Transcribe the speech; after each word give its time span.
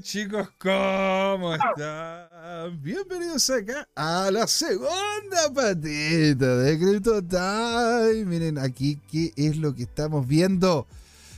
Chicos, 0.00 0.48
¿cómo 0.58 1.54
están? 1.54 2.82
Bienvenidos 2.82 3.50
acá 3.50 3.86
a 3.94 4.30
la 4.30 4.46
segunda 4.46 5.52
patita 5.54 6.56
de 6.56 6.78
Crypto 6.78 7.22
Time. 7.22 8.24
Miren 8.24 8.58
aquí 8.58 8.98
qué 9.10 9.32
es 9.36 9.56
lo 9.56 9.74
que 9.74 9.82
estamos 9.82 10.26
viendo. 10.26 10.86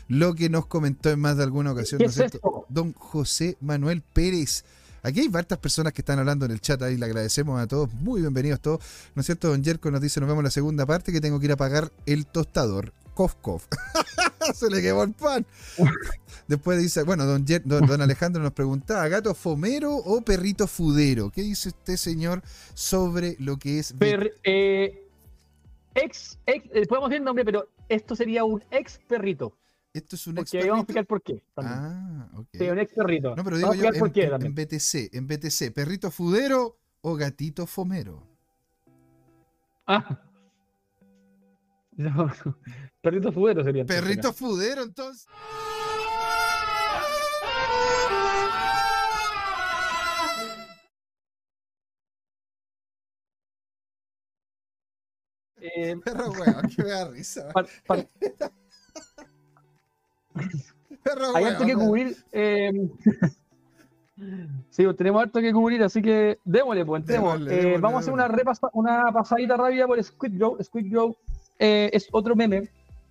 Lo 0.08 0.34
que 0.34 0.48
nos 0.48 0.66
comentó 0.66 1.10
en 1.10 1.20
más 1.20 1.36
de 1.36 1.42
alguna 1.42 1.72
ocasión, 1.72 2.00
¿no 2.00 2.08
es 2.08 2.14
cierto? 2.14 2.66
Don 2.68 2.92
José 2.92 3.56
Manuel 3.60 4.02
Pérez. 4.02 4.64
Aquí 5.02 5.20
hay 5.20 5.28
varias 5.28 5.58
personas 5.58 5.92
que 5.92 6.02
están 6.02 6.18
hablando 6.18 6.44
en 6.44 6.52
el 6.52 6.60
chat 6.60 6.80
ahí, 6.82 6.96
le 6.96 7.06
agradecemos 7.06 7.60
a 7.60 7.66
todos, 7.66 7.92
muy 7.94 8.20
bienvenidos 8.20 8.60
todos. 8.60 8.80
¿No 9.14 9.20
es 9.20 9.26
cierto? 9.26 9.48
Don 9.48 9.64
Jerko 9.64 9.90
nos 9.90 10.00
dice, 10.00 10.20
nos 10.20 10.28
vemos 10.28 10.42
en 10.42 10.44
la 10.44 10.50
segunda 10.50 10.86
parte, 10.86 11.12
que 11.12 11.20
tengo 11.20 11.40
que 11.40 11.46
ir 11.46 11.52
a 11.52 11.56
pagar 11.56 11.90
el 12.06 12.26
tostador. 12.26 12.92
Cof, 13.14 13.34
cof. 13.40 13.66
Se 14.54 14.70
le 14.70 14.82
quemó 14.82 15.02
el 15.04 15.12
pan. 15.12 15.46
Después 16.46 16.78
dice, 16.78 17.02
bueno, 17.02 17.24
don, 17.24 17.44
don, 17.64 18.02
Alejandro 18.02 18.42
nos 18.42 18.52
preguntaba, 18.52 19.08
¿gato 19.08 19.34
fomero 19.34 19.94
o 19.94 20.20
perrito 20.20 20.66
fudero? 20.66 21.30
¿Qué 21.30 21.42
dice 21.42 21.70
usted, 21.70 21.96
señor, 21.96 22.42
sobre 22.74 23.36
lo 23.38 23.56
que 23.56 23.78
es... 23.78 23.94
Eh, 24.00 25.08
ex, 25.94 26.38
ex, 26.46 26.66
eh, 26.72 26.86
podemos 26.86 27.08
decir 27.08 27.20
el 27.20 27.24
nombre, 27.24 27.44
pero 27.44 27.68
esto 27.88 28.14
sería 28.14 28.44
un 28.44 28.62
ex 28.70 29.00
perrito. 29.08 29.56
Esto 29.94 30.16
es 30.16 30.26
un 30.26 30.38
ex 30.38 30.50
perrito. 30.50 30.68
vamos 30.68 30.80
a 30.80 30.82
explicar 30.82 31.06
por 31.06 31.22
qué. 31.22 31.42
Ah, 31.56 32.28
ok. 32.36 32.48
Sí, 32.52 32.68
un 32.68 32.78
ex 32.78 32.92
perrito. 32.92 33.34
No, 33.36 33.44
pero 33.44 33.56
digo 33.56 33.74
yo, 33.74 33.88
en, 33.88 34.46
en, 34.46 34.54
BTC, 34.54 35.14
en 35.14 35.26
BTC, 35.26 35.72
¿perrito 35.72 36.10
fudero 36.10 36.76
o 37.00 37.14
gatito 37.14 37.66
fomero? 37.66 38.26
Ah. 39.86 40.20
No, 41.96 42.28
perrito 43.00 43.30
fudero 43.30 43.62
sería. 43.62 43.84
Perrito 43.84 44.32
fudero, 44.32 44.82
entonces. 44.82 45.26
Eh, 55.56 55.96
Perro 56.04 56.30
weón, 56.32 56.68
que 56.68 56.82
me 56.82 56.88
da 56.90 57.08
risa. 57.08 57.48
Perro 61.04 61.36
Hay 61.36 61.44
harto 61.44 61.64
que 61.64 61.74
cubrir. 61.74 62.16
Eh, 62.32 62.72
sí, 64.70 64.84
pues, 64.84 64.96
tenemos 64.96 65.22
harto 65.22 65.40
que 65.40 65.52
cubrir, 65.52 65.82
así 65.84 66.02
que 66.02 66.38
démosle, 66.44 66.84
pues. 66.84 67.08
Eh, 67.08 67.78
vamos 67.80 67.98
a 67.98 68.00
hacer 68.00 68.12
una, 68.12 68.28
una 68.72 69.12
pasadita 69.12 69.56
rápida 69.56 69.86
por 69.86 70.02
Squid 70.02 70.36
Grow. 70.36 70.58
Squid 70.62 70.90
Grow 70.90 71.16
eh, 71.58 71.90
es 71.92 72.08
otro 72.12 72.34
meme 72.34 72.68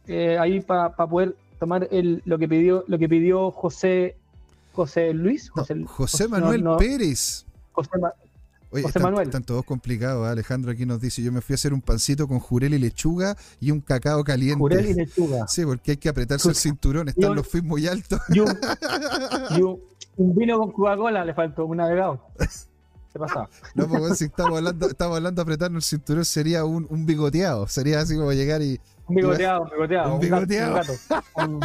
eh, 0.08 0.38
ahí 0.38 0.60
para 0.62 0.90
poder 0.96 1.36
tomar 1.60 1.88
el, 1.92 2.22
lo 2.26 2.38
que 2.38 2.48
pidió 2.48 2.84
lo 2.88 2.98
que 3.00 3.08
pidió 3.08 3.52
José 3.52 4.18
José 4.74 5.14
Luis 5.14 5.50
José, 5.50 6.28
Manuel 6.28 6.66
Pérez 6.78 7.46
José, 7.72 9.00
Manuel. 9.00 9.28
Están 9.28 9.44
todos 9.44 9.64
complicados. 9.66 10.28
¿eh? 10.28 10.32
Alejandro 10.32 10.72
aquí 10.72 10.86
nos 10.86 11.00
dice: 11.00 11.22
Yo 11.22 11.32
me 11.32 11.42
fui 11.42 11.54
a 11.54 11.56
hacer 11.56 11.74
un 11.74 11.82
pancito 11.82 12.28
con 12.28 12.40
jurel 12.40 12.74
y 12.74 12.80
lechuga 12.80 13.38
y 13.60 13.72
un 13.72 13.82
cacao 13.82 14.24
caliente. 14.24 14.58
Jurel 14.60 14.90
y 14.90 14.94
lechuga. 14.94 15.46
Sí, 15.48 15.64
porque 15.64 15.92
hay 15.92 15.98
que 15.98 16.10
apretarse 16.10 16.50
el 16.50 16.56
cinturón. 16.56 17.10
Están 17.10 17.36
los 17.36 17.48
fees 17.48 17.64
muy 17.64 17.88
altos. 17.88 18.20
Y 18.30 18.40
un, 19.62 20.36
vino 20.36 20.58
con 20.58 20.72
Coca-Cola 20.72 21.24
le 21.24 21.34
faltó, 21.34 21.66
un 21.66 21.78
navegado. 21.78 22.28
¿Qué 23.14 23.20
pasa? 23.20 23.48
No, 23.76 23.88
porque 23.88 24.16
si 24.16 24.26
estamos 24.26 24.58
hablando, 24.58 24.88
estamos 24.88 25.18
hablando 25.18 25.40
de 25.40 25.44
apretarnos 25.44 25.86
el 25.86 26.00
cinturón, 26.00 26.26
sería 26.26 26.66
un, 26.66 26.88
un 26.90 27.06
bigoteado. 27.06 27.68
Sería 27.68 28.00
así 28.00 28.18
como 28.18 28.34
llegar 28.34 28.62
y. 28.62 28.80
Un 29.08 29.16
bigoteado, 29.16 29.64
un 29.64 29.70
bigoteado. 29.70 30.16
Un 30.16 30.20
bigoteado. 30.20 30.82
Un 31.36 31.60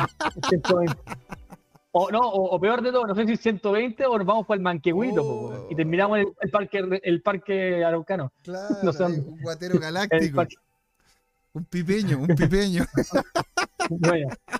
o 1.90 2.10
no, 2.10 2.20
o, 2.20 2.60
peor 2.60 2.82
de 2.82 2.92
todo, 2.92 3.06
no 3.06 3.14
sé 3.14 3.26
si 3.26 3.36
120 3.36 4.04
o 4.06 4.18
nos 4.18 4.26
vamos 4.26 4.46
para 4.46 4.58
el 4.58 4.62
Manquehuito 4.62 5.22
oh. 5.22 5.68
y 5.70 5.74
terminamos 5.74 6.18
el, 6.18 6.26
el, 6.40 6.50
parque 6.50 7.00
el 7.02 7.22
parque 7.22 7.82
araucano. 7.82 8.30
Claro, 8.42 8.76
no 8.82 9.06
un 9.06 9.40
guatero 9.40 9.80
galáctico. 9.80 10.46
Un 11.54 11.64
pipeño, 11.64 12.18
un 12.18 12.28
pipeño. 12.28 12.84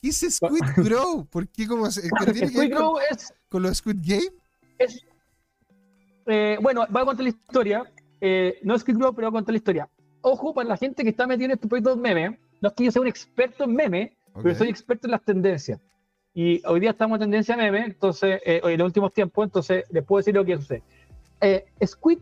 ¿Qué 0.00 0.08
es 0.08 0.26
Squid 0.30 0.62
Grow? 0.76 1.26
¿Por 1.26 1.48
qué 1.48 1.66
como 1.66 1.90
se, 1.90 2.02
Squid 2.08 2.70
Grow 2.70 2.98
es 3.10 3.32
con 3.48 3.62
los 3.62 3.78
Squid 3.78 3.98
Game? 4.00 4.30
Es 4.78 5.02
eh, 6.28 6.58
bueno, 6.60 6.86
voy 6.88 7.02
a 7.02 7.04
contar 7.04 7.24
la 7.24 7.30
historia. 7.30 7.92
Eh, 8.20 8.58
no 8.62 8.74
es 8.74 8.82
Squid 8.82 8.96
Grow, 8.96 9.14
pero 9.14 9.30
voy 9.30 9.38
a 9.38 9.40
contar 9.40 9.52
la 9.52 9.58
historia. 9.58 9.88
Ojo, 10.20 10.52
para 10.54 10.68
la 10.68 10.76
gente 10.76 11.02
que 11.02 11.10
está 11.10 11.26
metida 11.26 11.46
en 11.46 11.50
este 11.52 11.68
proyecto 11.68 11.96
de 11.96 12.02
meme, 12.02 12.38
no 12.60 12.68
es 12.68 12.74
que 12.74 12.84
yo 12.84 12.92
sea 12.92 13.02
un 13.02 13.08
experto 13.08 13.64
en 13.64 13.74
meme, 13.74 14.16
pero 14.42 14.54
soy 14.54 14.68
experto 14.68 15.06
en 15.06 15.12
las 15.12 15.24
tendencias. 15.24 15.80
Y 16.34 16.62
hoy 16.66 16.80
día 16.80 16.90
estamos 16.90 17.16
en 17.16 17.20
tendencia 17.22 17.56
meme, 17.56 17.84
entonces, 17.84 18.40
eh, 18.44 18.60
en 18.62 18.78
los 18.78 18.86
últimos 18.86 19.12
tiempos, 19.12 19.44
entonces 19.44 19.84
les 19.90 20.04
puedo 20.04 20.18
decir 20.18 20.34
lo 20.34 20.44
que 20.44 20.56
sucede. 20.56 20.82
Eh, 21.40 21.64
Squid 21.84 22.18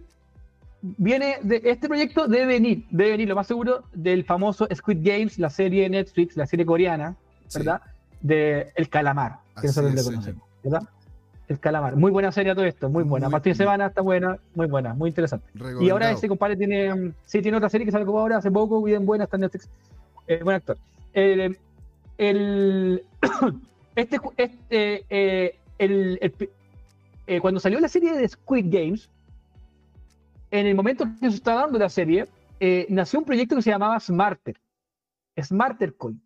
viene 0.82 1.38
de 1.42 1.60
este 1.64 1.88
proyecto 1.88 2.28
debe 2.28 2.46
venir, 2.46 2.86
debe 2.90 3.10
venir 3.12 3.28
lo 3.28 3.34
más 3.34 3.46
seguro 3.46 3.84
del 3.92 4.24
famoso 4.24 4.68
Squid 4.74 4.98
Games, 5.00 5.38
la 5.38 5.50
serie 5.50 5.84
de 5.84 5.90
Netflix, 5.90 6.36
la 6.36 6.46
serie 6.46 6.64
coreana, 6.64 7.16
¿verdad? 7.54 7.80
De 8.20 8.72
El 8.74 8.88
Calamar, 8.88 9.38
que 9.60 9.66
nosotros 9.66 9.94
le 9.94 10.02
conocemos, 10.02 10.42
¿verdad? 10.62 10.82
El 11.48 11.60
Calamar. 11.60 11.96
Muy 11.96 12.10
buena 12.10 12.32
serie 12.32 12.54
todo 12.54 12.64
esto, 12.64 12.88
muy 12.88 13.04
buena. 13.04 13.28
Muy, 13.28 13.40
de 13.40 13.54
semana 13.54 13.86
está 13.86 14.02
buena, 14.02 14.38
muy 14.54 14.66
buena, 14.66 14.94
muy 14.94 15.10
interesante. 15.10 15.46
Y 15.80 15.90
ahora 15.90 16.10
ese 16.10 16.28
compadre 16.28 16.56
tiene, 16.56 16.92
mm, 16.92 17.14
sí, 17.24 17.40
tiene 17.40 17.56
otra 17.56 17.68
serie 17.68 17.84
que 17.84 17.92
salió 17.92 18.08
ahora 18.18 18.38
hace 18.38 18.50
poco, 18.50 18.82
bien 18.82 19.06
buena, 19.06 19.24
está 19.24 19.36
en 19.36 19.42
Netflix. 19.42 19.68
Eh, 20.26 20.40
buen 20.42 20.56
actor. 20.56 20.76
el, 21.12 21.56
este, 23.94 24.20
este 24.36 25.04
eh, 25.08 25.58
el, 25.78 26.18
eh, 27.26 27.40
cuando 27.40 27.60
salió 27.60 27.80
la 27.80 27.88
serie 27.88 28.12
de 28.12 28.28
Squid 28.28 28.66
Games, 28.68 29.10
en 30.50 30.66
el 30.66 30.74
momento 30.74 31.04
que 31.20 31.30
se 31.30 31.36
estaba 31.36 31.62
dando 31.62 31.78
la 31.78 31.88
serie, 31.88 32.26
eh, 32.60 32.86
nació 32.88 33.18
un 33.18 33.24
proyecto 33.24 33.56
que 33.56 33.62
se 33.62 33.70
llamaba 33.70 33.98
Smarter. 33.98 34.56
Smarter 35.40 35.96
Coin. 35.96 36.20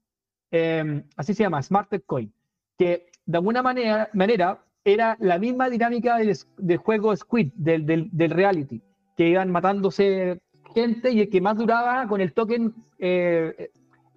Em, 0.51 1.03
así 1.17 1.35
se 1.35 1.43
llama, 1.43 1.63
Smarter 1.63 2.03
Coin. 2.05 2.33
Que 2.79 3.11
de 3.25 3.39
alguna 3.39 3.63
manera, 3.63 4.11
manera 4.13 4.63
era 4.85 5.17
la 5.21 5.39
misma 5.39 5.69
dinámica 5.69 6.19
del, 6.19 6.77
juego 6.79 7.15
Squid, 7.15 7.53
del, 7.55 7.87
del, 7.87 8.31
reality, 8.31 8.83
que 9.17 9.29
iban 9.29 9.51
matándose 9.51 10.41
gente 10.75 11.11
y 11.11 11.21
el 11.21 11.31
que 11.31 11.41
más 11.41 11.57
duraba 11.57 12.07
con 12.07 12.21
el 12.21 12.33
token 12.33 12.75
eh, 12.99 13.71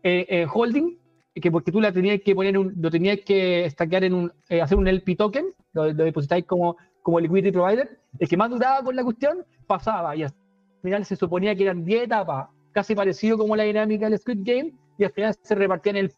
eh, 0.03 0.47
holding, 0.51 0.97
que 1.35 1.51
porque 1.51 1.71
tú 1.71 1.81
la 1.81 1.91
tenías 1.91 2.21
que 2.23 2.35
poner, 2.35 2.57
un, 2.57 2.73
lo 2.77 2.91
tenías 2.91 3.19
que 3.25 3.67
stackear 3.69 4.03
en 4.03 4.13
un, 4.13 4.33
eh, 4.49 4.61
hacer 4.61 4.77
un 4.77 4.87
LP 4.87 5.15
token, 5.15 5.45
lo, 5.73 5.93
depositáis 5.93 6.45
como, 6.45 6.77
como 7.01 7.19
liquidity 7.19 7.51
provider, 7.51 7.99
el 8.19 8.29
que 8.29 8.37
más 8.37 8.49
duraba 8.49 8.83
con 8.83 8.95
la 8.95 9.03
cuestión 9.03 9.43
pasaba 9.65 10.15
y 10.15 10.23
al 10.23 10.33
final 10.81 11.05
se 11.05 11.15
suponía 11.15 11.55
que 11.55 11.63
eran 11.63 11.83
10 11.83 12.03
etapas, 12.03 12.49
casi 12.71 12.95
parecido 12.95 13.37
como 13.37 13.55
la 13.55 13.63
dinámica 13.63 14.09
del 14.09 14.19
Squid 14.19 14.39
Game, 14.43 14.73
y 14.97 15.03
al 15.03 15.11
final 15.11 15.35
se 15.41 15.55
repartían 15.55 15.95
el 15.95 16.13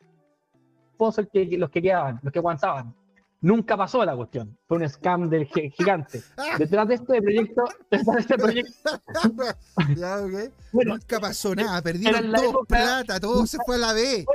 pozo 0.98 1.28
que, 1.32 1.58
los 1.58 1.70
que 1.70 1.82
quedaban, 1.82 2.20
los 2.22 2.32
que 2.32 2.40
aguantaban. 2.40 2.94
Nunca 3.46 3.78
pasó 3.78 4.04
la 4.04 4.16
cuestión. 4.16 4.58
Fue 4.68 4.80
un 4.80 4.90
scam 4.90 5.30
del 5.30 5.46
gigante. 5.46 6.24
Detrás 6.58 6.88
de 6.88 6.96
este 6.96 7.22
proyecto, 7.22 7.64
detrás 7.92 8.16
de 8.16 8.22
este 8.22 8.38
proyecto. 8.40 8.90
ya, 9.96 10.18
okay. 10.18 10.50
Nunca 10.74 11.20
pasó 11.20 11.54
nada. 11.54 11.80
Perdieron 11.84 12.32
todo 12.34 12.66
plata, 12.66 13.20
todo 13.20 13.46
se 13.46 13.60
fue 13.64 13.76
a 13.76 13.78
la 13.78 13.94
B. 13.94 14.26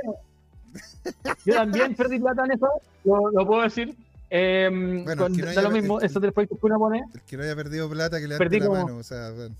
yo 1.45 1.53
también 1.55 1.93
perdí 1.93 2.19
plata 2.19 2.45
en 2.45 2.51
eso, 2.53 2.69
lo, 3.03 3.45
puedo 3.45 3.63
decir. 3.63 3.93
Eh, 4.29 4.69
bueno, 5.03 5.23
con, 5.23 5.35
no 5.35 5.61
lo 5.61 5.71
mismo, 5.71 5.99
eso 5.99 6.21
del 6.21 6.31
proyecto 6.31 6.55
que 6.55 6.65
uno 6.67 6.79
pone. 6.79 7.03
El 7.13 7.21
que 7.23 7.35
no 7.35 7.43
haya 7.43 7.55
perdido 7.57 7.89
plata, 7.89 8.17
que 8.17 8.29
le 8.29 8.37
dé 8.37 8.59
la 8.61 8.69
mano. 8.69 8.95
O 8.95 9.03
sea, 9.03 9.31
bueno. 9.31 9.53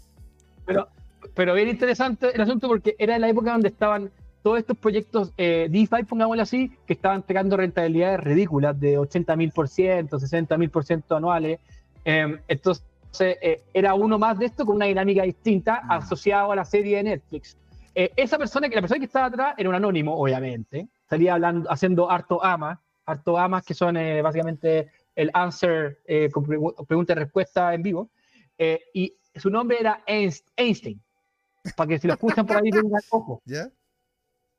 pero, 0.66 0.88
pero 1.33 1.53
bien 1.56 1.68
interesante 1.68 2.33
el 2.33 2.39
asunto 2.39 2.69
porque 2.69 2.95
era 2.97 3.19
la 3.19 3.28
época 3.28 3.51
donde 3.51 3.68
estaban 3.68 4.12
todos 4.41 4.59
estos 4.59 4.78
proyectos 4.78 5.34
eh, 5.38 5.68
DeFi, 5.69 6.03
pongámoslo 6.07 6.41
así, 6.41 6.72
que 6.85 6.94
estaban 6.94 7.22
pegando 7.24 7.57
rentabilidades 7.57 8.19
ridículas 8.22 8.79
de 8.79 8.97
80 8.97 9.35
mil 9.35 9.52
por 9.52 9.68
ciento, 9.68 10.19
60 10.19 10.57
mil 10.57 10.69
por 10.69 10.83
ciento 10.83 11.15
anuales. 11.15 11.60
Eh, 12.06 12.39
entonces, 12.48 12.83
eh, 13.19 13.62
era 13.74 13.94
uno 13.94 14.18
más 14.18 14.39
de 14.39 14.45
esto 14.45 14.65
con 14.65 14.77
una 14.77 14.86
dinámica 14.86 15.24
distinta 15.24 15.81
mm. 15.83 15.92
asociado 15.92 16.51
a 16.51 16.56
la 16.56 16.65
serie 16.65 16.98
de 16.98 17.04
Netflix. 17.04 17.57
Eh, 17.94 18.12
esa 18.15 18.38
persona, 18.38 18.68
la 18.68 18.81
persona 18.81 19.00
que 19.00 19.06
estaba 19.06 19.25
atrás 19.27 19.56
era 19.57 19.69
un 19.69 19.75
anónimo, 19.75 20.15
obviamente. 20.15 20.88
Salía 21.10 21.33
hablando, 21.33 21.69
haciendo 21.71 22.10
harto 22.10 22.44
amas, 22.44 22.80
harto 23.06 23.38
amas 23.38 23.63
que 23.63 23.74
son 23.74 23.95
básicamente 24.24 24.89
el 25.15 25.30
answer 25.33 26.00
con 26.31 26.45
pregunta 26.88 27.13
y 27.13 27.15
respuesta 27.18 27.74
en 27.74 27.83
vivo. 27.83 28.10
y 28.94 29.13
su 29.36 29.50
nombre 29.50 29.77
era 29.80 30.04
Einstein. 30.06 31.01
Para 31.75 31.89
que 31.89 32.00
si 32.00 32.07
lo 32.07 32.13
escuchan 32.13 32.45
por 32.45 32.57
ahí 32.57 32.69
tengan 32.69 33.01
ojo. 33.12 33.42
¿Ya? 33.45 33.69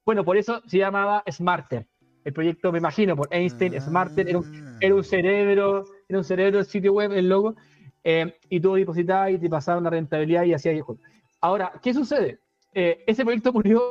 Bueno, 0.05 0.25
por 0.25 0.37
eso 0.37 0.61
se 0.67 0.79
llamaba 0.79 1.23
Smarter. 1.31 1.87
El 2.25 2.33
proyecto, 2.33 2.71
me 2.71 2.79
imagino, 2.79 3.17
por 3.17 3.29
Einstein, 3.31 3.81
Smarter, 3.81 4.29
era 4.29 4.39
un, 4.39 4.77
era 4.81 4.95
un, 4.95 5.03
cerebro, 5.03 5.85
era 6.09 6.19
un 6.19 6.25
cerebro 6.25 6.59
del 6.59 6.67
sitio 6.67 6.93
web, 6.93 7.13
el 7.13 7.29
logo, 7.29 7.57
eh, 8.05 8.37
y 8.49 8.61
tú 8.61 8.75
depositabas 8.75 9.33
y 9.33 9.39
te 9.39 9.49
pasaba 9.49 9.79
una 9.79 9.91
rentabilidad 9.91 10.45
y 10.45 10.55
hacía 10.55 10.73
juego. 10.83 11.01
Ahora, 11.41 11.73
¿qué 11.83 11.93
sucede? 11.93 12.39
Eh, 12.75 13.03
ese 13.07 13.25
proyecto 13.25 13.53
murió 13.53 13.83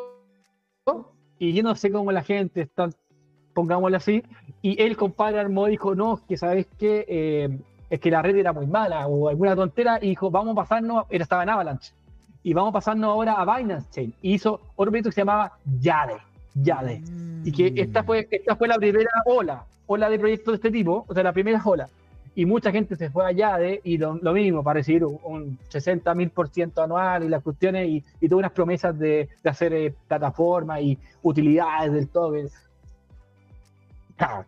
y 1.38 1.54
yo 1.54 1.64
no 1.64 1.76
sé 1.76 1.92
cómo 1.92 2.12
la 2.12 2.24
gente 2.24 2.62
está 2.62 2.90
pongámoslo 3.54 3.98
así, 3.98 4.24
y 4.62 4.82
el 4.82 4.98
compadre 4.98 5.40
armó 5.40 5.68
dijo, 5.68 5.96
no, 5.96 6.22
que 6.28 6.38
sabes 6.38 6.68
que 6.78 7.06
eh, 7.08 7.60
es 7.90 8.00
que 8.00 8.12
la 8.12 8.22
red 8.22 8.36
era 8.36 8.54
muy 8.54 8.68
mala 8.68 9.08
o 9.08 9.30
alguna 9.30 9.56
tontera, 9.56 10.00
y 10.02 10.10
dijo, 10.10 10.32
vamos 10.32 10.54
a 10.54 10.56
pasarnos, 10.56 11.06
era 11.10 11.24
estaba 11.24 11.44
en 11.44 11.50
Avalanche, 11.50 11.94
y 12.44 12.54
vamos 12.54 12.70
a 12.70 12.74
pasarnos 12.74 13.10
ahora 13.10 13.34
a 13.34 13.58
Binance 13.58 13.90
Chain. 13.92 14.14
Y 14.22 14.34
hizo 14.34 14.60
otro 14.76 14.92
proyecto 14.92 15.10
que 15.10 15.16
se 15.16 15.22
llamaba 15.22 15.54
Yade, 15.80 16.18
Yade. 16.56 17.02
Y 17.44 17.52
que 17.52 17.74
esta 17.82 18.04
fue, 18.04 18.28
esta 18.30 18.56
fue 18.56 18.68
la 18.68 18.78
primera 18.78 19.10
ola, 19.26 19.66
ola 19.88 20.10
de 20.10 20.20
proyectos 20.20 20.54
de 20.54 20.56
este 20.56 20.72
tipo, 20.72 21.06
o 21.08 21.14
sea, 21.14 21.24
la 21.24 21.34
primera 21.34 21.62
ola. 21.64 21.88
Y 22.34 22.46
mucha 22.46 22.72
gente 22.72 22.96
se 22.96 23.10
fue 23.10 23.26
a 23.26 23.32
Yade 23.32 23.82
y 23.84 23.98
lo, 23.98 24.16
mismo, 24.34 24.64
para 24.64 24.80
recibir 24.80 25.04
un 25.06 25.60
60 25.70 26.16
mil 26.16 26.30
por 26.30 26.48
ciento 26.48 26.82
anual 26.82 27.24
y 27.24 27.30
las 27.30 27.44
cuestiones 27.44 27.90
y, 27.90 28.04
y 28.22 28.30
todas 28.30 28.40
unas 28.40 28.52
promesas 28.52 28.98
de, 28.98 29.28
de 29.44 29.50
hacer 29.50 29.74
eh, 29.74 29.94
plataformas 30.08 30.82
y 30.82 30.98
utilidades 31.22 31.92
del 31.92 32.08
todo 32.08 32.32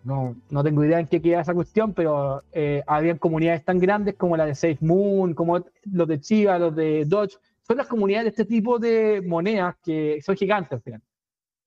no, 0.03 0.35
no 0.49 0.63
tengo 0.63 0.83
idea 0.83 0.99
en 0.99 1.07
qué 1.07 1.21
queda 1.21 1.41
esa 1.41 1.53
cuestión, 1.53 1.93
pero 1.93 2.43
eh, 2.51 2.83
habían 2.87 3.17
comunidades 3.17 3.63
tan 3.63 3.79
grandes 3.79 4.15
como 4.15 4.37
la 4.37 4.45
de 4.45 4.55
SafeMoon, 4.55 5.33
como 5.33 5.63
los 5.91 6.07
de 6.07 6.19
Chiva, 6.19 6.59
los 6.59 6.75
de 6.75 7.05
Dodge, 7.05 7.37
son 7.65 7.77
las 7.77 7.87
comunidades 7.87 8.25
de 8.25 8.29
este 8.29 8.45
tipo 8.45 8.77
de 8.77 9.21
monedas 9.25 9.75
que 9.83 10.21
son 10.21 10.35
gigantes 10.35 10.73
al 10.73 10.81
final. 10.81 11.01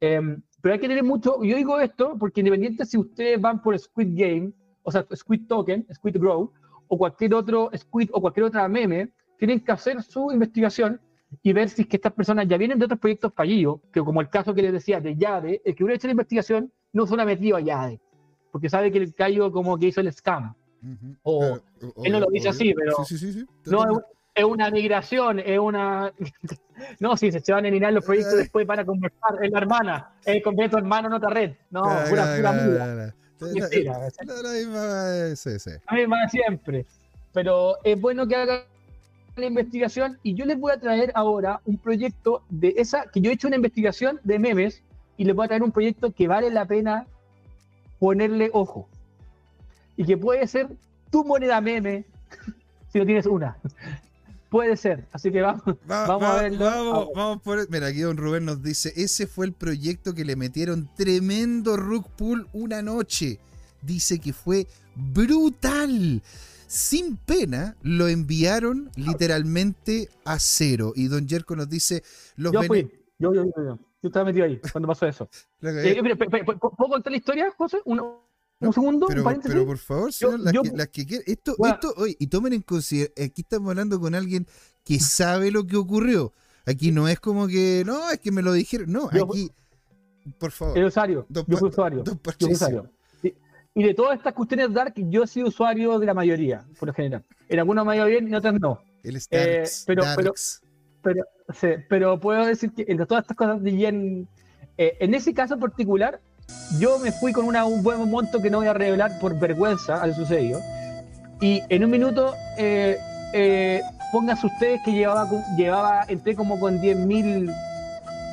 Em, 0.00 0.42
pero 0.60 0.74
hay 0.74 0.80
que 0.80 0.88
tener 0.88 1.04
mucho, 1.04 1.42
yo 1.42 1.56
digo 1.56 1.80
esto 1.80 2.16
porque 2.18 2.40
independiente 2.40 2.84
si 2.84 2.98
ustedes 2.98 3.40
van 3.40 3.62
por 3.62 3.78
Squid 3.78 4.08
Game, 4.12 4.52
o 4.82 4.92
sea, 4.92 5.06
Squid 5.14 5.46
Token, 5.46 5.86
Squid 5.92 6.18
Grow, 6.18 6.52
o 6.88 6.98
cualquier 6.98 7.34
otro 7.34 7.70
Squid 7.74 8.10
o 8.12 8.20
cualquier 8.20 8.44
otra 8.44 8.68
meme, 8.68 9.10
tienen 9.38 9.60
que 9.60 9.72
hacer 9.72 10.02
su 10.02 10.30
investigación 10.30 11.00
y 11.42 11.52
ver 11.52 11.68
si 11.68 11.82
es 11.82 11.88
que 11.88 11.96
estas 11.96 12.12
personas 12.12 12.46
ya 12.48 12.56
vienen 12.56 12.78
de 12.78 12.84
otros 12.84 13.00
proyectos 13.00 13.32
fallidos, 13.34 13.80
que 13.92 14.00
como 14.00 14.20
el 14.20 14.28
caso 14.28 14.54
que 14.54 14.62
les 14.62 14.72
decía 14.72 15.00
de 15.00 15.16
Yade, 15.16 15.60
el 15.64 15.74
que 15.74 15.84
hubiera 15.84 15.96
hecho 15.96 16.06
la 16.06 16.12
investigación 16.12 16.72
no 16.92 17.06
solo 17.06 17.22
ha 17.22 17.26
metido 17.26 17.56
a 17.56 17.60
Yade, 17.60 18.00
porque 18.52 18.68
sabe 18.68 18.92
que 18.92 18.98
el 18.98 19.14
Cayo 19.14 19.50
como 19.50 19.76
que 19.78 19.86
hizo 19.88 20.00
el 20.00 20.12
scam. 20.12 20.54
O, 21.22 21.58
él 22.04 22.12
no 22.12 22.20
lo 22.20 22.26
dice 22.30 22.48
así, 22.48 22.72
pero 22.74 22.96
no, 23.66 24.02
es, 24.36 24.44
una 24.44 24.70
migración, 24.70 25.40
es 25.40 25.58
una... 25.58 26.12
no, 27.00 27.16
si 27.16 27.32
se 27.32 27.52
van 27.52 27.64
a 27.64 27.68
eliminar 27.68 27.92
los 27.92 28.04
proyectos 28.04 28.34
eh. 28.34 28.38
después 28.38 28.66
para 28.66 28.84
conversar, 28.84 29.42
es 29.42 29.50
la 29.50 29.58
hermana, 29.58 30.10
es 30.24 30.42
completo 30.42 30.78
hermano 30.78 31.08
en 31.08 31.14
otra 31.14 31.30
red. 31.30 31.54
No, 31.70 31.82
pura, 31.82 32.36
pura 32.36 32.52
La, 32.52 32.52
misma 35.96 36.20
de 36.22 36.28
siempre. 36.28 36.86
Pero 37.32 37.76
es 37.84 38.00
bueno 38.00 38.26
que 38.26 38.36
haga 38.36 38.64
la 39.36 39.46
investigación 39.46 40.18
y 40.22 40.34
yo 40.34 40.46
les 40.46 40.58
voy 40.58 40.72
a 40.72 40.80
traer 40.80 41.12
ahora 41.14 41.60
un 41.66 41.76
proyecto 41.76 42.42
de 42.48 42.74
esa, 42.78 43.06
que 43.10 43.20
yo 43.20 43.30
he 43.30 43.34
hecho 43.34 43.48
una 43.48 43.56
investigación 43.56 44.20
de 44.24 44.38
memes 44.38 44.82
y 45.18 45.24
les 45.24 45.34
voy 45.34 45.44
a 45.44 45.48
traer 45.48 45.62
un 45.62 45.72
proyecto 45.72 46.12
que 46.12 46.28
vale 46.28 46.50
la 46.50 46.64
pena 46.66 47.06
ponerle 47.98 48.50
ojo. 48.52 48.88
Y 49.96 50.04
que 50.04 50.16
puede 50.16 50.46
ser 50.46 50.68
tu 51.10 51.24
moneda 51.24 51.60
meme 51.60 52.04
si 52.92 52.98
no 52.98 53.06
tienes 53.06 53.26
una. 53.26 53.56
Puede 54.56 54.76
ser, 54.78 55.06
así 55.12 55.30
que 55.30 55.42
vamos, 55.42 55.62
vamos 55.86 56.22
a 56.22 56.42
verlo. 56.42 57.12
Vamos, 57.14 57.42
por, 57.42 57.70
mira, 57.70 57.88
aquí 57.88 58.00
don 58.00 58.16
Rubén 58.16 58.46
nos 58.46 58.62
dice, 58.62 58.90
ese 58.96 59.26
fue 59.26 59.44
el 59.44 59.52
proyecto 59.52 60.14
que 60.14 60.24
le 60.24 60.34
metieron 60.34 60.88
tremendo 60.96 61.76
rug 61.76 62.06
pull 62.16 62.48
una 62.54 62.80
noche. 62.80 63.38
Dice 63.82 64.18
que 64.18 64.32
fue 64.32 64.66
brutal. 64.94 66.22
Sin 66.66 67.16
pena, 67.18 67.76
lo 67.82 68.08
enviaron 68.08 68.90
literalmente 68.96 70.08
a 70.24 70.38
cero. 70.38 70.94
Y 70.96 71.08
don 71.08 71.28
Jerko 71.28 71.54
nos 71.54 71.68
dice, 71.68 72.02
los 72.36 72.52
yo, 72.54 72.62
fui, 72.62 72.90
yo, 73.18 73.34
yo, 73.34 73.44
yo, 73.44 73.52
yo 73.62 73.78
estaba 74.02 74.24
metido 74.24 74.46
ahí 74.46 74.58
cuando 74.72 74.88
pasó 74.88 75.06
eso. 75.06 75.28
Eh, 75.62 76.00
¿Puedo 76.00 76.90
contar 76.90 77.10
la 77.10 77.16
historia, 77.16 77.52
José? 77.56 77.78
Un, 77.84 78.00
un 78.60 78.72
segundo, 78.72 79.06
pero, 79.08 79.26
un 79.26 79.40
pero 79.42 79.66
por 79.66 79.78
favor, 79.78 80.10
las, 80.40 80.88
que, 80.88 81.06
quieran. 81.06 81.24
Esto, 81.26 81.54
esto, 81.58 81.92
oye, 81.96 82.16
y 82.18 82.26
tomen 82.28 82.54
en 82.54 82.62
consideración, 82.62 83.28
aquí 83.28 83.42
estamos 83.42 83.70
hablando 83.70 84.00
con 84.00 84.14
alguien 84.14 84.46
que 84.84 84.98
sabe 84.98 85.50
lo 85.50 85.66
que 85.66 85.76
ocurrió. 85.76 86.32
Aquí 86.64 86.90
no 86.90 87.06
es 87.06 87.20
como 87.20 87.46
que, 87.46 87.84
no, 87.86 88.10
es 88.10 88.18
que 88.18 88.32
me 88.32 88.42
lo 88.42 88.52
dijeron. 88.52 88.90
No, 88.90 89.08
aquí, 89.08 89.50
por 90.38 90.50
favor. 90.50 90.76
El 90.76 90.84
usuario. 90.86 91.26
yo 91.28 91.44
fui 91.58 91.68
usuario. 91.68 92.02
Yo 92.04 92.48
usuario. 92.48 92.90
Y, 93.74 93.82
de 93.82 93.92
todas 93.92 94.16
estas 94.16 94.32
cuestiones 94.32 94.72
Dark, 94.72 94.94
yo 94.96 95.24
he 95.24 95.26
sido 95.26 95.48
usuario 95.48 95.98
de 95.98 96.06
la 96.06 96.14
mayoría, 96.14 96.64
por 96.78 96.88
lo 96.88 96.94
general. 96.94 97.22
En 97.48 97.58
algunas 97.58 97.84
me 97.84 97.92
ha 97.92 97.96
ido 97.96 98.06
bien 98.06 98.24
y 98.24 98.28
en 98.28 98.34
otras 98.34 98.58
no. 98.58 98.80
El 99.02 99.20
Starks, 99.20 99.82
eh, 99.82 99.84
pero, 99.86 100.02
pero, 101.02 101.24
pero 101.88 102.18
puedo 102.18 102.46
decir 102.46 102.72
que 102.72 102.86
entre 102.88 103.04
todas 103.04 103.24
estas 103.24 103.36
cosas 103.36 103.62
de 103.62 103.76
Yen, 103.76 104.28
eh, 104.78 104.96
en 104.98 105.14
ese 105.14 105.34
caso 105.34 105.54
en 105.54 105.60
particular, 105.60 106.20
yo 106.78 106.98
me 106.98 107.12
fui 107.12 107.32
con 107.32 107.44
un 107.44 107.82
buen 107.82 108.10
monto 108.10 108.40
que 108.40 108.50
no 108.50 108.58
voy 108.58 108.66
a 108.66 108.72
revelar 108.72 109.18
por 109.18 109.38
vergüenza 109.38 110.00
al 110.02 110.14
sucedido. 110.14 110.60
Y 111.40 111.62
en 111.68 111.84
un 111.84 111.90
minuto, 111.90 112.34
eh, 112.58 112.98
eh, 113.32 113.80
pónganse 114.12 114.46
ustedes 114.46 114.80
que 114.84 114.92
llevaba, 114.92 115.28
llevaba 115.56 116.04
entré 116.08 116.34
como 116.34 116.58
con 116.58 116.80
10.000 116.80 117.54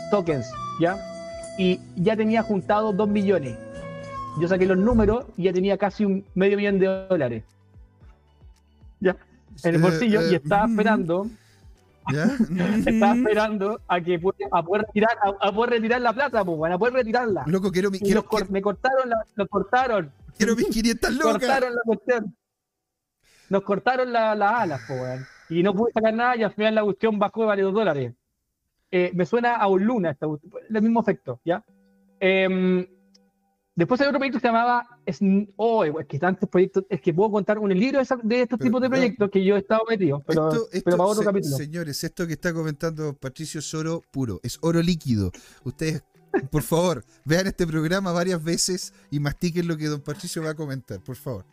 tokens, 0.09 0.51
¿ya? 0.79 0.97
Y 1.57 1.79
ya 1.95 2.15
tenía 2.15 2.41
juntado 2.41 2.93
2 2.93 3.09
millones. 3.09 3.57
Yo 4.39 4.47
saqué 4.47 4.65
los 4.65 4.77
números 4.77 5.25
y 5.37 5.43
ya 5.43 5.53
tenía 5.53 5.77
casi 5.77 6.05
un 6.05 6.25
medio 6.33 6.57
millón 6.57 6.79
de 6.79 6.87
dólares. 7.07 7.43
¿Ya? 8.99 9.15
En 9.63 9.75
el 9.75 9.81
bolsillo 9.81 10.31
y 10.31 10.35
estaba 10.35 10.65
esperando 10.65 11.27
Estaba 12.85 13.15
esperando 13.15 13.81
a 13.87 14.01
que 14.01 14.19
pueda, 14.19 14.47
a 14.51 14.63
poder 14.63 14.85
retirar, 14.87 15.17
a, 15.39 15.51
poder 15.51 15.69
retirar 15.71 16.01
la 16.01 16.13
plata, 16.13 16.43
pues, 16.43 16.73
a 16.73 16.77
poder 16.77 16.93
retirarla. 16.93 17.43
Loco, 17.47 17.71
quiero 17.71 17.91
mi. 17.91 17.99
Quiero, 17.99 18.25
Me 18.49 18.61
cortaron, 18.61 19.09
la, 19.09 19.17
nos 19.35 19.47
cortaron. 19.47 20.11
Quiero 20.37 20.55
mis 20.55 20.67
500 20.67 21.13
locas. 21.13 21.33
cortaron 21.33 21.73
la 21.73 21.81
cuestión. 21.85 22.35
Nos 23.49 23.63
cortaron 23.63 24.11
las 24.11 24.41
alas, 24.41 24.81
pues, 24.87 25.21
Y 25.49 25.63
no 25.63 25.73
pude 25.73 25.91
sacar 25.91 26.13
nada 26.13 26.35
y 26.35 26.43
al 26.43 26.53
final 26.53 26.75
la 26.75 26.83
cuestión 26.83 27.19
bajó 27.19 27.41
de 27.41 27.47
varios 27.47 27.73
dólares. 27.73 28.13
Eh, 28.91 29.11
me 29.13 29.25
suena 29.25 29.55
a 29.55 29.67
un 29.67 29.83
luna, 29.83 30.15
el 30.19 30.81
mismo 30.81 31.01
efecto, 31.01 31.39
¿ya? 31.43 31.63
Eh, 32.19 32.87
Después 33.75 33.99
hay 34.01 34.07
otro 34.07 34.19
proyecto 34.19 34.37
que 34.37 34.41
se 34.41 34.47
llamaba. 34.47 34.87
Oh, 35.55 35.83
es 35.83 36.05
que 36.07 36.19
tantos 36.19 36.47
proyectos. 36.47 36.85
Es 36.89 37.01
que 37.01 37.13
puedo 37.13 37.31
contar 37.31 37.57
un 37.57 37.69
libro 37.69 37.99
de, 38.23 38.41
estos 38.41 38.59
tipos 38.59 38.81
de 38.81 38.89
proyectos 38.89 39.31
que 39.31 39.43
yo 39.43 39.55
he 39.55 39.59
estado 39.59 39.81
metido. 39.89 40.21
Pero, 40.27 40.51
pero 40.71 40.97
para 40.97 41.09
otro 41.09 41.23
capítulo. 41.23 41.57
Señores, 41.57 42.03
esto 42.03 42.27
que 42.27 42.33
está 42.33 42.53
comentando 42.53 43.13
Patricio 43.13 43.59
es 43.59 43.73
oro 43.73 44.03
puro. 44.11 44.39
Es 44.43 44.59
oro 44.61 44.81
líquido. 44.81 45.31
Ustedes, 45.63 46.03
por 46.51 46.61
favor, 46.61 47.03
vean 47.25 47.47
este 47.47 47.65
programa 47.65 48.11
varias 48.11 48.43
veces 48.43 48.93
y 49.09 49.19
mastiquen 49.19 49.67
lo 49.67 49.75
que 49.75 49.87
don 49.87 50.01
Patricio 50.01 50.43
va 50.43 50.51
a 50.51 50.55
comentar, 50.55 50.99
por 50.99 51.15
favor. 51.15 51.45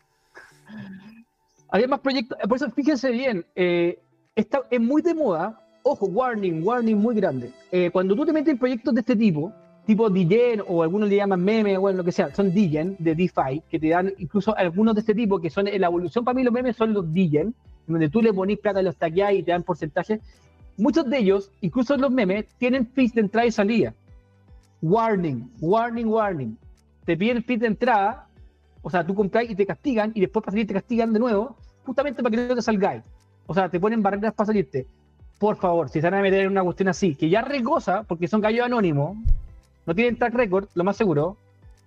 Había 1.70 1.88
más 1.88 2.00
proyectos. 2.00 2.36
Por 2.46 2.56
eso, 2.56 2.70
fíjense 2.70 3.10
bien. 3.12 3.46
Eh, 3.54 3.98
es 4.36 4.80
muy 4.80 5.00
de 5.00 5.14
moda. 5.14 5.58
Ojo, 5.82 6.04
warning, 6.04 6.62
warning 6.62 6.98
muy 6.98 7.14
grande. 7.14 7.50
Eh, 7.72 7.90
cuando 7.90 8.14
tú 8.14 8.26
te 8.26 8.32
metes 8.34 8.52
en 8.52 8.58
proyectos 8.58 8.92
de 8.92 9.00
este 9.00 9.16
tipo 9.16 9.54
tipo 9.86 10.08
DJen 10.08 10.62
o 10.66 10.82
algunos 10.82 11.08
le 11.08 11.16
llaman 11.16 11.42
meme, 11.42 11.76
bueno, 11.78 11.98
lo 11.98 12.04
que 12.04 12.12
sea, 12.12 12.34
son 12.34 12.52
DJen 12.52 12.96
de 12.98 13.14
DeFi, 13.14 13.62
que 13.68 13.78
te 13.78 13.88
dan 13.88 14.12
incluso 14.18 14.56
algunos 14.56 14.94
de 14.94 15.00
este 15.00 15.14
tipo, 15.14 15.40
que 15.40 15.50
son 15.50 15.64
la 15.64 15.86
evolución 15.86 16.24
para 16.24 16.34
mí 16.34 16.44
los 16.44 16.52
memes 16.52 16.76
son 16.76 16.92
los 16.92 17.12
DJen, 17.12 17.54
donde 17.86 18.08
tú 18.08 18.22
le 18.22 18.32
pones 18.32 18.58
plata, 18.58 18.82
los 18.82 18.96
taqueas 18.96 19.32
y 19.32 19.42
te 19.42 19.52
dan 19.52 19.62
porcentaje. 19.62 20.20
Muchos 20.76 21.08
de 21.08 21.18
ellos, 21.18 21.50
incluso 21.60 21.96
los 21.96 22.10
memes, 22.10 22.46
tienen 22.58 22.86
fees 22.86 23.12
de 23.14 23.22
entrada 23.22 23.46
y 23.46 23.52
salida. 23.52 23.94
Warning, 24.80 25.50
warning, 25.60 26.06
warning. 26.06 26.56
Te 27.04 27.16
piden 27.16 27.42
fees 27.42 27.60
de 27.60 27.66
entrada, 27.66 28.28
o 28.82 28.90
sea, 28.90 29.04
tú 29.04 29.14
compras 29.14 29.44
y 29.48 29.54
te 29.54 29.66
castigan, 29.66 30.12
y 30.14 30.20
después 30.20 30.42
para 30.44 30.52
salir 30.52 30.66
te 30.66 30.74
castigan 30.74 31.12
de 31.12 31.18
nuevo, 31.18 31.56
justamente 31.84 32.22
para 32.22 32.34
que 32.34 32.48
no 32.48 32.54
te 32.54 32.62
salgáis. 32.62 33.02
O 33.46 33.54
sea, 33.54 33.68
te 33.68 33.80
ponen 33.80 34.02
barreras 34.02 34.32
para 34.32 34.46
salirte. 34.46 34.86
Por 35.38 35.56
favor, 35.56 35.88
si 35.88 36.00
se 36.00 36.06
van 36.08 36.20
a 36.20 36.22
meter 36.22 36.40
en 36.40 36.52
una 36.52 36.62
cuestión 36.62 36.88
así, 36.88 37.14
que 37.14 37.28
ya 37.28 37.42
regoza, 37.42 38.04
porque 38.04 38.28
son 38.28 38.40
gallos 38.40 38.64
anónimos, 38.64 39.16
no 39.90 39.94
tienen 39.96 40.16
track 40.16 40.34
record, 40.34 40.68
lo 40.74 40.84
más 40.84 40.96
seguro, 40.96 41.36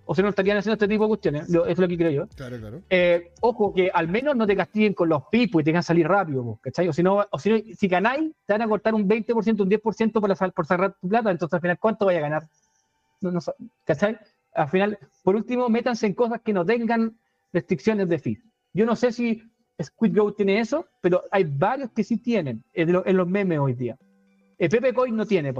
o 0.04 0.14
si 0.14 0.20
no 0.20 0.28
estarían 0.28 0.58
haciendo 0.58 0.74
este 0.74 0.86
tipo 0.86 1.04
de 1.04 1.08
cuestiones, 1.08 1.48
eso 1.48 1.64
es 1.64 1.78
lo 1.78 1.88
que 1.88 1.96
creo 1.96 2.10
yo. 2.10 2.26
Claro, 2.36 2.60
claro. 2.60 2.82
Eh, 2.90 3.32
ojo, 3.40 3.72
que 3.72 3.90
al 3.94 4.08
menos 4.08 4.36
no 4.36 4.46
te 4.46 4.54
castiguen 4.54 4.92
con 4.92 5.08
los 5.08 5.22
pipos 5.32 5.62
y 5.62 5.64
te 5.64 5.70
dejan 5.70 5.82
salir 5.82 6.06
rápido, 6.06 6.58
¿cachai? 6.60 6.86
O 6.86 6.92
si 6.92 7.02
no, 7.02 7.24
o 7.30 7.38
si, 7.38 7.74
si 7.74 7.88
ganáis, 7.88 8.30
te 8.44 8.52
van 8.52 8.60
a 8.60 8.68
cortar 8.68 8.92
un 8.92 9.08
20%, 9.08 9.58
un 9.58 9.70
10% 9.70 10.12
por, 10.12 10.52
por 10.52 10.66
cerrar 10.66 10.94
tu 11.00 11.08
plata, 11.08 11.30
entonces 11.30 11.54
al 11.54 11.62
final, 11.62 11.78
¿cuánto 11.78 12.04
vaya 12.04 12.18
a 12.18 12.22
ganar? 12.22 12.42
No, 13.22 13.30
no, 13.30 13.40
¿Cachai? 13.86 14.18
Al 14.52 14.68
final, 14.68 14.98
por 15.22 15.34
último, 15.34 15.70
métanse 15.70 16.06
en 16.06 16.12
cosas 16.12 16.42
que 16.42 16.52
no 16.52 16.66
tengan 16.66 17.16
restricciones 17.54 18.06
de 18.10 18.18
fees. 18.18 18.40
Yo 18.74 18.84
no 18.84 18.96
sé 18.96 19.12
si 19.12 19.42
Squid 19.82 20.14
Go 20.14 20.34
tiene 20.34 20.60
eso, 20.60 20.86
pero 21.00 21.22
hay 21.30 21.44
varios 21.44 21.90
que 21.92 22.04
sí 22.04 22.18
tienen 22.18 22.62
en 22.74 23.16
los 23.16 23.26
memes 23.26 23.58
hoy 23.60 23.72
día. 23.72 23.96
El 24.58 24.68
Pepe 24.70 24.94
Coin 24.94 25.16
no 25.16 25.26
tiene, 25.26 25.52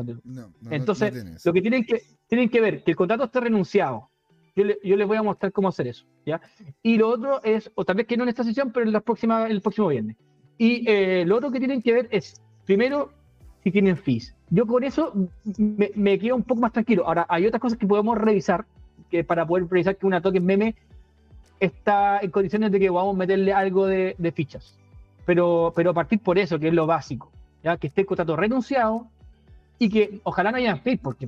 Entonces, 0.70 1.44
lo 1.44 1.52
que 1.52 1.60
tienen 1.60 1.84
que, 1.84 2.02
tienen 2.28 2.49
que 2.49 2.61
ver, 2.61 2.83
que 2.83 2.93
el 2.93 2.97
contrato 2.97 3.25
esté 3.25 3.40
renunciado. 3.40 4.09
Yo, 4.57 4.64
les 4.64 5.07
voy 5.07 5.16
a 5.16 5.23
mostrar 5.23 5.50
cómo 5.50 5.69
hacer 5.69 5.88
eso. 5.88 6.07
¿ya? 6.25 6.40
Y 6.83 6.97
lo 6.97 7.09
otro 7.09 7.43
es, 7.43 7.71
o 7.75 7.85
tal 7.85 7.97
vez 7.97 8.07
que 8.07 8.16
no 8.16 8.23
en 8.23 8.28
esta 8.28 8.45
sesión, 8.45 8.71
pero 8.73 8.87
en 8.87 8.93
la 8.93 9.00
próxima, 9.00 9.47
el 9.47 9.61
próximo 9.61 9.88
viernes. 9.88 10.16
Y 10.59 10.88
eh, 10.88 11.25
lo 11.26 11.37
otro 11.37 11.50
que 11.50 11.59
tienen 11.59 11.83
que 11.83 11.93
ver 11.93 12.09
es, 12.12 12.40
primero, 12.64 13.11
si 13.64 13.73
tienen 13.73 13.97
fees. 13.97 14.35
Yo 14.50 14.66
con 14.66 14.85
eso 14.85 15.12
me, 15.59 16.19
quedo 16.19 16.37
un 16.37 16.45
poco 16.45 16.61
más 16.61 16.73
tranquilo. 16.73 17.04
Ahora, 17.07 17.26
hay 17.28 17.47
otras 17.47 17.61
cosas 17.61 17.78
que 17.78 17.87
podemos 17.87 18.16
revisar, 18.16 18.64
que 19.11 19.25
para 19.25 19.47
poder 19.47 19.66
precisar 19.66 19.97
que 19.97 20.07
una 20.07 20.21
token 20.21 20.45
meme 20.45 20.76
está 21.59 22.21
en 22.21 22.31
condiciones 22.31 22.71
de 22.71 22.78
que 22.78 22.88
a 22.88 23.12
meterle 23.12 23.52
algo 23.52 23.87
de, 23.87 24.14
de 24.19 24.33
fichas. 24.33 24.78
Pero, 25.26 25.73
pero 25.75 25.95
partir 25.95 26.21
por 26.21 26.38
eso, 26.38 26.59
que 26.59 26.69
es 26.69 26.75
lo 26.75 26.87
básico, 26.87 27.33
¿ya? 27.62 27.76
que 27.78 27.87
esté 27.87 28.02
el 28.02 28.07
contrato 28.07 28.37
renunciado 28.37 29.07
y 29.78 29.88
que 29.88 30.21
ojalá 30.23 30.50
no 30.50 30.59
haya 30.59 30.76
fees, 30.76 31.00
porque 31.00 31.26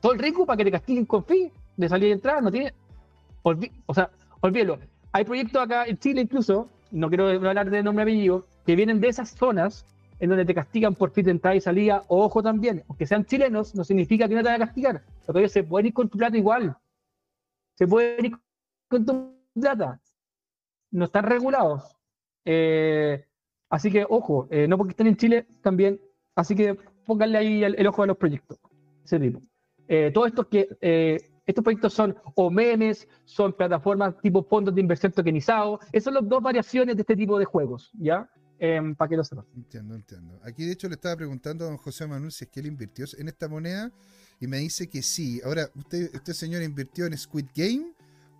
todo 0.00 0.12
el 0.12 0.18
riesgo 0.18 0.46
para 0.46 0.56
que 0.56 0.64
te 0.64 0.70
castiguen 0.70 1.06
con 1.06 1.24
fee 1.24 1.52
de 1.76 1.88
salir 1.88 2.08
y 2.08 2.12
entrar 2.12 2.42
no 2.42 2.50
tiene. 2.50 2.72
olvi- 3.42 3.72
o 3.86 3.94
sea, 3.94 4.10
olvídelo. 4.40 4.78
Hay 5.12 5.24
proyectos 5.24 5.62
acá 5.62 5.86
en 5.86 5.98
Chile 5.98 6.20
incluso, 6.22 6.68
no 6.90 7.08
quiero 7.08 7.28
hablar 7.28 7.70
de 7.70 7.82
nombre 7.82 8.02
apellido, 8.02 8.46
que 8.66 8.76
vienen 8.76 9.00
de 9.00 9.08
esas 9.08 9.30
zonas 9.30 9.84
en 10.18 10.28
donde 10.28 10.44
te 10.44 10.54
castigan 10.54 10.94
por 10.94 11.10
fit 11.10 11.24
de 11.24 11.30
entrada 11.32 11.56
y 11.56 11.60
salida. 11.60 12.04
Ojo 12.08 12.42
también, 12.42 12.84
aunque 12.88 13.06
sean 13.06 13.24
chilenos, 13.24 13.74
no 13.74 13.84
significa 13.84 14.28
que 14.28 14.34
no 14.34 14.42
te 14.42 14.48
van 14.50 14.62
a 14.62 14.66
castigar. 14.66 15.02
Lo 15.26 15.32
que 15.34 15.40
ellos 15.40 15.52
se 15.52 15.64
pueden 15.64 15.86
ir 15.86 15.94
con 15.94 16.08
tu 16.08 16.18
plata 16.18 16.36
igual. 16.36 16.76
Se 17.76 17.86
pueden 17.86 18.26
ir 18.26 18.36
con 18.88 19.06
tu 19.06 19.34
plata. 19.54 20.00
No 20.90 21.06
están 21.06 21.24
regulados. 21.24 21.96
Eh, 22.44 23.24
así 23.70 23.90
que, 23.90 24.04
ojo, 24.08 24.46
eh, 24.50 24.68
no 24.68 24.76
porque 24.76 24.90
estén 24.90 25.06
en 25.06 25.16
Chile 25.16 25.46
también. 25.62 25.98
Así 26.34 26.54
que 26.54 26.74
pónganle 27.06 27.38
ahí 27.38 27.64
el, 27.64 27.74
el 27.78 27.86
ojo 27.86 28.02
a 28.02 28.06
los 28.06 28.16
proyectos. 28.18 28.58
Ese 29.04 29.18
tipo. 29.18 29.40
Eh, 29.92 30.12
todos 30.14 30.28
estos 30.28 30.46
que 30.46 30.68
eh, 30.80 31.18
estos 31.44 31.64
proyectos 31.64 31.92
son 31.92 32.16
o 32.36 32.48
memes, 32.48 33.08
son 33.24 33.52
plataformas 33.52 34.14
tipo 34.22 34.44
fondos 34.44 34.72
de 34.72 34.80
inversión 34.80 35.10
tokenizados. 35.10 35.80
Esas 35.90 36.04
son 36.04 36.14
las 36.14 36.28
dos 36.28 36.40
variaciones 36.40 36.94
de 36.94 37.02
este 37.02 37.16
tipo 37.16 37.36
de 37.40 37.44
juegos, 37.44 37.90
¿ya? 37.98 38.30
Em, 38.60 38.94
para 38.94 39.08
que 39.08 39.16
lo 39.16 39.24
sepan. 39.24 39.44
Entiendo, 39.56 39.96
entiendo. 39.96 40.38
Aquí 40.44 40.64
de 40.64 40.72
hecho 40.72 40.86
le 40.86 40.94
estaba 40.94 41.16
preguntando 41.16 41.64
a 41.64 41.68
don 41.68 41.76
José 41.76 42.06
Manuel 42.06 42.30
si 42.30 42.44
es 42.44 42.50
que 42.50 42.60
él 42.60 42.66
invirtió 42.66 43.04
en 43.18 43.26
esta 43.26 43.48
moneda 43.48 43.90
y 44.38 44.46
me 44.46 44.58
dice 44.58 44.88
que 44.88 45.02
sí. 45.02 45.40
Ahora, 45.44 45.68
¿usted, 45.74 46.14
usted 46.14 46.34
señor 46.34 46.62
invirtió 46.62 47.06
en 47.06 47.18
Squid 47.18 47.46
Game 47.52 47.92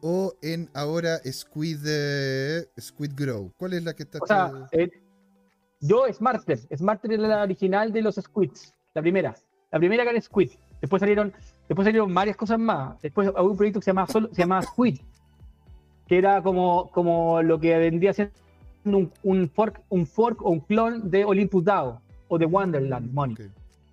o 0.03 0.33
en 0.43 0.71
ahora 0.73 1.19
Squid, 1.25 1.81
eh, 1.85 2.65
Squid 2.79 3.11
Grow? 3.17 3.53
¿Cuál 3.57 3.73
es 3.73 3.83
la 3.83 3.93
que 3.95 4.05
está? 4.05 4.19
O 4.23 4.27
sea, 4.27 4.53
eh, 4.71 4.89
yo 5.81 6.05
Smarter, 6.13 6.61
Smarter 6.77 7.13
era 7.13 7.27
la 7.27 7.43
original 7.43 7.93
de 7.93 8.03
los 8.03 8.15
Squids, 8.15 8.73
la 8.95 9.03
primera. 9.03 9.35
La 9.73 9.81
primera 9.81 10.05
que 10.05 10.11
era 10.11 10.21
Squid. 10.21 10.51
Después 10.81 11.01
salieron, 11.01 11.33
después 11.69 11.85
salieron 11.87 12.13
varias 12.15 12.37
cosas 12.37 12.59
más. 12.59 13.01
Después 13.03 13.29
hubo 13.29 13.51
un 13.51 13.57
proyecto 13.57 13.81
que 13.81 13.85
se 13.85 13.91
llamaba, 13.91 14.07
solo, 14.09 14.29
se 14.33 14.41
llamaba 14.43 14.63
Squid, 14.63 14.99
que 16.07 16.19
era 16.19 16.43
como, 16.43 16.91
como 16.91 17.43
lo 17.43 17.61
que 17.61 17.77
vendría 17.79 18.13
siendo 18.13 18.33
un, 18.85 19.13
un 19.23 19.49
fork, 19.49 19.81
un 19.91 20.07
fork 20.07 20.43
o 20.45 20.51
un 20.51 20.61
clon 20.61 21.11
de 21.11 21.25
Olympus 21.25 21.65
DAO 21.65 22.01
o 22.29 22.39
de 22.39 22.47
Wonderland 22.47 23.13
Money. 23.13 23.35
Ok. 23.35 23.41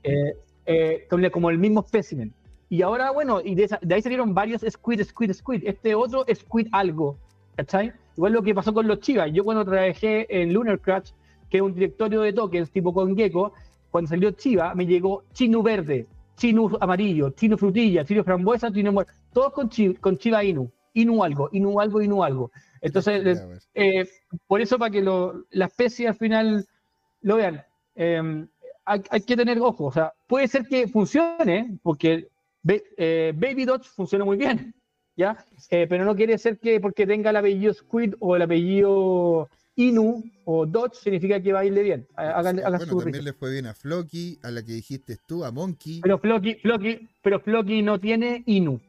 Eh, 0.03 0.34
eh, 0.65 1.08
como- 1.10 1.29
como 1.32 1.50
el 1.50 1.58
mismo 1.58 1.82
specimen. 1.88 2.34
Y 2.70 2.82
ahora, 2.82 3.12
bueno, 3.12 3.39
y 3.44 3.56
de, 3.56 3.63
esa- 3.65 3.79
de 3.82 3.96
ahí 3.96 4.01
salieron 4.01 4.34
varios 4.34 4.62
Squid, 4.70 5.01
Squid, 5.03 5.34
Squid. 5.34 5.63
Este 5.65 5.96
otro 5.96 6.25
Squid 6.34 6.67
algo, 6.72 7.17
¿cachai? 7.56 7.94
Igual 8.15 8.34
lo 8.34 8.41
que 8.44 8.53
pasó 8.56 8.74
con 8.74 8.88
los 8.88 9.00
Chivas. 9.00 9.32
Yo 9.32 9.44
cuando 9.44 9.63
trabajé 9.63 10.25
en 10.41 10.53
Lunar 10.53 10.79
Crash, 10.79 11.12
que 11.50 11.58
es 11.58 11.63
un 11.63 11.74
directorio 11.74 12.22
de 12.22 12.34
tokens 12.34 12.70
tipo 12.72 12.94
con 12.94 13.15
Gecko, 13.15 13.53
cuando 13.91 14.10
salió 14.10 14.32
Chiva, 14.32 14.74
me 14.75 14.86
llegó 14.86 15.24
Chinu 15.34 15.62
verde, 15.63 16.08
Chinu 16.38 16.77
amarillo, 16.79 17.32
Chinu 17.32 17.58
frutilla, 17.58 18.06
Chinu 18.06 18.24
frambuesa, 18.24 18.72
Chinu 18.72 18.91
muer- 18.91 19.08
todos 19.34 19.51
con, 19.53 19.70
chi- 19.70 19.96
con 19.96 20.17
Chiva 20.17 20.44
Inu. 20.44 20.72
Inu 20.94 21.24
algo, 21.24 21.50
Inu 21.51 21.79
algo, 21.79 22.01
Inu 22.01 22.24
algo. 22.24 22.51
Entonces, 22.82 23.24
ver. 23.24 23.60
eh, 23.75 24.08
por 24.48 24.62
eso, 24.62 24.77
para 24.79 24.91
que 24.91 25.01
lo- 25.01 25.46
la 25.51 25.65
especie 25.65 26.08
al 26.08 26.15
final 26.15 26.65
lo 27.22 27.36
vean, 27.36 27.63
eh, 27.96 28.46
hay, 28.86 29.01
hay 29.10 29.22
que 29.22 29.36
tener 29.36 29.60
ojo. 29.60 29.86
O 29.86 29.91
sea, 29.91 30.13
puede 30.27 30.48
ser 30.48 30.65
que 30.67 30.88
funcione, 30.88 31.77
porque 31.84 32.27
Ba- 32.63 32.75
eh, 32.98 33.34
Baby 33.36 33.65
Dodge 33.65 33.86
funciona 33.89 34.25
muy 34.25 34.38
bien, 34.38 34.74
¿ya? 35.15 35.38
Eh, 35.70 35.86
pero 35.89 36.06
no 36.06 36.15
quiere 36.15 36.38
ser 36.38 36.58
que 36.60 36.79
porque 36.79 37.06
tenga 37.08 37.29
el 37.32 37.36
apellido 37.38 37.74
Squid 37.74 38.13
o 38.20 38.36
el 38.36 38.41
apellido 38.44 39.50
Inu 39.77 40.24
o 40.46 40.65
Dodge 40.65 40.96
significa 40.96 41.39
que 41.41 41.53
va 41.53 41.60
a 41.60 41.65
irle 41.65 41.84
bien. 41.84 42.07
Hagan, 42.15 42.60
hagan 42.60 42.77
bueno, 42.79 42.93
su 42.93 43.00
también 43.00 43.24
le 43.24 43.34
fue 43.34 43.51
bien 43.51 43.67
a 43.67 43.74
Floki, 43.74 44.38
a 44.43 44.51
la 44.51 44.63
que 44.63 44.74
dijiste 44.74 45.17
tú, 45.25 45.46
a 45.46 45.51
Monkey. 45.51 46.01
Pero 46.01 46.17
Floki, 46.19 46.55
Floki, 46.55 47.07
pero 47.24 47.39
Floki 47.39 47.81
no 47.84 48.00
tiene 48.00 48.43
Inu. 48.48 48.79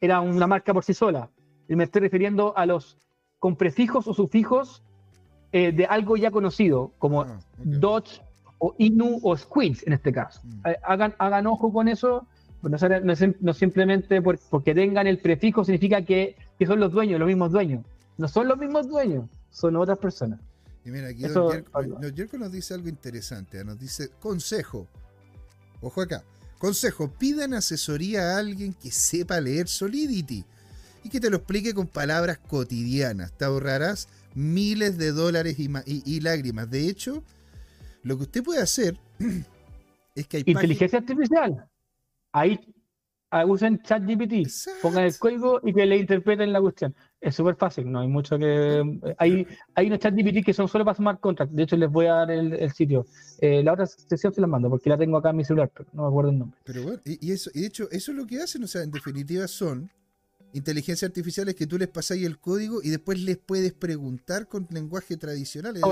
Era 0.00 0.20
una 0.20 0.46
marca 0.46 0.72
por 0.72 0.84
sí 0.84 0.94
sola. 0.94 1.28
Y 1.68 1.76
me 1.76 1.84
estoy 1.84 2.00
refiriendo 2.02 2.56
a 2.56 2.64
los 2.66 2.96
con 3.38 3.56
prefijos 3.56 4.08
o 4.08 4.14
sufijos 4.14 4.82
eh, 5.52 5.70
de 5.72 5.84
algo 5.86 6.16
ya 6.16 6.30
conocido, 6.30 6.92
como 6.98 7.22
Ah, 7.22 7.38
ok. 7.58 7.64
Dodge 7.64 8.20
o 8.58 8.74
Inu 8.78 9.20
o 9.22 9.36
Squids 9.36 9.86
en 9.86 9.92
este 9.92 10.12
caso. 10.12 10.40
Mm. 10.44 10.66
Eh, 10.68 10.76
hagan, 10.82 11.14
hagan 11.18 11.46
ojo 11.46 11.72
con 11.72 11.88
eso. 11.88 12.26
No, 12.62 12.70
no 12.70 13.14
no 13.40 13.52
simplemente 13.54 14.20
por- 14.20 14.38
porque 14.50 14.74
tengan 14.74 15.06
el 15.06 15.18
prefijo 15.18 15.62
significa 15.64 16.02
que, 16.02 16.34
que 16.58 16.66
son 16.66 16.80
los 16.80 16.90
dueños, 16.90 17.20
los 17.20 17.28
mismos 17.28 17.52
dueños. 17.52 17.84
No 18.16 18.26
son 18.26 18.48
los 18.48 18.58
mismos 18.58 18.88
dueños, 18.88 19.26
son 19.50 19.76
otras 19.76 19.98
personas. 19.98 20.40
Y 20.84 20.90
mira, 20.90 21.08
aquí 21.08 21.24
Eso- 21.24 21.50
Don 21.72 22.14
Yerko, 22.14 22.38
nos 22.38 22.52
dice 22.52 22.74
algo 22.74 22.88
interesante. 22.88 23.64
Nos 23.64 23.78
dice, 23.78 24.10
consejo. 24.20 24.88
Ojo 25.80 26.00
acá. 26.02 26.24
Consejo, 26.58 27.08
pidan 27.12 27.54
asesoría 27.54 28.34
a 28.34 28.38
alguien 28.38 28.72
que 28.74 28.90
sepa 28.90 29.40
leer 29.40 29.68
Solidity 29.68 30.44
y 31.04 31.08
que 31.08 31.20
te 31.20 31.30
lo 31.30 31.36
explique 31.36 31.72
con 31.74 31.86
palabras 31.86 32.38
cotidianas. 32.38 33.32
Te 33.32 33.44
ahorrarás 33.44 34.08
miles 34.34 34.98
de 34.98 35.12
dólares 35.12 35.58
y, 35.60 35.68
ma- 35.68 35.84
y- 35.86 36.02
y 36.04 36.20
lágrimas. 36.20 36.68
De 36.70 36.88
hecho, 36.88 37.22
lo 38.02 38.16
que 38.16 38.24
usted 38.24 38.42
puede 38.42 38.60
hacer 38.60 38.98
es 40.16 40.26
que 40.26 40.38
hay 40.38 40.42
páginas- 40.44 40.62
Inteligencia 40.64 40.98
artificial. 40.98 41.68
Ahí 42.32 42.58
ah, 42.60 42.72
usen 43.46 43.80
ChatGPT. 43.82 44.48
Pongan 44.82 45.04
el 45.04 45.18
código 45.18 45.60
y 45.62 45.72
que 45.72 45.86
le 45.86 45.96
interpreten 45.98 46.52
la 46.52 46.60
cuestión. 46.60 46.94
Es 47.20 47.34
súper 47.34 47.56
fácil, 47.56 47.90
no 47.90 48.00
hay 48.00 48.08
mucho 48.08 48.38
que. 48.38 49.14
Hay, 49.18 49.46
hay 49.74 49.86
unos 49.88 49.98
ChatGPT 49.98 50.44
que 50.44 50.54
son 50.54 50.68
solo 50.68 50.84
para 50.84 50.94
smart 50.94 51.20
contracts. 51.20 51.54
De 51.54 51.64
hecho, 51.64 51.76
les 51.76 51.90
voy 51.90 52.06
a 52.06 52.14
dar 52.14 52.30
el, 52.30 52.52
el 52.54 52.72
sitio. 52.72 53.06
Eh, 53.40 53.62
la 53.62 53.72
otra 53.72 53.86
sesión 53.86 54.32
se 54.32 54.40
la 54.40 54.46
mando 54.46 54.70
porque 54.70 54.88
la 54.88 54.96
tengo 54.96 55.16
acá 55.18 55.30
en 55.30 55.36
mi 55.36 55.44
celular, 55.44 55.70
pero 55.74 55.88
no 55.92 56.02
me 56.02 56.08
acuerdo 56.08 56.30
el 56.30 56.38
nombre. 56.38 56.58
Pero 56.64 56.82
bueno, 56.82 57.00
y, 57.04 57.28
y 57.28 57.32
eso, 57.32 57.50
y 57.54 57.62
de 57.62 57.66
hecho, 57.66 57.88
eso 57.90 58.12
es 58.12 58.16
lo 58.16 58.26
que 58.26 58.40
hacen, 58.40 58.62
o 58.64 58.66
sea, 58.66 58.82
en 58.82 58.90
definitiva 58.90 59.46
son 59.48 59.90
inteligencias 60.54 61.08
artificiales 61.08 61.54
que 61.54 61.66
tú 61.66 61.76
les 61.78 61.88
ahí 62.14 62.24
el 62.24 62.38
código 62.38 62.80
y 62.82 62.88
después 62.88 63.20
les 63.20 63.36
puedes 63.36 63.72
preguntar 63.74 64.48
con 64.48 64.66
lenguaje 64.70 65.16
tradicional. 65.16 65.76
Es. 65.76 65.82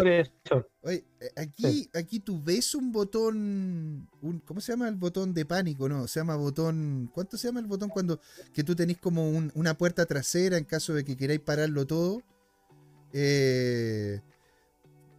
Oye, 0.83 1.05
eh, 1.21 1.31
aquí, 1.37 1.91
aquí 1.95 2.21
tú 2.21 2.43
ves 2.43 2.75
un 2.75 2.91
botón, 2.93 4.09
un, 4.23 4.41
¿cómo 4.47 4.61
se 4.61 4.73
llama 4.73 4.89
el 4.89 4.97
botón 4.97 5.35
de 5.35 5.45
pánico? 5.45 5.89
No, 5.89 6.07
se 6.09 6.21
llama 6.21 6.37
botón, 6.37 7.11
¿cuánto 7.13 7.37
se 7.37 7.49
llama 7.49 7.61
el 7.61 7.67
botón 7.67 7.91
cuando 7.91 8.19
que 8.55 8.65
tú 8.65 8.75
tenés 8.75 8.99
como 8.99 9.29
un- 9.31 9.53
una 9.55 9.77
puerta 9.77 10.07
trasera 10.07 10.57
en 10.57 10.65
caso 10.65 10.95
de 10.95 11.05
que 11.05 11.17
queráis 11.17 11.41
pararlo 11.41 11.87
todo? 11.87 12.23
Eh, 13.13 14.21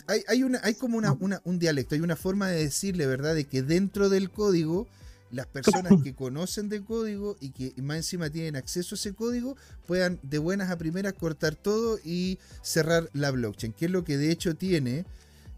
hay, 0.08 0.22
hay, 0.28 0.44
una, 0.44 0.60
hay 0.64 0.76
como 0.76 0.98
una, 0.98 1.14
una- 1.14 1.42
un 1.44 1.60
dialecto, 1.60 1.96
hay 1.96 2.02
una 2.02 2.16
forma 2.16 2.48
de 2.50 2.64
decirle, 2.64 3.06
¿verdad? 3.08 3.36
De 3.36 3.46
que 3.46 3.62
dentro 3.62 4.10
del 4.10 4.30
código, 4.32 4.88
las 5.32 5.48
personas 5.48 5.94
que 6.04 6.14
conocen 6.14 6.70
de 6.70 6.84
código 6.84 7.36
y 7.40 7.50
que 7.50 7.74
más 7.82 7.98
encima 7.98 8.30
tienen 8.30 8.56
acceso 8.56 8.96
a 8.96 8.98
ese 8.98 9.14
código, 9.14 9.58
puedan 9.86 10.20
de 10.24 10.38
buenas 10.38 10.70
a 10.70 10.78
primeras 10.78 11.14
cortar 11.14 11.56
todo 11.56 12.00
y 12.04 12.40
cerrar 12.62 13.10
la 13.14 13.32
blockchain, 13.32 13.74
que 13.74 13.86
es 13.86 13.92
lo 13.92 14.04
que 14.04 14.18
de 14.18 14.32
hecho 14.32 14.56
tiene 14.56 15.06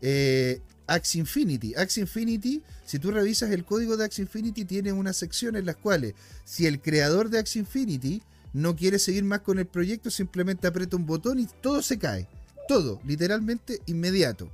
eh, 0.01 0.61
Infinity. 1.13 1.75
Axie 1.75 2.01
Infinity, 2.01 2.63
si 2.85 2.99
tú 2.99 3.11
revisas 3.11 3.51
el 3.51 3.63
código 3.63 3.95
de 3.95 4.05
Axie 4.05 4.23
Infinity, 4.23 4.65
tiene 4.65 4.91
unas 4.91 5.17
secciones 5.17 5.59
en 5.59 5.65
las 5.67 5.75
cuales, 5.75 6.15
si 6.45 6.65
el 6.65 6.81
creador 6.81 7.29
de 7.29 7.39
Axie 7.39 7.59
Infinity 7.59 8.23
no 8.53 8.75
quiere 8.75 8.97
seguir 8.97 9.23
más 9.23 9.41
con 9.41 9.59
el 9.59 9.67
proyecto, 9.67 10.09
simplemente 10.09 10.67
aprieta 10.67 10.95
un 10.95 11.05
botón 11.05 11.39
y 11.39 11.47
todo 11.61 11.81
se 11.81 11.99
cae. 11.99 12.27
Todo, 12.67 12.99
literalmente 13.05 13.81
inmediato. 13.85 14.49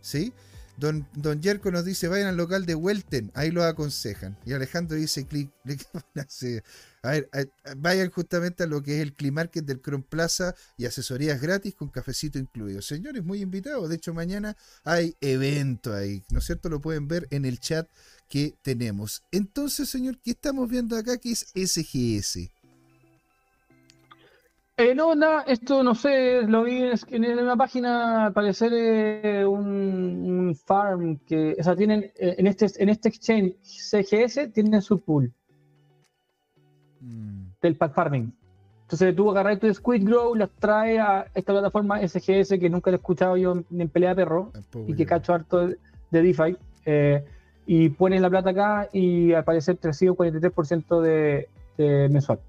¿Sí? 0.00 0.32
Don, 0.78 1.08
don 1.14 1.42
Yerko 1.42 1.70
nos 1.72 1.84
dice, 1.84 2.06
vayan 2.08 2.28
al 2.28 2.36
local 2.36 2.64
de 2.64 2.74
Welten, 2.76 3.32
ahí 3.34 3.50
lo 3.50 3.64
aconsejan. 3.64 4.38
Y 4.46 4.52
Alejandro 4.52 4.96
dice, 4.96 5.26
clic, 5.26 5.50
clic, 5.64 5.84
a 7.02 7.10
ver, 7.10 7.28
a- 7.32 7.70
a- 7.70 7.74
vayan 7.76 8.10
justamente 8.10 8.62
a 8.62 8.66
lo 8.66 8.82
que 8.82 8.96
es 8.96 9.02
el 9.02 9.14
Cli 9.14 9.30
Market 9.30 9.64
del 9.64 9.80
Chrome 9.82 10.04
Plaza 10.08 10.54
y 10.76 10.86
asesorías 10.86 11.40
gratis 11.40 11.74
con 11.74 11.88
cafecito 11.88 12.38
incluido. 12.38 12.80
Señores, 12.82 13.24
muy 13.24 13.40
invitados. 13.40 13.88
De 13.88 13.96
hecho, 13.96 14.14
mañana 14.14 14.56
hay 14.84 15.16
evento 15.20 15.92
ahí, 15.94 16.22
¿no 16.30 16.38
es 16.38 16.44
cierto? 16.46 16.68
Lo 16.68 16.80
pueden 16.80 17.08
ver 17.08 17.26
en 17.30 17.44
el 17.44 17.58
chat 17.58 17.88
que 18.28 18.54
tenemos. 18.62 19.22
Entonces, 19.32 19.88
señor, 19.88 20.18
¿qué 20.22 20.32
estamos 20.32 20.68
viendo 20.68 20.96
acá? 20.96 21.16
Que 21.18 21.32
es 21.32 21.46
SGS. 21.54 22.50
Eh, 24.78 24.94
no, 24.94 25.14
nada, 25.14 25.42
esto 25.42 25.82
no 25.82 25.94
sé, 25.94 26.42
lo 26.42 26.62
vi 26.62 26.82
en, 27.10 27.38
una 27.38 27.56
página, 27.56 28.26
al 28.26 28.32
parecer 28.32 28.72
eh, 28.72 29.44
un, 29.44 29.66
un 29.66 30.54
farm 30.54 31.18
que, 31.26 31.56
o 31.58 31.62
sea, 31.62 31.74
tienen 31.74 32.04
eh, 32.16 32.36
en 32.38 32.46
este, 32.46 32.66
en 32.78 32.88
este 32.88 33.08
exchange 33.08 33.56
CGS 33.62 34.52
tienen 34.52 34.80
su 34.80 35.00
pool 35.00 35.32
Mm, 37.00 37.52
del 37.60 37.76
pack 37.76 37.94
farming. 37.94 38.32
Entonces 38.82 39.14
tú 39.14 39.30
agarras 39.30 39.60
tu 39.60 39.72
Squid 39.72 40.04
Grow, 40.04 40.34
las 40.34 40.50
traes 40.58 40.98
a 40.98 41.26
esta 41.34 41.52
plataforma 41.52 42.00
SGS 42.06 42.58
que 42.58 42.70
nunca 42.70 42.90
lo 42.90 42.96
he 42.96 42.98
escuchado 42.98 43.36
yo 43.36 43.62
ni 43.70 43.82
en 43.82 43.88
pelea 43.88 44.10
de 44.10 44.16
perro 44.16 44.50
tampoco 44.52 44.90
y 44.90 44.94
que 44.94 45.04
cacho 45.04 45.34
harto 45.34 45.66
de, 45.66 45.78
de 46.10 46.22
DeFi. 46.22 46.56
eh, 46.86 47.24
y 47.66 47.90
pones 47.90 48.22
la 48.22 48.30
plata 48.30 48.50
acá 48.50 48.88
y 48.94 49.34
al 49.34 49.44
parecer 49.44 49.76
te 49.76 49.88
recibe 49.88 50.12
un 50.12 50.16
43% 50.16 51.02
de, 51.02 51.48
de 51.76 52.08
mensual. 52.08 52.40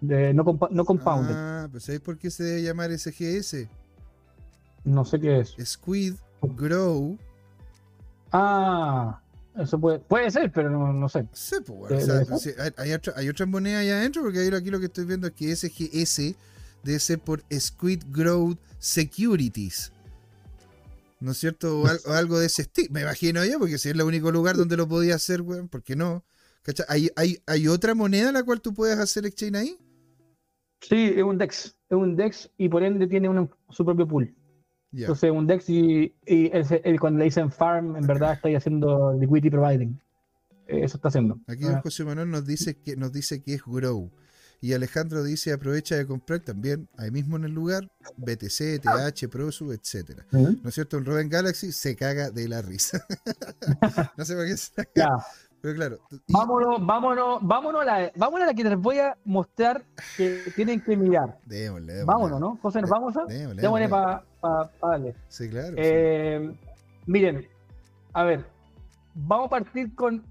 De 0.00 0.34
no, 0.34 0.44
compa- 0.44 0.68
no 0.70 0.84
compounded. 0.84 1.34
Ah, 1.36 1.68
pues 1.70 1.84
¿sabéis 1.84 2.02
por 2.02 2.18
qué 2.18 2.30
se 2.30 2.42
debe 2.44 2.62
llamar 2.62 2.90
SGS? 2.96 3.68
No 4.84 5.04
sé 5.04 5.18
qué 5.20 5.40
es. 5.40 5.54
Squid 5.64 6.14
Grow. 6.42 7.16
Ah, 8.32 9.20
eso 9.56 9.78
puede, 9.78 10.00
puede 10.00 10.30
ser, 10.30 10.50
pero 10.52 10.68
no, 10.70 10.92
no 10.92 11.08
sé. 11.08 11.26
Sí, 11.32 11.56
pues, 11.64 12.04
hay, 12.58 12.72
hay 12.76 12.92
otra- 12.92 13.14
hay 13.16 13.28
otras 13.28 13.48
monedas 13.48 13.82
allá 13.82 13.98
adentro, 13.98 14.22
porque 14.22 14.52
aquí 14.54 14.70
lo 14.70 14.80
que 14.80 14.86
estoy 14.86 15.04
viendo 15.04 15.28
es 15.28 15.32
que 15.32 15.54
SGS 15.54 16.34
debe 16.82 16.98
ser 16.98 17.18
por 17.20 17.42
Squid 17.52 18.02
Growth 18.08 18.58
Securities. 18.78 19.92
¿No 21.20 21.30
es 21.30 21.38
cierto? 21.38 21.80
O, 21.80 21.86
al- 21.86 22.00
o 22.06 22.12
algo 22.12 22.38
de 22.38 22.46
ese 22.46 22.62
estilo. 22.62 22.88
Me 22.92 23.02
imagino 23.02 23.42
yo, 23.44 23.58
porque 23.58 23.78
si 23.78 23.88
es 23.88 23.94
el 23.94 24.02
único 24.02 24.30
lugar 24.30 24.56
donde 24.56 24.76
lo 24.76 24.86
podía 24.88 25.14
hacer, 25.14 25.40
weón, 25.40 25.68
¿por 25.68 25.82
qué 25.82 25.96
no? 25.96 26.24
¿Cachai? 26.62 26.84
¿Hay, 26.88 27.10
hay, 27.16 27.42
hay 27.46 27.68
otra 27.68 27.94
moneda 27.94 28.28
en 28.28 28.34
la 28.34 28.42
cual 28.42 28.60
tú 28.60 28.74
puedes 28.74 28.98
hacer 28.98 29.24
exchange 29.24 29.54
ahí? 29.56 29.78
Sí, 30.88 31.12
es 31.16 31.22
un 31.22 31.38
DEX. 31.38 31.76
Es 31.88 31.96
un 31.96 32.16
DEX 32.16 32.50
y 32.58 32.68
por 32.68 32.82
ende 32.82 33.06
tiene 33.06 33.28
un- 33.28 33.50
su 33.70 33.84
propio 33.84 34.06
pool. 34.06 34.34
Ya. 34.92 35.02
Entonces, 35.02 35.30
un 35.30 35.46
DEX 35.46 35.68
y, 35.70 36.14
y 36.26 36.50
ese- 36.56 36.80
el- 36.84 37.00
cuando 37.00 37.18
le 37.18 37.24
dicen 37.24 37.50
farm, 37.50 37.96
en 37.96 38.06
verdad 38.06 38.34
está 38.34 38.48
ahí 38.48 38.54
haciendo 38.54 39.12
liquidity 39.18 39.50
providing. 39.50 40.00
Eh, 40.66 40.84
Eso 40.84 40.96
está 40.96 41.08
haciendo. 41.08 41.38
Aquí 41.46 41.64
Ah, 41.66 41.80
José 41.82 42.04
Manuel 42.04 42.30
nos 42.30 42.46
dice 42.46 42.76
que 42.80 42.96
nos 42.96 43.12
dice 43.12 43.42
que 43.42 43.54
es 43.54 43.62
Grow. 43.66 44.10
Y 44.60 44.72
Alejandro 44.72 45.22
dice 45.22 45.52
aprovecha 45.52 45.94
de 45.96 46.06
comprar 46.06 46.40
también 46.40 46.88
ahí 46.96 47.10
mismo 47.10 47.36
en 47.36 47.44
el 47.44 47.52
lugar 47.52 47.90
BTC, 48.16 48.78
TH, 48.80 49.28
Prosu, 49.28 49.72
etcétera. 49.72 50.24
¿Mm? 50.30 50.62
¿No 50.62 50.68
es 50.70 50.74
cierto? 50.74 50.96
El 50.96 51.04
Robin 51.04 51.28
Galaxy 51.28 51.70
se 51.70 51.94
caga 51.96 52.30
de 52.30 52.48
la 52.48 52.62
risa. 52.62 53.04
no 54.16 54.24
sé 54.24 54.34
por 54.34 54.46
qué. 54.46 54.56
se- 54.56 54.72
Ya, 54.94 55.08
Pero 55.64 55.76
claro. 55.76 55.98
y- 56.10 56.32
vámonos, 56.32 56.84
vámonos, 56.86 57.38
vámonos 57.40 57.80
a 57.80 57.84
la, 57.86 58.12
vámonos 58.16 58.42
a 58.44 58.46
la 58.48 58.54
que 58.54 58.64
les 58.64 58.76
voy 58.78 58.98
a 58.98 59.16
mostrar 59.24 59.82
que 60.14 60.40
tienen 60.54 60.78
que 60.82 60.94
mirar. 60.94 61.38
Démosle, 61.46 61.86
démosle. 61.90 62.04
Vámonos, 62.04 62.38
¿no? 62.38 62.58
José, 62.60 62.82
¿nos 62.82 62.90
vamos 62.90 63.16
a? 63.16 63.24
Démosle, 63.24 63.62
Démosle 63.62 63.88
para 63.88 64.22
darle. 64.82 65.14
Sí, 65.28 65.48
claro. 65.48 65.68
sí. 65.68 65.74
Eh, 65.78 66.54
miren, 67.06 67.48
a 68.12 68.24
ver, 68.24 68.44
vamos 69.14 69.46
a 69.46 69.50
partir 69.50 69.94
con. 69.94 70.22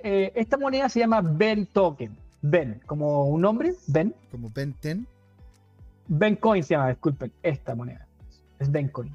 eh, 0.00 0.30
esta 0.34 0.58
moneda 0.58 0.90
se 0.90 1.00
llama 1.00 1.22
Ben 1.22 1.64
Token. 1.64 2.14
Ben, 2.42 2.78
como 2.84 3.24
un 3.30 3.40
nombre, 3.40 3.72
Ben. 3.86 4.14
Como 4.30 4.50
Ben 4.50 4.74
10. 4.82 4.98
Ben 6.08 6.36
Coin 6.36 6.62
se 6.62 6.74
llama, 6.74 6.90
disculpen, 6.90 7.32
esta 7.42 7.74
moneda. 7.74 8.06
Es 8.58 8.70
Ben 8.70 8.88
Coin. 8.88 9.10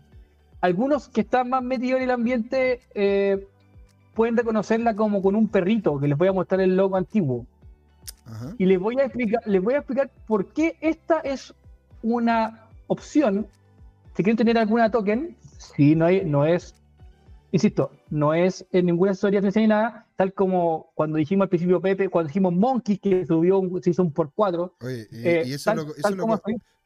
Algunos 0.59 1.07
que 1.07 1.21
están 1.21 1.49
más 1.49 1.61
metidos 1.61 1.99
en 1.99 2.05
el 2.05 2.11
ambiente 2.11 2.81
eh, 2.95 3.47
pueden 4.13 4.35
reconocerla 4.37 4.95
como 4.95 5.21
con 5.21 5.35
un 5.35 5.47
perrito, 5.47 5.99
que 5.99 6.07
les 6.07 6.17
voy 6.17 6.27
a 6.27 6.33
mostrar 6.33 6.61
el 6.61 6.75
logo 6.75 6.97
antiguo. 6.97 7.45
Ajá. 8.25 8.53
Y 8.57 8.65
les 8.65 8.79
voy 8.79 8.99
a 8.99 9.05
explicar, 9.05 9.41
les 9.45 9.61
voy 9.61 9.73
a 9.73 9.77
explicar 9.77 10.11
por 10.27 10.51
qué 10.53 10.75
esta 10.81 11.19
es 11.19 11.53
una 12.03 12.67
opción. 12.87 13.47
Si 14.15 14.23
quieren 14.23 14.37
tener 14.37 14.57
alguna 14.57 14.89
token, 14.91 15.35
si 15.57 15.95
no, 15.95 16.05
hay, 16.05 16.25
no 16.25 16.45
es, 16.45 16.75
insisto, 17.51 17.91
no 18.09 18.33
es 18.33 18.65
en 18.71 18.85
ninguna 18.87 19.11
asesoría 19.11 19.39
financiera 19.39 19.63
ni 19.63 19.69
nada, 19.69 20.07
tal 20.15 20.33
como 20.33 20.91
cuando 20.95 21.17
dijimos 21.17 21.45
al 21.45 21.49
principio 21.49 21.79
Pepe, 21.81 22.09
cuando 22.09 22.27
dijimos 22.27 22.53
Monkey, 22.53 22.97
que 22.97 23.25
subió, 23.25 23.59
un- 23.59 23.81
se 23.81 23.91
hizo 23.91 24.03
un 24.03 24.11
por 24.11 24.31
4, 24.33 24.75
Oye, 24.81 25.07
y, 25.11 25.27
eh, 25.27 25.43
y 25.45 25.53
eso, 25.53 25.69
tal- 25.71 25.77
lo, 25.77 25.83
eso, 25.95 26.09
lo, 26.15 26.35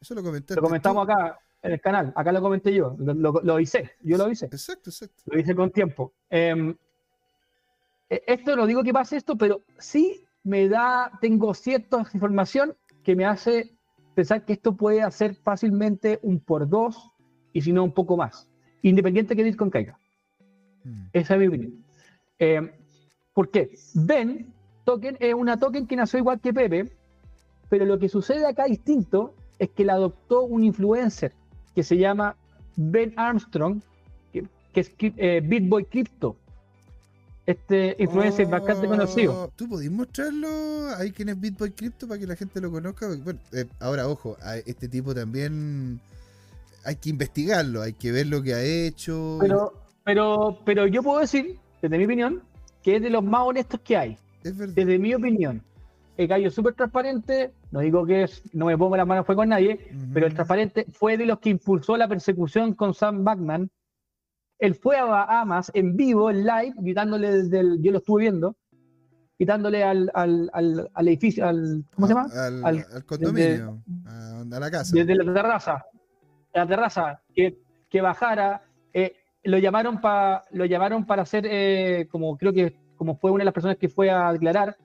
eso 0.01 0.15
lo 0.15 0.23
comentaste. 0.23 0.55
lo 0.55 0.61
comentamos 0.61 1.05
tú. 1.07 1.11
acá 1.11 1.39
en 1.63 1.71
el 1.71 1.81
canal, 1.81 2.13
acá 2.15 2.31
lo 2.31 2.41
comenté 2.41 2.73
yo, 2.73 2.95
lo, 2.99 3.13
lo, 3.13 3.41
lo 3.41 3.59
hice, 3.59 3.91
yo 4.03 4.17
lo 4.17 4.29
hice. 4.29 4.45
Exacto, 4.45 4.89
exacto. 4.91 5.23
Lo 5.25 5.39
hice 5.39 5.55
con 5.55 5.71
tiempo. 5.71 6.13
Eh, 6.29 6.53
eh, 6.53 6.75
esto 8.09 8.55
no 8.55 8.67
digo 8.67 8.83
que 8.83 8.93
pase 8.93 9.17
esto, 9.17 9.37
pero 9.37 9.61
sí 9.77 10.25
me 10.43 10.67
da, 10.69 11.11
tengo 11.21 11.53
cierta 11.53 12.05
información 12.13 12.75
que 13.03 13.15
me 13.15 13.25
hace 13.25 13.75
pensar 14.13 14.45
que 14.45 14.53
esto 14.53 14.75
puede 14.75 15.01
hacer 15.01 15.35
fácilmente 15.35 16.19
un 16.21 16.39
por 16.39 16.69
dos 16.69 17.11
y 17.51 17.61
si 17.61 17.73
no 17.73 17.83
un 17.83 17.91
poco 17.91 18.17
más, 18.17 18.49
independiente 18.81 19.35
que 19.35 19.43
Bitcoin 19.43 19.69
caiga. 19.69 19.99
Mm. 20.83 21.05
Esa 21.13 21.33
es 21.33 21.39
mi 21.39 21.47
opinión. 21.47 21.85
Eh, 22.39 22.71
¿Por 23.33 23.49
qué? 23.49 23.75
Ben 23.93 24.53
Token 24.85 25.17
es 25.19 25.33
una 25.33 25.57
token 25.57 25.87
que 25.87 25.95
nació 25.95 26.19
igual 26.19 26.39
que 26.39 26.53
Pepe, 26.53 26.91
pero 27.69 27.85
lo 27.85 27.99
que 27.99 28.07
sucede 28.07 28.45
acá 28.45 28.65
distinto 28.65 29.35
es 29.59 29.69
que 29.69 29.83
la 29.83 29.93
adoptó 29.93 30.43
un 30.43 30.63
influencer 30.63 31.33
que 31.73 31.83
se 31.83 31.97
llama 31.97 32.35
Ben 32.75 33.13
Armstrong, 33.17 33.81
que, 34.31 34.47
que 34.73 34.79
es 34.79 34.91
eh, 34.99 35.41
BitBoy 35.43 35.85
Crypto. 35.85 36.37
Este 37.45 37.95
influencer 37.99 38.47
bastante 38.47 38.87
conocido. 38.87 39.43
Oh, 39.43 39.51
¿Tú 39.55 39.69
podés 39.69 39.91
mostrarlo 39.91 40.47
ahí 40.97 41.11
quién 41.11 41.29
es 41.29 41.39
Bitboy 41.39 41.71
Crypto 41.71 42.07
para 42.07 42.19
que 42.19 42.25
la 42.25 42.35
gente 42.35 42.59
lo 42.59 42.71
conozca? 42.71 43.07
Bueno, 43.23 43.39
eh, 43.51 43.65
ahora, 43.79 44.07
ojo, 44.07 44.35
a 44.41 44.57
este 44.57 44.87
tipo 44.87 45.13
también 45.13 45.99
hay 46.83 46.95
que 46.95 47.09
investigarlo, 47.09 47.81
hay 47.81 47.93
que 47.93 48.11
ver 48.11 48.27
lo 48.27 48.41
que 48.41 48.53
ha 48.53 48.63
hecho. 48.63 49.37
Pero, 49.39 49.73
pero, 50.03 50.59
pero 50.65 50.87
yo 50.87 51.03
puedo 51.03 51.19
decir, 51.19 51.57
desde 51.81 51.97
mi 51.97 52.05
opinión, 52.05 52.41
que 52.81 52.95
es 52.95 53.01
de 53.01 53.09
los 53.09 53.23
más 53.23 53.41
honestos 53.45 53.79
que 53.83 53.97
hay. 53.97 54.17
es 54.43 54.57
verdad. 54.57 54.73
Desde 54.75 54.97
mi 54.97 55.13
opinión. 55.13 55.61
El 56.17 56.27
gallo 56.27 56.49
súper 56.49 56.75
transparente, 56.75 57.51
no 57.71 57.81
digo 57.81 58.05
que 58.05 58.23
es, 58.23 58.41
no 58.53 58.67
me 58.67 58.77
pongo 58.77 58.95
la 58.95 59.05
mano 59.05 59.25
fue 59.25 59.35
con 59.35 59.49
nadie, 59.49 59.91
pero 60.13 60.27
el 60.27 60.33
transparente 60.33 60.85
fue 60.93 61.17
de 61.17 61.25
los 61.25 61.39
que 61.39 61.49
impulsó 61.49 61.97
la 61.97 62.07
persecución 62.07 62.73
con 62.73 62.93
Sam 62.93 63.23
Backman. 63.25 63.69
Él 64.59 64.75
fue 64.75 64.97
a 64.97 65.05
Bahamas 65.05 65.71
en 65.73 65.95
vivo, 65.95 66.29
en 66.29 66.43
live, 66.45 66.73
gritándole 66.77 67.31
desde 67.43 67.59
el, 67.59 67.81
yo 67.81 67.91
lo 67.91 67.97
estuve 67.97 68.21
viendo, 68.23 68.55
gritándole 69.37 69.83
al, 69.83 70.09
al, 70.13 70.49
al, 70.53 70.89
al 70.93 71.07
edificio, 71.07 71.45
al, 71.47 71.83
¿cómo 71.93 72.07
se 72.07 72.13
llama? 72.13 72.29
Al, 72.63 72.85
condominio, 73.05 73.81
a, 74.05 74.41
a 74.41 74.59
la 74.59 74.71
casa. 74.71 74.95
Desde 74.95 75.15
la 75.15 75.33
terraza, 75.33 75.85
la 76.53 76.65
terraza, 76.67 77.21
que, 77.33 77.57
que 77.89 78.01
bajara. 78.01 78.61
eh, 78.93 79.15
lo 79.43 79.59
llamaron 79.59 80.01
para 80.01 80.43
lo 80.51 80.65
llamaron 80.65 81.05
para 81.05 81.21
hacer, 81.21 81.45
eh, 81.47 82.07
como 82.09 82.35
creo 82.37 82.51
que 82.53 82.75
como 82.95 83.15
fue 83.15 83.29
una 83.31 83.41
de 83.41 83.45
las 83.45 83.53
personas 83.53 83.77
que 83.77 83.89
fue 83.89 84.09
a 84.09 84.31
declarar. 84.31 84.75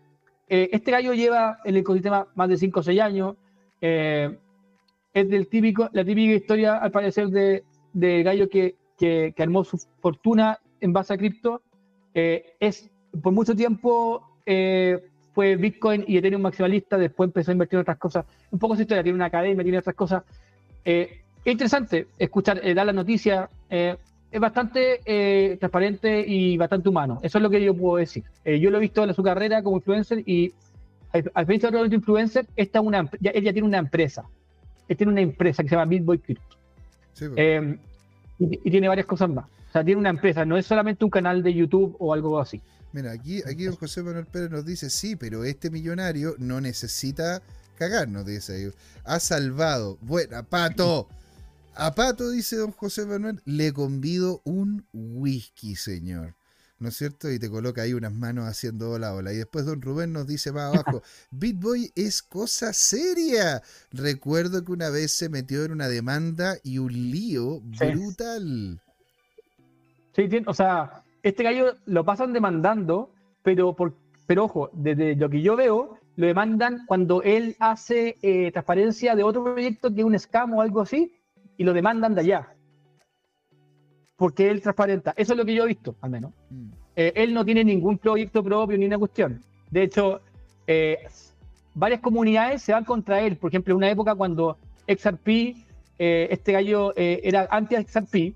eh, 0.48 0.68
este 0.72 0.90
gallo 0.90 1.14
lleva 1.14 1.58
en 1.64 1.76
el 1.76 1.80
ecosistema 1.80 2.26
más 2.34 2.48
de 2.48 2.56
5 2.58 2.80
o 2.80 2.82
6 2.82 3.00
años. 3.00 3.36
eh, 3.80 4.36
es 5.14 5.28
del 5.28 5.48
típico, 5.48 5.88
la 5.92 6.04
típica 6.04 6.34
historia, 6.34 6.76
al 6.76 6.90
parecer, 6.92 7.28
de, 7.30 7.64
de 7.92 8.22
gallo 8.22 8.48
que, 8.48 8.76
que, 9.00 9.32
que 9.34 9.42
armó 9.42 9.64
su 9.64 9.78
fortuna 10.00 10.58
en 10.80 10.92
base 10.92 11.14
a 11.14 11.16
cripto. 11.16 11.62
Eh, 12.12 12.54
es 12.60 12.90
por 13.22 13.32
mucho 13.32 13.56
tiempo 13.56 14.36
eh, 14.44 14.98
fue 15.32 15.56
Bitcoin 15.56 16.04
y 16.06 16.18
Ethereum 16.18 16.42
maximalista, 16.42 16.98
después 16.98 17.28
empezó 17.28 17.50
a 17.50 17.54
invertir 17.54 17.78
en 17.78 17.80
otras 17.80 17.96
cosas. 17.96 18.26
Un 18.50 18.58
poco 18.58 18.76
su 18.76 18.82
historia, 18.82 19.02
tiene 19.02 19.16
una 19.16 19.26
academia, 19.26 19.62
tiene 19.62 19.78
otras 19.78 19.96
cosas. 19.96 20.22
Eh, 20.84 21.20
es 21.44 21.52
interesante 21.52 22.08
escuchar, 22.18 22.60
eh, 22.62 22.74
dar 22.74 22.86
la 22.86 22.92
noticia. 22.92 23.48
eh, 23.70 23.96
es 24.30 24.40
bastante 24.40 25.00
eh, 25.06 25.56
transparente 25.58 26.24
y 26.24 26.56
bastante 26.56 26.88
humano. 26.88 27.18
Eso 27.20 27.38
es 27.38 27.42
lo 27.42 27.50
que 27.50 27.60
yo 27.60 27.74
puedo 27.74 27.96
decir. 27.96 28.22
Yo 28.44 28.70
lo 28.70 28.76
he 28.76 28.80
visto 28.80 29.02
en 29.02 29.12
su 29.12 29.24
carrera 29.24 29.60
como 29.60 29.78
influencer 29.78 30.22
y 30.24 30.52
al 31.12 31.22
diferencia 31.22 31.68
de 31.68 31.78
otros 31.78 31.92
influencers, 31.92 32.48
esta 32.54 32.78
es 32.78 32.84
una, 32.84 33.10
ya, 33.18 33.32
él 33.32 33.42
ya 33.42 33.52
tiene 33.52 33.66
una 33.66 33.78
empresa. 33.78 34.22
Él 34.86 34.96
tiene 34.96 35.10
una 35.10 35.20
empresa 35.20 35.64
que 35.64 35.68
se 35.68 35.74
llama 35.74 35.90
Bitboy 35.90 36.18
Crypto. 36.18 36.56
Sí, 37.12 37.26
po. 37.28 37.34
Y, 38.40 38.70
tiene 38.70 38.88
varias 38.88 39.06
cosas 39.06 39.28
más. 39.28 39.44
O 39.68 39.72
sea, 39.72 39.84
tiene 39.84 40.00
una 40.00 40.10
empresa, 40.10 40.44
no 40.44 40.56
es 40.56 40.66
solamente 40.66 41.04
un 41.04 41.10
canal 41.10 41.42
de 41.42 41.54
YouTube 41.54 41.94
o 41.98 42.12
algo 42.12 42.40
así. 42.40 42.60
Mira, 42.92 43.12
aquí, 43.12 43.40
aquí 43.46 43.64
don 43.64 43.76
José 43.76 44.02
Manuel 44.02 44.26
Pérez 44.26 44.50
nos 44.50 44.64
dice, 44.64 44.90
sí, 44.90 45.14
pero 45.14 45.44
este 45.44 45.70
millonario 45.70 46.34
no 46.38 46.60
necesita 46.60 47.42
cagarnos, 47.76 48.26
dice. 48.26 48.72
Ha 49.04 49.20
salvado. 49.20 49.98
Buena, 50.00 50.42
Pato. 50.42 51.08
A 51.74 51.94
Pato, 51.94 52.30
dice 52.30 52.56
don 52.56 52.72
José 52.72 53.06
Manuel, 53.06 53.40
le 53.44 53.72
convido 53.72 54.40
un 54.44 54.86
whisky, 54.92 55.76
señor. 55.76 56.34
¿No 56.80 56.88
es 56.88 56.96
cierto? 56.96 57.30
Y 57.30 57.38
te 57.38 57.50
coloca 57.50 57.82
ahí 57.82 57.92
unas 57.92 58.14
manos 58.14 58.46
haciendo 58.46 58.90
hola, 58.92 59.14
hola. 59.14 59.34
Y 59.34 59.36
después 59.36 59.66
don 59.66 59.82
Rubén 59.82 60.14
nos 60.14 60.26
dice 60.26 60.50
más 60.50 60.72
abajo, 60.74 61.02
Bitboy 61.30 61.92
es 61.94 62.22
cosa 62.22 62.72
seria. 62.72 63.62
Recuerdo 63.92 64.64
que 64.64 64.72
una 64.72 64.88
vez 64.88 65.12
se 65.12 65.28
metió 65.28 65.62
en 65.64 65.72
una 65.72 65.88
demanda 65.88 66.56
y 66.64 66.78
un 66.78 66.90
lío 66.92 67.60
Sí. 67.78 67.84
brutal. 67.92 68.80
Sí, 70.16 70.28
o 70.46 70.54
sea, 70.54 71.02
este 71.22 71.42
gallo 71.42 71.74
lo 71.84 72.02
pasan 72.04 72.32
demandando, 72.32 73.12
pero, 73.42 73.76
por, 73.76 73.94
pero 74.26 74.44
ojo, 74.44 74.70
desde 74.72 75.14
lo 75.16 75.28
que 75.28 75.42
yo 75.42 75.56
veo, 75.56 75.98
lo 76.16 76.26
demandan 76.26 76.86
cuando 76.86 77.22
él 77.22 77.56
hace 77.60 78.16
eh, 78.22 78.50
transparencia 78.52 79.14
de 79.14 79.22
otro 79.22 79.44
proyecto 79.44 79.92
que 79.94 80.00
es 80.00 80.06
un 80.06 80.18
scam 80.18 80.54
o 80.54 80.62
algo 80.62 80.80
así, 80.80 81.12
y 81.58 81.64
lo 81.64 81.74
demandan 81.74 82.14
de 82.14 82.22
allá. 82.22 82.54
Porque 84.20 84.50
él 84.50 84.60
transparenta. 84.60 85.14
Eso 85.16 85.32
es 85.32 85.38
lo 85.38 85.46
que 85.46 85.54
yo 85.54 85.64
he 85.64 85.68
visto, 85.68 85.96
al 86.02 86.10
menos. 86.10 86.32
Mm. 86.50 86.66
Eh, 86.94 87.12
él 87.16 87.32
no 87.32 87.42
tiene 87.42 87.64
ningún 87.64 87.96
proyecto 87.96 88.44
propio 88.44 88.76
ni 88.76 88.84
una 88.84 88.98
cuestión. 88.98 89.40
De 89.70 89.82
hecho, 89.84 90.20
eh, 90.66 90.98
varias 91.74 92.00
comunidades 92.00 92.60
se 92.60 92.72
van 92.72 92.84
contra 92.84 93.22
él. 93.22 93.38
Por 93.38 93.50
ejemplo, 93.50 93.72
en 93.72 93.78
una 93.78 93.90
época 93.90 94.14
cuando 94.14 94.58
XRP, 94.86 95.56
eh, 95.98 96.28
este 96.30 96.52
gallo 96.52 96.92
eh, 96.96 97.22
era 97.24 97.48
anti-XRP, 97.50 98.34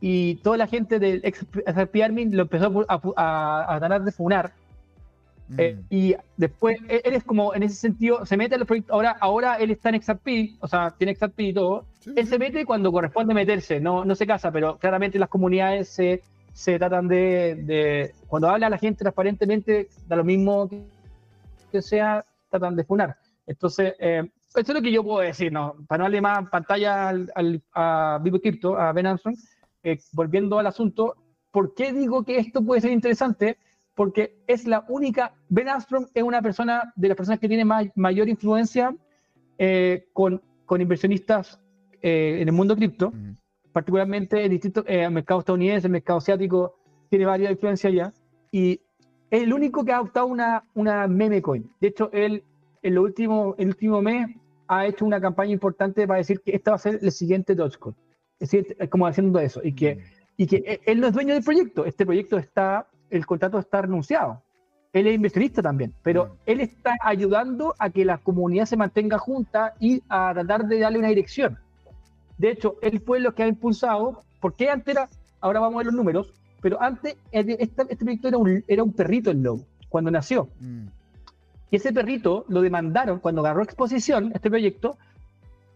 y 0.00 0.34
toda 0.42 0.56
la 0.56 0.66
gente 0.66 0.98
del 0.98 1.22
XRP 1.22 2.02
Army 2.02 2.24
lo 2.24 2.42
empezó 2.42 2.84
a, 2.88 3.00
a, 3.16 3.76
a 3.76 3.78
tratar 3.78 4.02
de 4.02 4.10
funar, 4.10 4.52
Eh, 5.58 5.76
Mm. 5.76 5.84
y 5.90 6.14
después, 6.36 6.78
e- 6.88 7.02
él 7.04 7.14
es 7.14 7.24
como, 7.24 7.54
en 7.54 7.62
ese 7.64 7.74
sentido, 7.74 8.24
se 8.24 8.36
mete 8.36 8.54
a 8.54 8.58
los 8.58 8.66
proyectos. 8.68 8.92
Ahora, 8.94 9.16
ahora 9.20 9.56
él 9.56 9.70
está 9.72 9.88
en 9.88 9.96
XRP, 10.00 10.56
o 10.60 10.68
sea, 10.68 10.94
tiene 10.96 11.14
XRP 11.14 11.40
y 11.48 11.52
todo. 11.52 11.86
Sí, 12.00 12.12
Él 12.16 12.24
sí. 12.24 12.30
se 12.30 12.38
mete 12.38 12.64
cuando 12.64 12.92
corresponde 12.92 13.34
meterse, 13.34 13.80
no, 13.80 14.04
no 14.04 14.14
se 14.14 14.26
casa, 14.26 14.52
pero 14.52 14.78
claramente 14.78 15.18
las 15.18 15.28
comunidades 15.28 15.88
se, 15.88 16.22
se 16.52 16.78
tratan 16.78 17.08
de, 17.08 17.56
de- 17.64 18.14
Cuando 18.28 18.48
habla 18.48 18.70
la 18.70 18.78
gente 18.78 19.02
transparentemente, 19.04 19.88
da 20.06 20.16
lo 20.16 20.24
mismo 20.24 20.68
que, 20.68 20.84
que 21.72 21.82
sea, 21.82 22.24
tratan 22.48 22.76
de 22.76 22.84
funar. 22.84 23.16
Entonces, 23.46 23.94
eh, 23.98 24.22
eso 24.54 24.60
es 24.60 24.68
lo 24.74 24.82
que 24.82 24.92
yo 24.92 25.02
puedo 25.02 25.20
decir, 25.20 25.52
¿no? 25.52 25.74
Para 25.88 25.98
no 25.98 26.04
darle 26.04 26.20
más 26.20 26.48
pantalla 26.48 27.08
al, 27.08 27.30
al- 27.34 27.62
a 27.74 28.20
Vivo 28.22 28.38
Crypto, 28.40 28.76
a 28.78 28.92
Ben 28.92 29.06
Armstrong, 29.06 29.36
eh, 29.82 29.98
volviendo 30.12 30.58
al 30.58 30.66
asunto, 30.66 31.16
¿por 31.50 31.74
qué 31.74 31.92
digo 31.92 32.22
que 32.24 32.38
esto 32.38 32.62
puede 32.62 32.80
ser 32.80 32.92
interesante? 32.92 33.56
Porque 34.00 34.38
es 34.46 34.66
la 34.66 34.82
única, 34.88 35.34
Ben 35.50 35.68
Armstrong 35.68 36.06
es 36.14 36.22
una 36.22 36.40
persona 36.40 36.90
de 36.96 37.08
las 37.08 37.16
personas 37.18 37.38
que 37.38 37.48
tiene 37.48 37.66
ma- 37.66 37.84
mayor 37.96 38.30
influencia 38.30 38.96
eh, 39.58 40.06
con, 40.14 40.40
con 40.64 40.80
inversionistas 40.80 41.60
eh, 42.00 42.38
en 42.40 42.48
el 42.48 42.54
mundo 42.54 42.74
cripto, 42.74 43.12
particularmente 43.74 44.42
en 44.42 44.50
distintos 44.52 44.84
eh, 44.86 45.04
el 45.04 45.10
mercado 45.10 45.40
estadounidense, 45.40 45.86
el 45.86 45.92
mercado 45.92 46.18
asiático, 46.18 46.76
tiene 47.10 47.26
varias 47.26 47.52
influencias 47.52 47.92
ya, 47.92 48.10
y 48.50 48.80
es 49.30 49.42
el 49.42 49.52
único 49.52 49.84
que 49.84 49.92
ha 49.92 49.96
adoptado 49.96 50.28
una, 50.28 50.64
una 50.72 51.06
meme 51.06 51.42
coin. 51.42 51.70
De 51.78 51.88
hecho, 51.88 52.08
él 52.14 52.42
en 52.82 52.94
lo 52.94 53.02
último, 53.02 53.54
el 53.58 53.68
último 53.68 54.00
mes 54.00 54.30
ha 54.66 54.86
hecho 54.86 55.04
una 55.04 55.20
campaña 55.20 55.52
importante 55.52 56.06
para 56.06 56.20
decir 56.20 56.40
que 56.40 56.52
esta 56.56 56.70
va 56.70 56.76
a 56.76 56.78
ser 56.78 57.00
el 57.02 57.12
siguiente 57.12 57.54
Dogecoin. 57.54 57.94
Es 58.38 58.50
decir, 58.50 58.78
como 58.88 59.06
haciendo 59.06 59.38
eso, 59.40 59.60
y 59.62 59.74
que, 59.74 59.98
y 60.38 60.46
que 60.46 60.56
e- 60.66 60.80
él 60.86 61.00
no 61.00 61.06
es 61.08 61.12
dueño 61.12 61.34
del 61.34 61.44
proyecto, 61.44 61.84
este 61.84 62.06
proyecto 62.06 62.38
está, 62.38 62.88
el 63.10 63.26
contrato 63.26 63.58
está 63.58 63.82
renunciado. 63.82 64.42
Él 64.92 65.06
es 65.06 65.14
inversionista 65.14 65.62
también, 65.62 65.94
pero 66.02 66.24
Mm. 66.24 66.28
él 66.46 66.60
está 66.60 66.96
ayudando 67.02 67.74
a 67.78 67.90
que 67.90 68.04
la 68.04 68.18
comunidad 68.18 68.66
se 68.66 68.76
mantenga 68.76 69.18
junta 69.18 69.74
y 69.78 70.02
a 70.08 70.32
tratar 70.34 70.66
de 70.66 70.80
darle 70.80 70.98
una 70.98 71.08
dirección. 71.08 71.58
De 72.38 72.50
hecho, 72.50 72.76
él 72.82 73.00
fue 73.00 73.20
lo 73.20 73.34
que 73.34 73.42
ha 73.44 73.46
impulsado, 73.46 74.22
porque 74.40 74.68
antes 74.68 74.96
era, 74.96 75.08
ahora 75.40 75.60
vamos 75.60 75.76
a 75.76 75.78
ver 75.78 75.86
los 75.86 75.94
números, 75.94 76.32
pero 76.60 76.80
antes 76.82 77.16
este, 77.30 77.62
este 77.62 77.96
proyecto 77.96 78.28
era 78.28 78.38
un, 78.38 78.64
era 78.66 78.82
un 78.82 78.92
perrito 78.92 79.30
el 79.30 79.42
logo, 79.42 79.64
cuando 79.88 80.10
nació. 80.10 80.48
Mm. 80.60 80.86
Y 81.70 81.76
ese 81.76 81.92
perrito 81.92 82.44
lo 82.48 82.60
demandaron 82.62 83.20
cuando 83.20 83.42
agarró 83.42 83.62
exposición, 83.62 84.32
este 84.34 84.50
proyecto. 84.50 84.96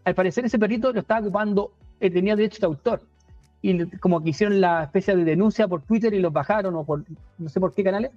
Al 0.05 0.15
parecer, 0.17 0.45
ese 0.45 0.59
perrito 0.59 0.93
lo 0.93 1.01
estaba 1.01 1.21
ocupando, 1.21 1.71
eh, 2.01 2.11
tenía 2.11 2.35
derecho 2.35 2.59
de 2.61 2.67
autor. 2.67 3.03
Y 3.67 3.87
como 3.99 4.23
que 4.23 4.31
hicieron 4.31 4.61
la 4.61 4.85
especie 4.85 5.17
de 5.17 5.25
denuncia 5.25 5.67
por 5.67 5.81
Twitter 5.83 6.13
y 6.13 6.19
los 6.21 6.33
bajaron, 6.33 6.75
o 6.77 6.85
por 6.85 7.03
no 7.39 7.49
sé 7.49 7.61
por 7.61 7.73
qué 7.73 7.83
canales. 7.83 8.11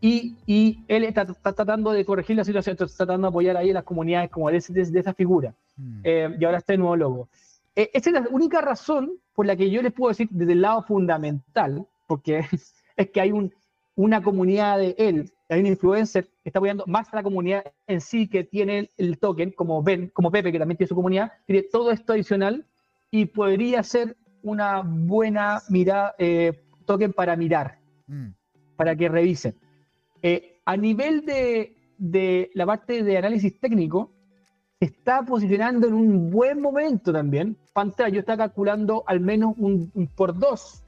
Y, 0.00 0.36
y 0.46 0.78
él 0.86 1.02
está, 1.04 1.22
está 1.22 1.52
tratando 1.52 1.90
de 1.92 2.04
corregir 2.04 2.36
la 2.36 2.44
situación, 2.44 2.74
está 2.74 2.86
tratando 3.06 3.26
de 3.26 3.30
apoyar 3.30 3.56
ahí 3.56 3.70
a 3.70 3.74
las 3.74 3.84
comunidades 3.84 4.30
como 4.30 4.48
de, 4.50 4.58
ese- 4.58 4.72
de 4.72 5.00
esa 5.00 5.12
figura. 5.14 5.54
Mm. 5.76 6.00
Eh, 6.04 6.36
y 6.38 6.44
ahora 6.44 6.58
está 6.58 6.72
el 6.74 6.80
nuevo 6.80 6.96
logo. 6.96 7.28
Eh, 7.74 7.90
esa 7.94 8.10
es 8.10 8.14
la 8.14 8.28
única 8.30 8.60
razón 8.60 9.12
por 9.34 9.46
la 9.46 9.56
que 9.56 9.70
yo 9.70 9.82
les 9.82 9.92
puedo 9.92 10.10
decir 10.10 10.28
desde 10.30 10.52
el 10.52 10.60
lado 10.62 10.82
fundamental, 10.82 11.84
porque 12.06 12.44
es 12.96 13.10
que 13.10 13.20
hay 13.20 13.32
un, 13.32 13.52
una 13.96 14.22
comunidad 14.22 14.78
de 14.78 14.94
él, 14.98 15.32
hay 15.48 15.60
un 15.60 15.66
influencer 15.66 16.24
que 16.42 16.48
está 16.50 16.58
apoyando 16.60 16.84
más 16.86 17.12
a 17.12 17.16
la 17.16 17.22
comunidad 17.22 17.64
en 17.86 18.00
sí 18.00 18.28
que 18.28 18.44
tiene 18.44 18.78
el, 18.78 18.90
el 18.98 19.18
token, 19.18 19.50
como 19.52 19.82
Ben, 19.82 20.10
como 20.14 20.30
Pepe, 20.30 20.52
que 20.52 20.58
también 20.58 20.76
tiene 20.78 20.88
su 20.88 20.94
comunidad, 20.94 21.32
tiene 21.46 21.62
todo 21.62 21.90
esto 21.90 22.12
adicional 22.12 22.64
y 23.10 23.26
podría 23.26 23.82
ser 23.82 24.16
una 24.42 24.82
buena 24.84 25.60
mirada, 25.68 26.14
eh, 26.18 26.52
token 26.86 27.12
para 27.12 27.36
mirar 27.36 27.78
Mm. 28.06 28.28
para 28.76 28.96
que 28.96 29.08
revisen. 29.08 29.54
Eh, 30.22 30.60
a 30.64 30.76
nivel 30.76 31.24
de, 31.24 31.76
de 31.98 32.50
la 32.54 32.66
parte 32.66 33.02
de 33.02 33.16
análisis 33.18 33.58
técnico, 33.60 34.10
está 34.80 35.22
posicionando 35.22 35.86
en 35.86 35.94
un 35.94 36.30
buen 36.30 36.60
momento 36.60 37.12
también. 37.12 37.56
Pantalla, 37.72 38.08
yo 38.08 38.20
está 38.20 38.36
calculando 38.36 39.04
al 39.06 39.20
menos 39.20 39.54
un, 39.58 39.90
un 39.94 40.06
por 40.08 40.36
dos 40.36 40.82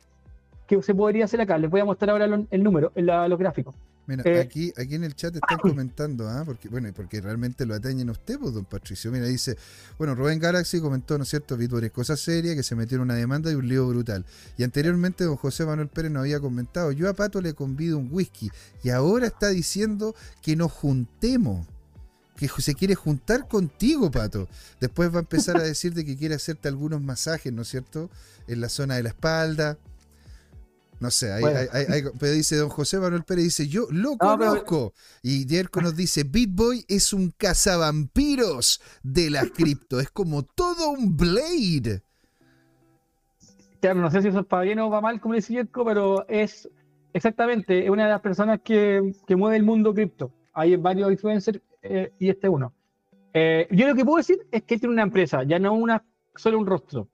que 0.67 0.83
se 0.83 0.95
podría 0.95 1.25
hacer 1.27 1.41
acá. 1.41 1.57
Les 1.59 1.71
voy 1.71 1.81
a 1.81 1.85
mostrar 1.85 2.11
ahora 2.11 2.27
lo- 2.27 2.47
el 2.51 2.63
número, 2.65 2.91
en 2.97 3.07
la- 3.07 3.29
los 3.29 3.39
gráficos. 3.39 3.75
Mira, 4.07 4.23
Eh, 4.27 4.41
aquí, 4.41 4.73
aquí 4.77 4.95
en 4.95 5.05
el 5.05 5.15
chat 5.15 5.35
están 5.35 5.59
comentando, 5.59 6.29
¿ah? 6.29 6.43
porque, 6.45 6.69
bueno, 6.69 6.91
porque 6.95 7.21
realmente 7.21 7.65
lo 7.65 7.75
atañen 7.75 8.09
a 8.11 8.13
usted, 8.13 8.39
pues, 8.39 8.53
don 8.53 8.65
Patricio. 8.65 9.11
Mira, 9.11 9.27
dice, 9.27 9.57
bueno, 9.99 10.15
Rubén 10.15 10.39
Galaxy 10.39 10.81
comentó, 10.81 11.17
¿no 11.17 11.25
es 11.25 11.31
cierto? 11.31 11.57
Bitcoin 11.57 11.85
es 11.85 11.93
cosa 11.93 12.17
seria, 12.17 12.55
que 12.55 12.63
se 12.63 12.75
metió 12.75 12.97
en 12.97 13.03
una 13.03 13.15
demanda 13.15 13.51
y 13.51 13.55
un 13.55 13.67
lío 13.67 13.87
brutal. 13.89 14.27
Y 14.59 14.65
anteriormente 14.65 15.25
don 15.25 15.37
José 15.37 15.65
Manuel 15.65 15.89
Pérez 15.89 16.11
nos 16.13 16.21
había 16.21 16.41
comentado, 16.41 16.93
yo 16.93 17.09
a 17.09 17.15
Pato 17.15 17.41
le 17.41 17.55
convido 17.55 17.97
un 17.99 18.09
whisky, 18.11 18.51
y 18.83 18.91
ahora 18.91 19.27
está 19.27 19.49
diciendo 19.49 20.15
que 20.43 20.57
nos 20.57 20.73
juntemos. 20.73 21.67
Que 22.37 22.49
se 22.49 22.75
quiere 22.75 22.97
juntar 22.97 23.47
contigo, 23.47 24.11
Pato. 24.11 24.49
Después 24.81 25.13
va 25.13 25.19
a 25.19 25.21
empezar 25.21 25.57
a 25.57 25.63
decir 25.63 25.95
de 25.95 26.05
que 26.05 26.17
quiere 26.17 26.35
hacerte 26.35 26.67
algunos 26.67 27.01
masajes, 27.01 27.53
¿no 27.53 27.63
es 27.63 27.69
cierto? 27.69 28.11
En 28.49 28.61
la 28.61 28.69
zona 28.69 28.97
de 28.97 29.05
la 29.05 29.11
espalda. 29.11 29.79
No 31.01 31.11
sé, 31.11 31.33
hay- 31.33 31.41
Bueno. 31.43 31.59
hay- 31.73 31.87
hay- 31.89 32.03
pero 32.19 32.33
dice 32.33 32.57
don 32.57 32.69
José 32.71 32.99
Manuel 32.99 33.25
Pérez, 33.25 33.45
dice, 33.45 33.69
yo 33.69 33.87
lo 33.91 34.17
pero- 34.17 34.37
conozco. 34.39 34.95
Y 35.23 35.45
Dierko 35.45 35.81
nos 35.83 35.97
dice, 35.97 36.25
BitBoy 36.25 36.85
es 36.89 37.13
un 37.13 37.33
cazavampiros 37.37 38.81
de 39.03 39.31
las 39.31 39.51
cripto, 39.51 40.01
es 40.01 40.11
como 40.11 40.45
todo 40.45 40.91
un 40.91 41.17
Blade. 41.17 42.03
Claro, 43.81 44.01
no 44.01 44.11
sé 44.11 44.23
si 44.23 44.29
eso 44.29 44.41
es 44.41 44.47
para 44.47 44.63
bien 44.63 44.79
o 44.79 44.89
para 44.89 45.03
mal, 45.03 45.21
como 45.21 45.35
dice 45.35 45.53
Yerko, 45.53 45.85
pero 45.85 46.27
es 46.29 46.69
exactamente 47.13 47.85
es 47.85 47.91
una 47.91 48.05
de 48.05 48.11
las 48.11 48.21
personas 48.21 48.61
que, 48.65 49.13
que 49.27 49.37
mueve 49.37 49.57
el 49.57 49.63
mundo 49.63 49.93
cripto. 49.93 50.33
Hay 50.55 50.77
varios 50.77 51.11
influencers 51.11 51.61
eh, 51.83 52.13
y 52.19 52.31
este 52.31 52.47
es 52.47 52.53
uno. 52.53 52.73
Eh, 53.35 53.67
yo 53.73 53.87
lo 53.89 53.95
que 53.95 54.05
puedo 54.05 54.17
decir 54.19 54.39
es 54.51 54.63
que 54.63 54.75
él 54.75 54.81
tiene 54.81 54.95
una 54.95 55.03
empresa, 55.03 55.43
ya 55.43 55.59
no 55.59 55.75
una 55.75 56.03
solo 56.35 56.59
un 56.59 56.67
rostro. 56.67 57.09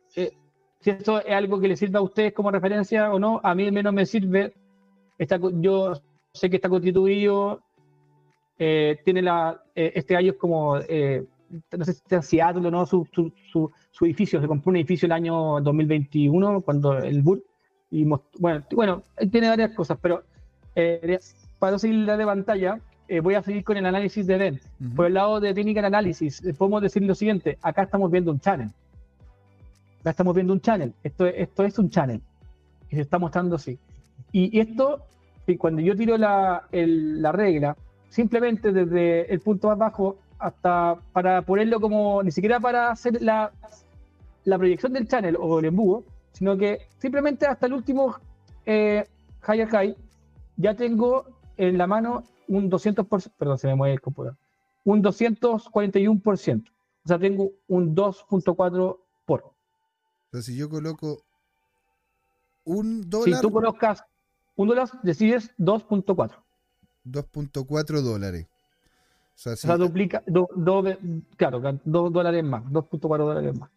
Si 0.80 0.90
esto 0.90 1.20
es 1.20 1.34
algo 1.34 1.60
que 1.60 1.68
le 1.68 1.76
sirva 1.76 2.00
a 2.00 2.02
ustedes 2.02 2.32
como 2.32 2.50
referencia 2.50 3.12
o 3.12 3.18
no, 3.18 3.40
a 3.42 3.54
mí 3.54 3.66
al 3.66 3.72
menos 3.72 3.92
me 3.92 4.06
sirve. 4.06 4.54
Está, 5.18 5.38
yo 5.54 5.92
sé 6.32 6.48
que 6.48 6.56
está 6.56 6.68
constituido, 6.68 7.60
eh, 8.58 8.98
tiene 9.04 9.20
la, 9.20 9.62
eh, 9.74 9.92
este 9.94 10.14
gallo 10.14 10.32
es 10.32 10.38
como, 10.38 10.78
eh, 10.78 11.24
no 11.76 11.84
sé 11.84 11.92
si 11.92 11.98
está 11.98 12.16
en 12.16 12.22
Seattle 12.22 12.68
o 12.68 12.70
no, 12.70 12.86
su, 12.86 13.06
su, 13.12 13.32
su, 13.52 13.70
su 13.90 14.04
edificio, 14.06 14.40
se 14.40 14.46
compró 14.46 14.70
un 14.70 14.76
edificio 14.76 15.06
el 15.06 15.12
año 15.12 15.60
2021, 15.60 16.62
cuando 16.62 16.96
el 16.96 17.22
bull, 17.22 17.44
y 17.90 18.04
bueno, 18.04 18.62
bueno, 18.74 19.02
tiene 19.30 19.48
varias 19.48 19.74
cosas, 19.74 19.98
pero 20.00 20.22
eh, 20.74 21.18
para 21.58 21.78
seguir 21.78 22.06
la 22.06 22.16
de 22.16 22.24
pantalla, 22.24 22.80
eh, 23.08 23.20
voy 23.20 23.34
a 23.34 23.42
seguir 23.42 23.64
con 23.64 23.76
el 23.76 23.86
análisis 23.86 24.26
de 24.26 24.38
Ben. 24.38 24.60
Ujú. 24.80 24.94
Por 24.94 25.06
el 25.06 25.14
lado 25.14 25.40
de 25.40 25.52
Technical 25.52 25.84
Analysis, 25.84 26.44
eh, 26.44 26.54
podemos 26.54 26.82
decir 26.82 27.02
lo 27.02 27.14
siguiente, 27.14 27.58
acá 27.62 27.82
estamos 27.82 28.10
viendo 28.10 28.30
un 28.30 28.40
channel. 28.40 28.70
Acá 30.00 30.10
estamos 30.10 30.34
viendo 30.34 30.52
un 30.52 30.60
channel. 30.60 30.94
Esto, 31.02 31.26
esto 31.26 31.64
es 31.64 31.78
un 31.78 31.90
channel. 31.90 32.20
Y 32.88 32.96
se 32.96 33.02
está 33.02 33.18
mostrando 33.18 33.56
así. 33.56 33.78
Y 34.32 34.58
esto, 34.58 35.02
y 35.46 35.56
cuando 35.56 35.82
yo 35.82 35.96
tiro 35.96 36.16
la, 36.16 36.66
el- 36.72 37.20
la 37.22 37.32
regla, 37.32 37.76
simplemente 38.08 38.72
desde 38.72 39.32
el 39.32 39.40
punto 39.40 39.68
más 39.68 39.78
bajo 39.78 40.18
hasta 40.38 40.96
para 41.12 41.42
ponerlo 41.42 41.80
como, 41.80 42.22
ni 42.22 42.30
siquiera 42.30 42.58
para 42.60 42.90
hacer 42.90 43.20
la, 43.20 43.52
la 44.44 44.58
proyección 44.58 44.92
del 44.94 45.06
channel 45.06 45.36
o 45.38 45.58
el 45.58 45.66
embudo, 45.66 46.04
sino 46.32 46.56
que 46.56 46.80
simplemente 46.98 47.46
hasta 47.46 47.66
el 47.66 47.74
último 47.74 48.16
eh, 48.64 49.06
higher 49.46 49.68
high, 49.68 49.96
ya 50.56 50.74
tengo 50.74 51.26
en 51.56 51.76
la 51.76 51.86
mano 51.86 52.22
un 52.48 52.70
200%, 52.70 53.32
perdón, 53.36 53.58
se 53.58 53.66
me 53.68 53.74
mueve 53.74 53.94
el 53.94 54.00
computador, 54.00 54.38
un 54.84 55.02
241%. 55.02 56.62
O 57.04 57.08
sea, 57.08 57.18
tengo 57.18 57.50
un 57.68 57.94
2.4 57.94 58.98
por. 59.26 59.52
Entonces, 60.30 60.54
si 60.54 60.56
yo 60.56 60.68
coloco 60.70 61.24
un 62.64 63.02
Si 63.02 63.08
dólar, 63.08 63.40
tú 63.42 63.50
colocas 63.50 64.04
un 64.54 64.68
dólar, 64.68 64.88
decides 65.02 65.50
2.4. 65.58 66.36
2.4 67.04 68.00
dólares. 68.00 68.46
O 69.34 69.38
sea, 69.42 69.52
O 69.54 69.56
si- 69.56 69.66
sea, 69.66 69.76
duplica, 69.76 70.22
do- 70.28 70.48
do- 70.54 70.84
claro, 71.36 71.60
2 71.84 72.12
dólares 72.12 72.44
más, 72.44 72.62
2.4 72.70 73.24
dólares 73.26 73.58
más. 73.58 73.70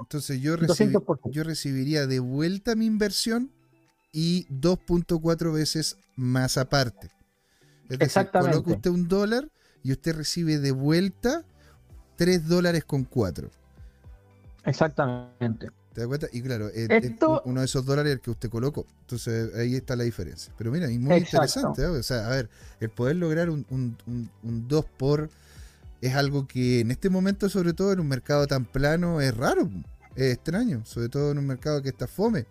entonces 0.00 0.40
yo, 0.40 0.56
recibi- 0.56 0.92
200%. 0.92 1.30
yo 1.30 1.44
recibiría 1.44 2.06
de 2.08 2.18
vuelta 2.18 2.74
mi 2.74 2.86
inversión 2.86 3.52
y 4.12 4.46
2.4 4.48 5.52
veces 5.52 5.96
más 6.16 6.58
aparte. 6.58 7.06
Es 7.84 7.90
decir, 7.90 8.02
Exactamente. 8.02 8.56
coloca 8.56 8.72
usted 8.76 8.90
un 8.90 9.06
dólar 9.08 9.48
y 9.84 9.92
usted 9.92 10.16
recibe 10.16 10.58
de 10.58 10.72
vuelta 10.72 11.44
3 12.16 12.48
dólares 12.48 12.84
con 12.84 13.04
4. 13.04 13.50
Exactamente. 14.64 15.68
¿Te 15.92 16.00
das 16.00 16.08
cuenta? 16.08 16.26
Y 16.32 16.42
claro, 16.42 16.68
eh, 16.70 16.88
eh, 16.90 17.16
uno 17.44 17.60
de 17.60 17.66
esos 17.66 17.84
dólares 17.86 18.10
es 18.10 18.16
el 18.16 18.20
que 18.20 18.30
usted 18.32 18.48
colocó. 18.50 18.84
Entonces 19.02 19.54
ahí 19.54 19.76
está 19.76 19.94
la 19.94 20.04
diferencia. 20.04 20.52
Pero 20.58 20.72
mira, 20.72 20.90
y 20.90 20.98
muy 20.98 21.14
Exacto. 21.14 21.60
interesante. 21.60 21.82
¿eh? 21.82 21.86
O 21.86 22.02
sea, 22.02 22.26
a 22.26 22.30
ver, 22.30 22.48
el 22.80 22.90
poder 22.90 23.16
lograr 23.16 23.48
un, 23.50 23.64
un, 23.70 23.96
un- 24.06 24.30
un 24.42 24.66
2 24.68 24.84
por 24.96 25.30
es 26.00 26.14
algo 26.14 26.46
que 26.48 26.80
en 26.80 26.90
este 26.90 27.10
momento, 27.10 27.48
sobre 27.48 27.72
todo 27.74 27.92
en 27.92 28.00
un 28.00 28.08
mercado 28.08 28.46
tan 28.46 28.64
plano, 28.64 29.20
es 29.20 29.36
raro. 29.36 29.70
Es 30.16 30.34
extraño. 30.34 30.84
Sobre 30.84 31.08
todo 31.08 31.30
en 31.30 31.38
un 31.38 31.46
mercado 31.46 31.80
que 31.80 31.90
está 31.90 32.06
fome. 32.08 32.44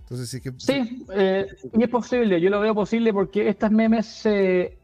Entonces, 0.00 0.28
sí 0.30 0.40
que. 0.40 0.52
Sí, 0.58 1.04
eh, 1.14 1.46
y 1.72 1.82
es 1.84 1.88
posible, 1.90 2.40
yo 2.40 2.48
lo 2.50 2.60
veo 2.60 2.74
posible 2.74 3.12
porque 3.12 3.48
estas 3.48 3.70
memes 3.70 4.22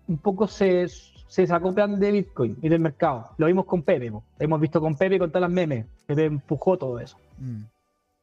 un 0.06 0.18
poco 0.18 0.46
se, 0.46 0.86
se 1.34 1.42
desacoplan 1.42 1.98
de 1.98 2.12
Bitcoin 2.12 2.56
y 2.62 2.68
del 2.68 2.78
mercado. 2.78 3.30
Lo 3.38 3.48
vimos 3.48 3.64
con 3.64 3.82
Pepe, 3.82 4.08
lo 4.08 4.22
hemos 4.38 4.60
visto 4.60 4.80
con 4.80 4.94
Pepe 4.94 5.18
con 5.18 5.30
todas 5.30 5.40
las 5.40 5.50
memes. 5.50 5.84
Pepe 6.06 6.26
empujó 6.26 6.78
todo 6.78 7.00
eso. 7.00 7.18
Mm. 7.38 7.64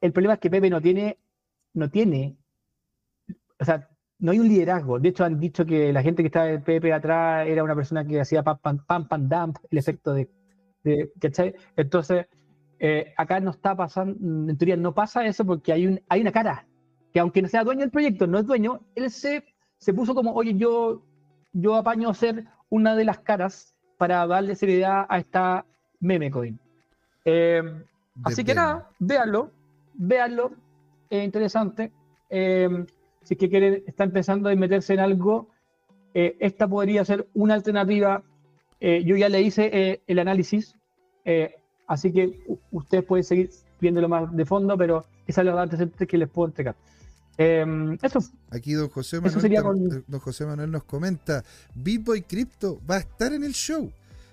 El 0.00 0.12
problema 0.12 0.32
es 0.32 0.40
que 0.40 0.48
Pepe 0.48 0.70
no 0.70 0.80
tiene, 0.80 1.18
no 1.74 1.90
tiene, 1.90 2.38
o 3.60 3.64
sea, 3.66 3.86
no 4.18 4.32
hay 4.32 4.38
un 4.38 4.48
liderazgo. 4.48 4.98
De 4.98 5.10
hecho, 5.10 5.26
han 5.26 5.38
dicho 5.38 5.66
que 5.66 5.92
la 5.92 6.02
gente 6.02 6.22
que 6.22 6.28
estaba 6.28 6.48
en 6.48 6.62
Pepe 6.62 6.90
atrás 6.90 7.46
era 7.46 7.62
una 7.62 7.74
persona 7.74 8.02
que 8.02 8.18
hacía 8.18 8.42
pam, 8.42 8.56
pam, 8.56 8.78
pam, 8.86 9.06
pam 9.06 9.28
dump, 9.28 9.58
el 9.70 9.76
efecto 9.76 10.14
de, 10.14 10.30
de 10.82 11.12
¿cachai? 11.20 11.54
Entonces, 11.76 12.24
eh, 12.78 13.12
acá 13.18 13.40
no 13.40 13.50
está 13.50 13.76
pasando, 13.76 14.16
en 14.50 14.56
teoría 14.56 14.78
no 14.78 14.94
pasa 14.94 15.26
eso 15.26 15.44
porque 15.44 15.70
hay, 15.74 15.86
un, 15.86 16.00
hay 16.08 16.22
una 16.22 16.32
cara 16.32 16.66
que 17.12 17.20
aunque 17.20 17.42
no 17.42 17.48
sea 17.48 17.62
dueño 17.62 17.80
del 17.80 17.90
proyecto, 17.90 18.26
no 18.26 18.38
es 18.38 18.46
dueño, 18.46 18.80
él 18.94 19.10
se, 19.10 19.44
se 19.76 19.92
puso 19.92 20.14
como, 20.14 20.32
oye, 20.32 20.54
yo, 20.54 21.02
yo 21.52 21.74
apaño 21.74 22.08
a 22.08 22.14
ser 22.14 22.46
una 22.72 22.96
de 22.96 23.04
las 23.04 23.18
caras 23.18 23.74
para 23.98 24.26
darle 24.26 24.54
seriedad 24.54 25.04
a 25.06 25.18
esta 25.18 25.66
meme 26.00 26.30
coin. 26.30 26.58
Eh, 27.26 27.62
así 28.24 28.44
que 28.44 28.54
nada, 28.54 28.88
véanlo, 28.98 29.50
véanlo, 29.92 30.52
es 31.10 31.22
interesante. 31.22 31.92
Eh, 32.30 32.86
si 33.24 33.34
es 33.34 33.38
que 33.38 33.50
quieren, 33.50 33.82
están 33.86 34.10
pensando 34.10 34.48
en 34.48 34.58
meterse 34.58 34.94
en 34.94 35.00
algo, 35.00 35.48
eh, 36.14 36.34
esta 36.40 36.66
podría 36.66 37.04
ser 37.04 37.26
una 37.34 37.54
alternativa. 37.54 38.22
yo 38.80 39.16
ya 39.16 39.28
le 39.28 39.42
hice 39.42 40.02
el 40.06 40.18
análisis, 40.18 40.74
así 41.86 42.10
que 42.10 42.40
ustedes 42.72 43.04
pueden 43.04 43.22
seguir 43.22 43.50
viéndolo 43.80 44.08
más 44.08 44.34
de 44.34 44.44
fondo, 44.46 44.76
pero 44.78 45.04
esa 45.26 45.42
es 45.42 45.46
la 45.46 45.62
antecedente 45.62 46.06
que 46.06 46.18
les 46.18 46.28
puedo 46.28 46.48
entregar. 46.48 46.74
Em, 47.38 47.96
eso. 48.02 48.18
Aquí 48.50 48.74
don 48.74 48.88
José, 48.88 49.20
Manuel, 49.20 50.04
don 50.06 50.20
José 50.20 50.44
Manuel 50.44 50.70
nos 50.70 50.84
comenta, 50.84 51.42
Bitboy 51.74 52.22
Crypto 52.22 52.80
va 52.88 52.96
a 52.96 52.98
estar 53.00 53.32
en 53.32 53.42
el 53.42 53.52
show, 53.52 53.90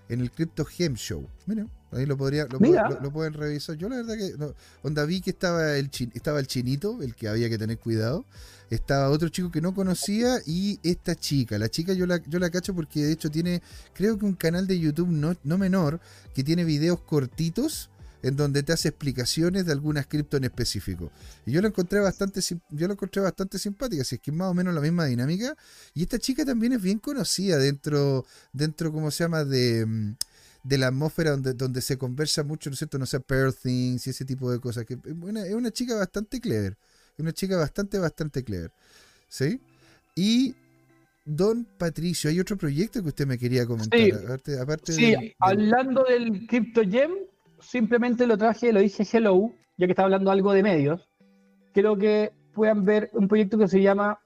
en 0.10 0.20
el 0.20 0.32
Crypto 0.32 0.66
Gem 0.66 0.96
Show. 0.96 1.26
Miren, 1.46 1.70
ahí 1.92 2.06
lo 2.06 2.18
podría, 2.18 2.46
lo, 2.46 3.12
pueden 3.12 3.34
revisar. 3.34 3.78
Yo 3.78 3.88
la 3.88 3.98
verdad 3.98 4.16
que 4.18 4.36
onda 4.84 5.06
vi 5.06 5.22
que 5.22 5.30
estaba 5.30 5.78
el 5.78 5.90
estaba 6.14 6.40
el 6.40 6.48
chinito, 6.48 7.02
el 7.02 7.16
que 7.16 7.30
había 7.30 7.50
que 7.50 7.58
tener 7.58 7.80
cuidado. 7.80 8.26
Estaba 8.70 9.10
otro 9.10 9.30
chico 9.30 9.50
que 9.50 9.62
no 9.62 9.74
conocía 9.74 10.38
y 10.46 10.80
esta 10.84 11.16
chica. 11.16 11.58
La 11.58 11.70
chica 11.70 11.94
yo 11.94 12.06
la, 12.06 12.22
yo 12.28 12.38
la 12.38 12.52
cacho 12.52 12.76
porque 12.76 13.04
de 13.04 13.14
hecho 13.14 13.32
tiene, 13.32 13.64
creo 13.94 14.20
que 14.20 14.26
un 14.26 14.34
canal 14.34 14.68
de 14.68 14.80
YouTube 14.80 15.10
no, 15.10 15.36
no 15.44 15.58
menor, 15.58 16.00
que 16.36 16.44
tiene 16.44 16.66
videos 16.66 17.00
cortitos 17.02 17.90
en 18.22 18.36
donde 18.36 18.64
te 18.64 18.74
hace 18.74 18.90
explicaciones 18.90 19.66
de 19.66 19.72
algunas 19.72 20.08
cripto 20.08 20.38
en 20.38 20.46
específico. 20.46 21.12
Y 21.46 21.52
yo 21.52 21.62
lo 21.62 21.68
encontré 21.68 22.00
bastante, 22.00 22.42
yo 22.70 22.88
lo 22.88 22.94
encontré 22.94 23.22
bastante 23.22 23.60
simpática, 23.60 24.04
si 24.04 24.16
es 24.16 24.22
que 24.22 24.32
es 24.32 24.38
más 24.38 24.50
o 24.50 24.54
menos 24.54 24.74
la 24.74 24.82
misma 24.82 25.06
dinámica. 25.06 25.56
Y 25.94 26.04
esta 26.04 26.20
chica 26.20 26.46
también 26.46 26.74
es 26.74 26.82
bien 26.82 27.00
conocida 27.00 27.58
dentro, 27.58 28.26
dentro 28.52 28.92
¿cómo 28.92 29.12
se 29.12 29.24
llama? 29.24 29.44
De, 29.46 29.86
mm, 29.86 30.16
de 30.64 30.78
la 30.78 30.88
atmósfera 30.88 31.32
donde, 31.32 31.54
donde 31.54 31.82
se 31.82 31.98
conversa 31.98 32.44
mucho, 32.44 32.70
¿no 32.70 32.74
es 32.74 32.80
cierto? 32.80 32.98
No 33.00 33.06
sé, 33.06 33.20
Pearl 33.20 33.54
Things 33.54 34.08
y 34.08 34.10
ese 34.10 34.26
tipo 34.26 34.52
de 34.52 34.60
cosas. 34.60 34.86
Que 34.86 34.96
es, 34.96 35.00
una, 35.22 35.46
es 35.46 35.54
una 35.54 35.72
chica 35.72 35.96
bastante 35.96 36.40
clever. 36.40 36.78
Es 37.18 37.20
una 37.20 37.34
chica 37.34 37.58
bastante, 37.58 37.98
bastante 38.00 38.44
clever. 38.44 38.72
¿Sí? 39.28 39.62
Y 40.16 40.56
Don 41.30 41.64
Patricio, 41.78 42.30
hay 42.30 42.40
otro 42.40 42.58
proyecto 42.58 43.04
que 43.04 43.10
usted 43.10 43.28
me 43.28 43.38
quería 43.38 43.66
comentar. 43.66 44.00
Aparte, 44.60 44.94
sí 44.94 45.36
hablando 45.40 46.04
del 46.04 46.48
Crypto 46.48 46.82
Gem, 46.82 47.12
simplemente 47.62 48.28
lo 48.28 48.38
traje, 48.38 48.74
lo 48.74 48.80
dije 48.80 49.04
hello, 49.12 49.52
ya 49.78 49.86
que 49.86 49.92
estaba 49.92 50.06
hablando 50.06 50.32
algo 50.32 50.54
de 50.54 50.64
medios. 50.64 51.10
Creo 51.74 51.98
que 51.98 52.32
puedan 52.54 52.84
ver 52.84 53.10
un 53.14 53.28
proyecto 53.28 53.58
que 53.58 53.68
se 53.68 53.82
llama, 53.82 54.20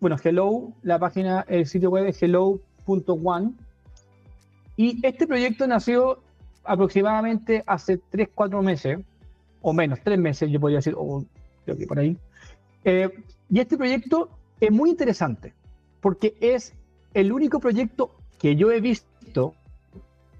bueno, 0.00 0.16
Hello, 0.22 0.72
la 0.82 0.98
página, 0.98 1.44
el 1.48 1.66
sitio 1.66 1.90
web 1.90 2.06
es 2.06 2.22
hello.one. 2.22 3.52
Y 4.76 5.04
este 5.06 5.26
proyecto 5.26 5.66
nació 5.66 6.20
aproximadamente 6.64 7.62
hace 7.66 7.98
3, 8.10 8.28
4 8.34 8.62
meses, 8.62 8.98
o 9.62 9.72
menos, 9.72 9.98
3 10.02 10.18
meses, 10.18 10.50
yo 10.50 10.60
podría 10.60 10.78
decir, 10.78 10.94
o 10.96 11.24
creo 11.64 11.76
que 11.76 11.86
por 11.86 11.98
ahí. 11.98 12.16
Eh, 12.84 13.10
y 13.50 13.60
este 13.60 13.76
proyecto 13.76 14.30
es 14.60 14.70
muy 14.70 14.90
interesante, 14.90 15.54
porque 16.00 16.36
es 16.40 16.74
el 17.14 17.32
único 17.32 17.60
proyecto 17.60 18.14
que 18.38 18.56
yo 18.56 18.70
he 18.70 18.80
visto 18.80 19.54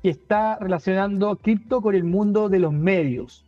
que 0.05 0.11
está 0.11 0.59
relacionando 0.61 1.35
cripto 1.37 1.81
con 1.81 1.95
el 1.95 2.05
mundo 2.05 2.51
de 2.51 2.59
los 2.59 2.75
medios. 2.75 3.43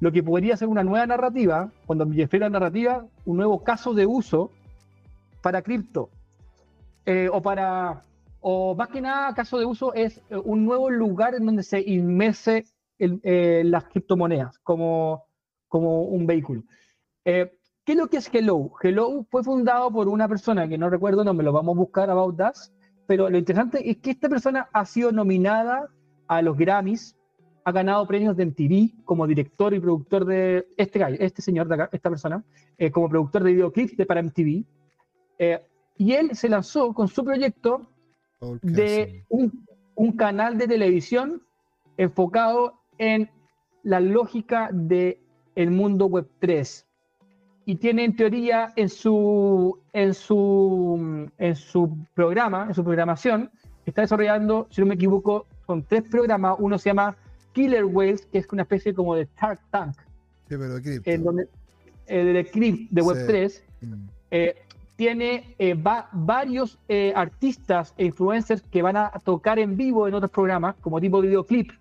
Lo 0.00 0.10
que 0.10 0.22
podría 0.22 0.56
ser 0.56 0.68
una 0.68 0.84
nueva 0.84 1.06
narrativa, 1.06 1.70
cuando 1.84 2.06
me 2.06 2.16
refiero 2.16 2.46
a 2.46 2.48
narrativa, 2.48 3.04
un 3.26 3.36
nuevo 3.36 3.62
caso 3.62 3.92
de 3.92 4.06
uso 4.06 4.50
para 5.42 5.60
cripto. 5.60 6.08
Eh, 7.04 7.28
o 7.30 7.42
para, 7.42 8.00
o 8.40 8.74
más 8.74 8.88
que 8.88 9.02
nada, 9.02 9.34
caso 9.34 9.58
de 9.58 9.66
uso 9.66 9.92
es 9.92 10.16
eh, 10.30 10.36
un 10.42 10.64
nuevo 10.64 10.88
lugar 10.88 11.34
en 11.34 11.44
donde 11.44 11.62
se 11.62 11.82
inmerse 11.82 12.64
eh, 12.98 13.62
las 13.66 13.84
criptomonedas 13.84 14.60
como, 14.60 15.26
como 15.68 16.04
un 16.04 16.26
vehículo. 16.26 16.62
¿Qué 17.22 17.52
es 17.84 17.96
lo 17.96 18.08
que 18.08 18.16
es 18.16 18.30
Hello? 18.32 18.72
Hello 18.82 19.26
fue 19.30 19.44
fundado 19.44 19.90
por 19.90 20.08
una 20.08 20.26
persona 20.26 20.66
que 20.68 20.78
no 20.78 20.88
recuerdo, 20.88 21.22
no 21.22 21.34
me 21.34 21.42
lo 21.42 21.52
vamos 21.52 21.76
a 21.76 21.80
buscar, 21.80 22.08
About 22.08 22.40
Us, 22.40 22.72
pero 23.06 23.28
lo 23.28 23.38
interesante 23.38 23.90
es 23.90 23.98
que 23.98 24.10
esta 24.10 24.28
persona 24.28 24.68
ha 24.72 24.84
sido 24.84 25.12
nominada 25.12 25.88
a 26.28 26.42
los 26.42 26.56
Grammys, 26.56 27.16
ha 27.64 27.72
ganado 27.72 28.06
premios 28.06 28.36
de 28.36 28.46
MTV 28.46 29.04
como 29.04 29.26
director 29.26 29.72
y 29.74 29.80
productor 29.80 30.24
de 30.24 30.66
este 30.76 31.00
este 31.24 31.42
señor 31.42 31.68
de 31.68 31.74
acá, 31.74 31.88
esta 31.92 32.10
persona, 32.10 32.42
eh, 32.78 32.90
como 32.90 33.08
productor 33.08 33.44
de 33.44 33.52
videoclips 33.52 33.96
de, 33.96 34.06
para 34.06 34.22
MTV. 34.22 34.64
Eh, 35.38 35.60
y 35.96 36.12
él 36.12 36.34
se 36.34 36.48
lanzó 36.48 36.92
con 36.92 37.08
su 37.08 37.24
proyecto 37.24 37.86
de 38.62 39.24
un, 39.28 39.64
un, 39.94 40.12
canal 40.16 40.58
de 40.58 40.66
televisión 40.66 41.42
enfocado 41.96 42.80
en 42.98 43.30
la 43.84 44.00
lógica 44.00 44.70
del 44.72 45.18
el 45.54 45.70
mundo 45.70 46.06
web 46.06 46.28
3 46.40 46.86
y 47.64 47.76
tiene 47.76 48.04
en 48.04 48.16
teoría 48.16 48.72
en 48.76 48.88
su, 48.88 49.78
en 49.92 50.14
su, 50.14 51.30
en 51.38 51.56
su 51.56 51.96
programa, 52.14 52.66
en 52.68 52.74
su 52.74 52.82
programación, 52.82 53.50
está 53.86 54.02
desarrollando, 54.02 54.66
si 54.70 54.80
no 54.80 54.86
me 54.86 54.94
equivoco, 54.94 55.46
con 55.66 55.82
tres 55.82 56.02
programas. 56.10 56.56
Uno 56.58 56.78
se 56.78 56.90
llama 56.90 57.16
Killer 57.52 57.84
Whales, 57.84 58.26
que 58.26 58.38
es 58.38 58.46
una 58.52 58.62
especie 58.62 58.94
como 58.94 59.14
de 59.14 59.28
Shark 59.40 59.60
Tank. 59.70 59.96
Sí, 60.48 60.56
pero 60.58 60.80
de 60.80 61.00
en 61.04 61.24
donde, 61.24 61.48
eh, 62.06 62.24
de 62.24 62.50
Crypt 62.50 62.90
de 62.90 63.02
Web3. 63.02 63.62
Mm. 63.80 63.94
Eh, 64.30 64.54
tiene 64.96 65.54
eh, 65.58 65.74
varios 66.12 66.78
artistas 67.14 67.92
e 67.96 68.04
influencers 68.04 68.62
que 68.62 68.82
van 68.82 68.96
a 68.96 69.10
tocar 69.24 69.58
en 69.58 69.76
vivo 69.76 70.06
en 70.06 70.14
otros 70.14 70.30
programas, 70.30 70.76
como 70.80 71.00
tipo 71.00 71.20
videoclip. 71.20 71.72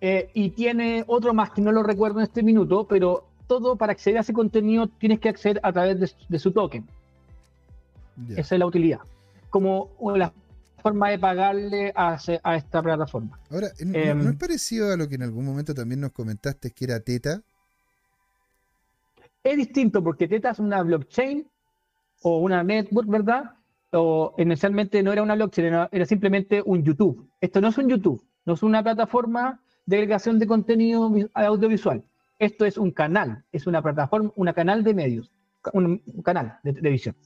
y 0.00 0.50
tiene 0.50 1.04
otro 1.06 1.32
más 1.32 1.50
que 1.50 1.62
no 1.62 1.72
lo 1.72 1.82
recuerdo 1.82 2.18
en 2.18 2.24
este 2.24 2.42
minuto, 2.42 2.86
pero 2.86 3.27
todo 3.48 3.74
para 3.74 3.92
acceder 3.92 4.18
a 4.18 4.20
ese 4.20 4.32
contenido 4.32 4.86
tienes 4.86 5.18
que 5.18 5.28
acceder 5.28 5.58
a 5.64 5.72
través 5.72 6.14
de, 6.28 6.38
su 6.38 6.52
token. 6.52 6.86
Esa 8.36 8.54
es 8.54 8.58
la 8.58 8.66
utilidad. 8.66 9.00
Como 9.50 9.90
la 10.14 10.32
forma 10.82 11.10
de 11.10 11.18
pagarle 11.18 11.92
a, 11.96 12.16
esta 12.54 12.82
plataforma. 12.82 13.40
Ahora, 13.50 13.68
¿no, 13.84 13.98
es 13.98 14.06
em, 14.06 14.38
parecido 14.38 14.92
a 14.92 14.96
lo 14.96 15.08
que 15.08 15.16
en 15.16 15.22
algún 15.22 15.44
momento 15.44 15.74
también 15.74 16.00
nos 16.00 16.12
comentaste 16.12 16.70
que 16.70 16.84
era 16.84 17.00
Teta? 17.00 17.42
Es 19.42 19.56
distinto 19.56 20.04
porque 20.04 20.28
Teta 20.28 20.50
es 20.50 20.58
una 20.58 20.82
blockchain 20.82 21.46
o 22.22 22.38
una 22.38 22.62
network, 22.62 23.08
¿verdad? 23.08 23.54
O 23.92 24.34
inicialmente 24.38 25.02
no 25.02 25.12
era 25.12 25.22
una 25.22 25.34
blockchain, 25.34 25.68
era, 25.68 25.88
era 25.90 26.04
simplemente 26.04 26.62
un 26.64 26.84
YouTube. 26.84 27.28
Esto 27.40 27.60
no 27.60 27.68
es 27.68 27.78
un 27.78 27.88
YouTube, 27.88 28.22
no 28.44 28.54
es 28.54 28.62
una 28.62 28.82
plataforma 28.82 29.60
de 29.86 29.96
agregación 29.96 30.38
de 30.38 30.46
contenido 30.46 31.10
audiovisual. 31.32 32.04
Esto 32.38 32.64
es 32.64 32.78
un 32.78 32.92
canal, 32.92 33.44
es 33.50 33.66
una 33.66 33.82
plataforma, 33.82 34.32
un 34.36 34.52
canal 34.52 34.84
de 34.84 34.94
medios, 34.94 35.32
un, 35.72 36.00
canal 36.24 36.58
de 36.62 36.72
televisión. 36.72 37.16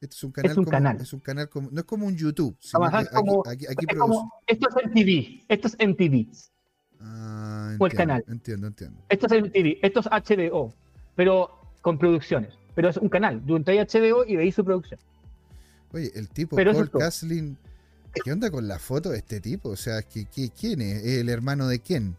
Esto 0.00 0.16
es 0.16 0.24
un 0.24 0.32
canal, 0.32 0.50
es 0.50 0.56
un 0.56 0.64
canal. 0.64 1.00
Es 1.00 1.12
un 1.12 1.20
canal 1.20 1.48
como, 1.48 1.70
no 1.70 1.80
es 1.80 1.86
como 1.86 2.06
un 2.06 2.16
YouTube. 2.16 2.56
esto 2.60 4.68
es 4.68 4.86
MTV, 4.86 5.44
esto 5.48 5.68
es 5.68 5.76
MTV. 5.78 6.26
Ah, 7.00 7.76
o 7.78 7.86
el 7.86 7.92
canal. 7.92 8.24
Entiendo, 8.26 8.66
entiendo. 8.66 9.00
Esto 9.08 9.26
es 9.26 9.44
MTV, 9.44 9.78
esto 9.82 10.00
es 10.00 10.06
HBO, 10.06 10.74
pero 11.14 11.60
con 11.80 11.98
producciones. 11.98 12.54
Pero 12.74 12.88
es 12.88 12.96
un 12.96 13.08
canal, 13.08 13.44
de 13.46 13.52
un 13.52 13.62
HBO 13.62 14.24
y 14.26 14.36
veis 14.36 14.54
su 14.54 14.64
producción. 14.64 15.00
Oye, 15.92 16.10
el 16.14 16.28
tipo 16.28 16.56
pero 16.56 16.72
Paul 16.72 16.90
Kaslin, 16.90 17.56
¿qué 18.24 18.32
onda 18.32 18.50
con 18.50 18.66
la 18.66 18.78
foto 18.78 19.10
de 19.10 19.18
este 19.18 19.40
tipo? 19.40 19.70
O 19.70 19.76
sea, 19.76 20.02
quién 20.02 20.80
es? 20.80 21.04
¿El 21.04 21.28
hermano 21.28 21.68
de 21.68 21.80
quién? 21.80 22.16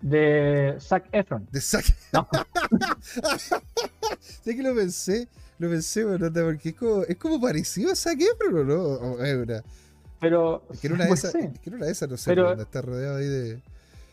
De 0.00 0.76
Zac 0.80 1.08
Efron. 1.12 1.46
De 1.50 1.60
Zac. 1.60 1.84
No. 2.12 2.28
sé 4.20 4.56
que 4.56 4.62
lo 4.62 4.74
pensé, 4.74 5.28
lo 5.58 5.70
pensé, 5.70 6.04
bueno, 6.04 6.30
porque 6.32 6.70
es 6.70 6.74
como, 6.74 7.02
es 7.02 7.16
como 7.16 7.40
parecido 7.40 7.92
a 7.92 7.96
Zac 7.96 8.18
Efron, 8.20 8.58
¿o 8.58 8.64
no? 8.64 9.24
es 9.24 9.34
una, 9.34 9.62
pero. 10.20 10.62
Es 10.70 10.80
que 10.80 10.86
era 10.86 10.96
una 10.96 11.06
de 11.06 11.12
esas, 11.14 11.34
es 11.34 11.58
que 11.60 11.70
era 11.70 11.76
una 11.76 11.86
de 11.86 11.92
esas, 11.92 12.08
no 12.08 12.16
sé, 12.16 12.30
pero, 12.30 12.52
está 12.52 12.82
rodeado 12.82 13.16
ahí 13.16 13.26
de. 13.26 13.62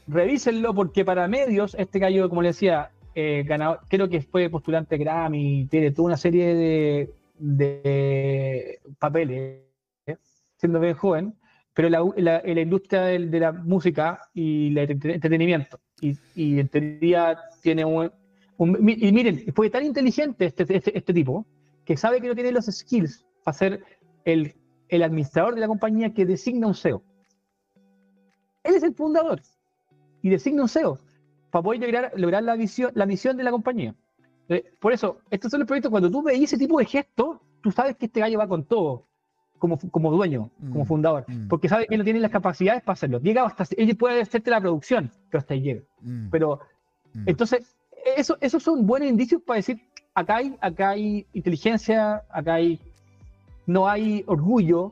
Revísenlo, 0.08 0.74
porque 0.74 1.06
para 1.06 1.28
medios, 1.28 1.76
este 1.80 2.00
gallo, 2.00 2.28
como 2.28 2.42
le 2.42 2.50
decía, 2.50 2.92
eh, 3.16 3.44
ganador, 3.48 3.80
creo 3.88 4.10
que 4.10 4.22
fue 4.22 4.50
postulante 4.50 4.98
Grammy, 4.98 5.68
tiene 5.72 5.92
toda 5.92 6.08
una 6.08 6.18
serie 6.18 6.56
de, 6.56 7.14
de 7.38 8.80
papeles, 9.00 9.62
¿eh? 10.06 10.18
siendo 10.58 10.82
bien 10.82 10.96
joven, 10.96 11.36
pero 11.74 11.90
la, 11.90 12.04
la, 12.18 12.42
la 12.46 12.62
industria 12.62 13.02
de, 13.04 13.28
de, 13.28 13.40
la 13.40 13.52
música 13.52 14.22
y 14.34 14.78
el 14.78 14.92
entretenimiento. 14.92 15.80
Y, 16.02 16.18
y, 16.36 16.60
en 16.60 16.68
teoría 16.68 17.40
tiene 17.62 17.86
un, 17.86 18.12
un, 18.58 18.90
Y 18.90 19.12
miren, 19.12 19.44
fue 19.56 19.70
tan 19.70 19.84
inteligente 19.84 20.46
este, 20.46 20.64
este, 20.70 20.98
este, 20.98 21.14
tipo 21.14 21.46
que 21.86 21.98
sabe 21.98 22.22
que 22.22 22.28
no 22.28 22.36
tiene 22.36 22.52
los 22.52 22.66
skills 22.66 23.26
para 23.44 23.58
ser 23.58 23.84
el, 24.26 24.54
el 24.90 25.04
administrador 25.04 25.56
de 25.56 25.62
la 25.62 25.68
compañía 25.68 26.14
que 26.14 26.26
designa 26.26 26.68
un 26.68 26.76
CEO. 26.76 27.04
Él 28.64 28.76
es 28.76 28.84
el 28.84 28.94
fundador 28.94 29.42
y 30.22 30.30
designa 30.30 30.64
un 30.64 30.70
CEO 30.70 31.00
para 31.52 31.64
poder 31.64 31.82
lograr, 31.82 32.12
lograr 32.16 32.44
la, 32.44 32.56
visión, 32.56 32.92
la 32.96 33.06
misión 33.06 33.36
de 33.38 33.44
la 33.44 33.52
compañía. 33.52 33.96
Por 34.80 34.94
eso, 34.94 35.20
estos 35.30 35.52
son 35.52 35.62
los 35.62 35.68
proyectos, 35.68 35.90
cuando 35.90 36.12
tú 36.12 36.22
veis 36.22 36.44
ese 36.44 36.58
tipo 36.58 36.78
de 36.78 36.86
gestos, 36.86 37.38
tú 37.62 37.72
sabes 37.72 37.96
que 37.96 38.06
este 38.06 38.20
gallo 38.20 38.38
va 38.38 38.48
con 38.48 38.66
todo, 38.66 39.08
como, 39.64 39.80
como 39.92 40.12
dueño, 40.12 40.50
mm, 40.60 40.72
como 40.74 40.84
fundador, 40.84 41.24
mm. 41.26 41.48
porque 41.48 41.70
sabe 41.70 41.88
que 41.88 41.98
no 41.98 42.04
tiene 42.04 42.20
las 42.20 42.32
capacidades 42.32 42.84
para 42.84 42.96
hacerlo. 42.96 43.22
Llega 43.22 43.46
hasta, 43.46 43.64
ella 43.78 43.96
puede 43.96 44.22
hacerte 44.22 44.52
la 44.52 44.60
producción, 44.60 45.10
pero 45.30 45.40
hasta 45.40 45.54
ahí 45.54 45.62
llega. 45.62 45.82
Mm. 46.02 46.28
Pero, 46.30 46.60
entonces, 47.26 47.78
eso, 48.18 48.38
esos 48.42 48.62
son 48.62 48.86
buenos 48.86 49.08
indicios 49.08 49.42
para 49.42 49.56
decir, 49.56 49.80
acá 50.14 50.36
hay, 50.36 50.54
acá 50.60 50.90
hay 50.90 51.26
inteligencia, 51.32 52.24
acá 52.30 52.56
hay, 52.56 52.78
no 53.66 53.88
hay 53.88 54.26
orgullo, 54.28 54.92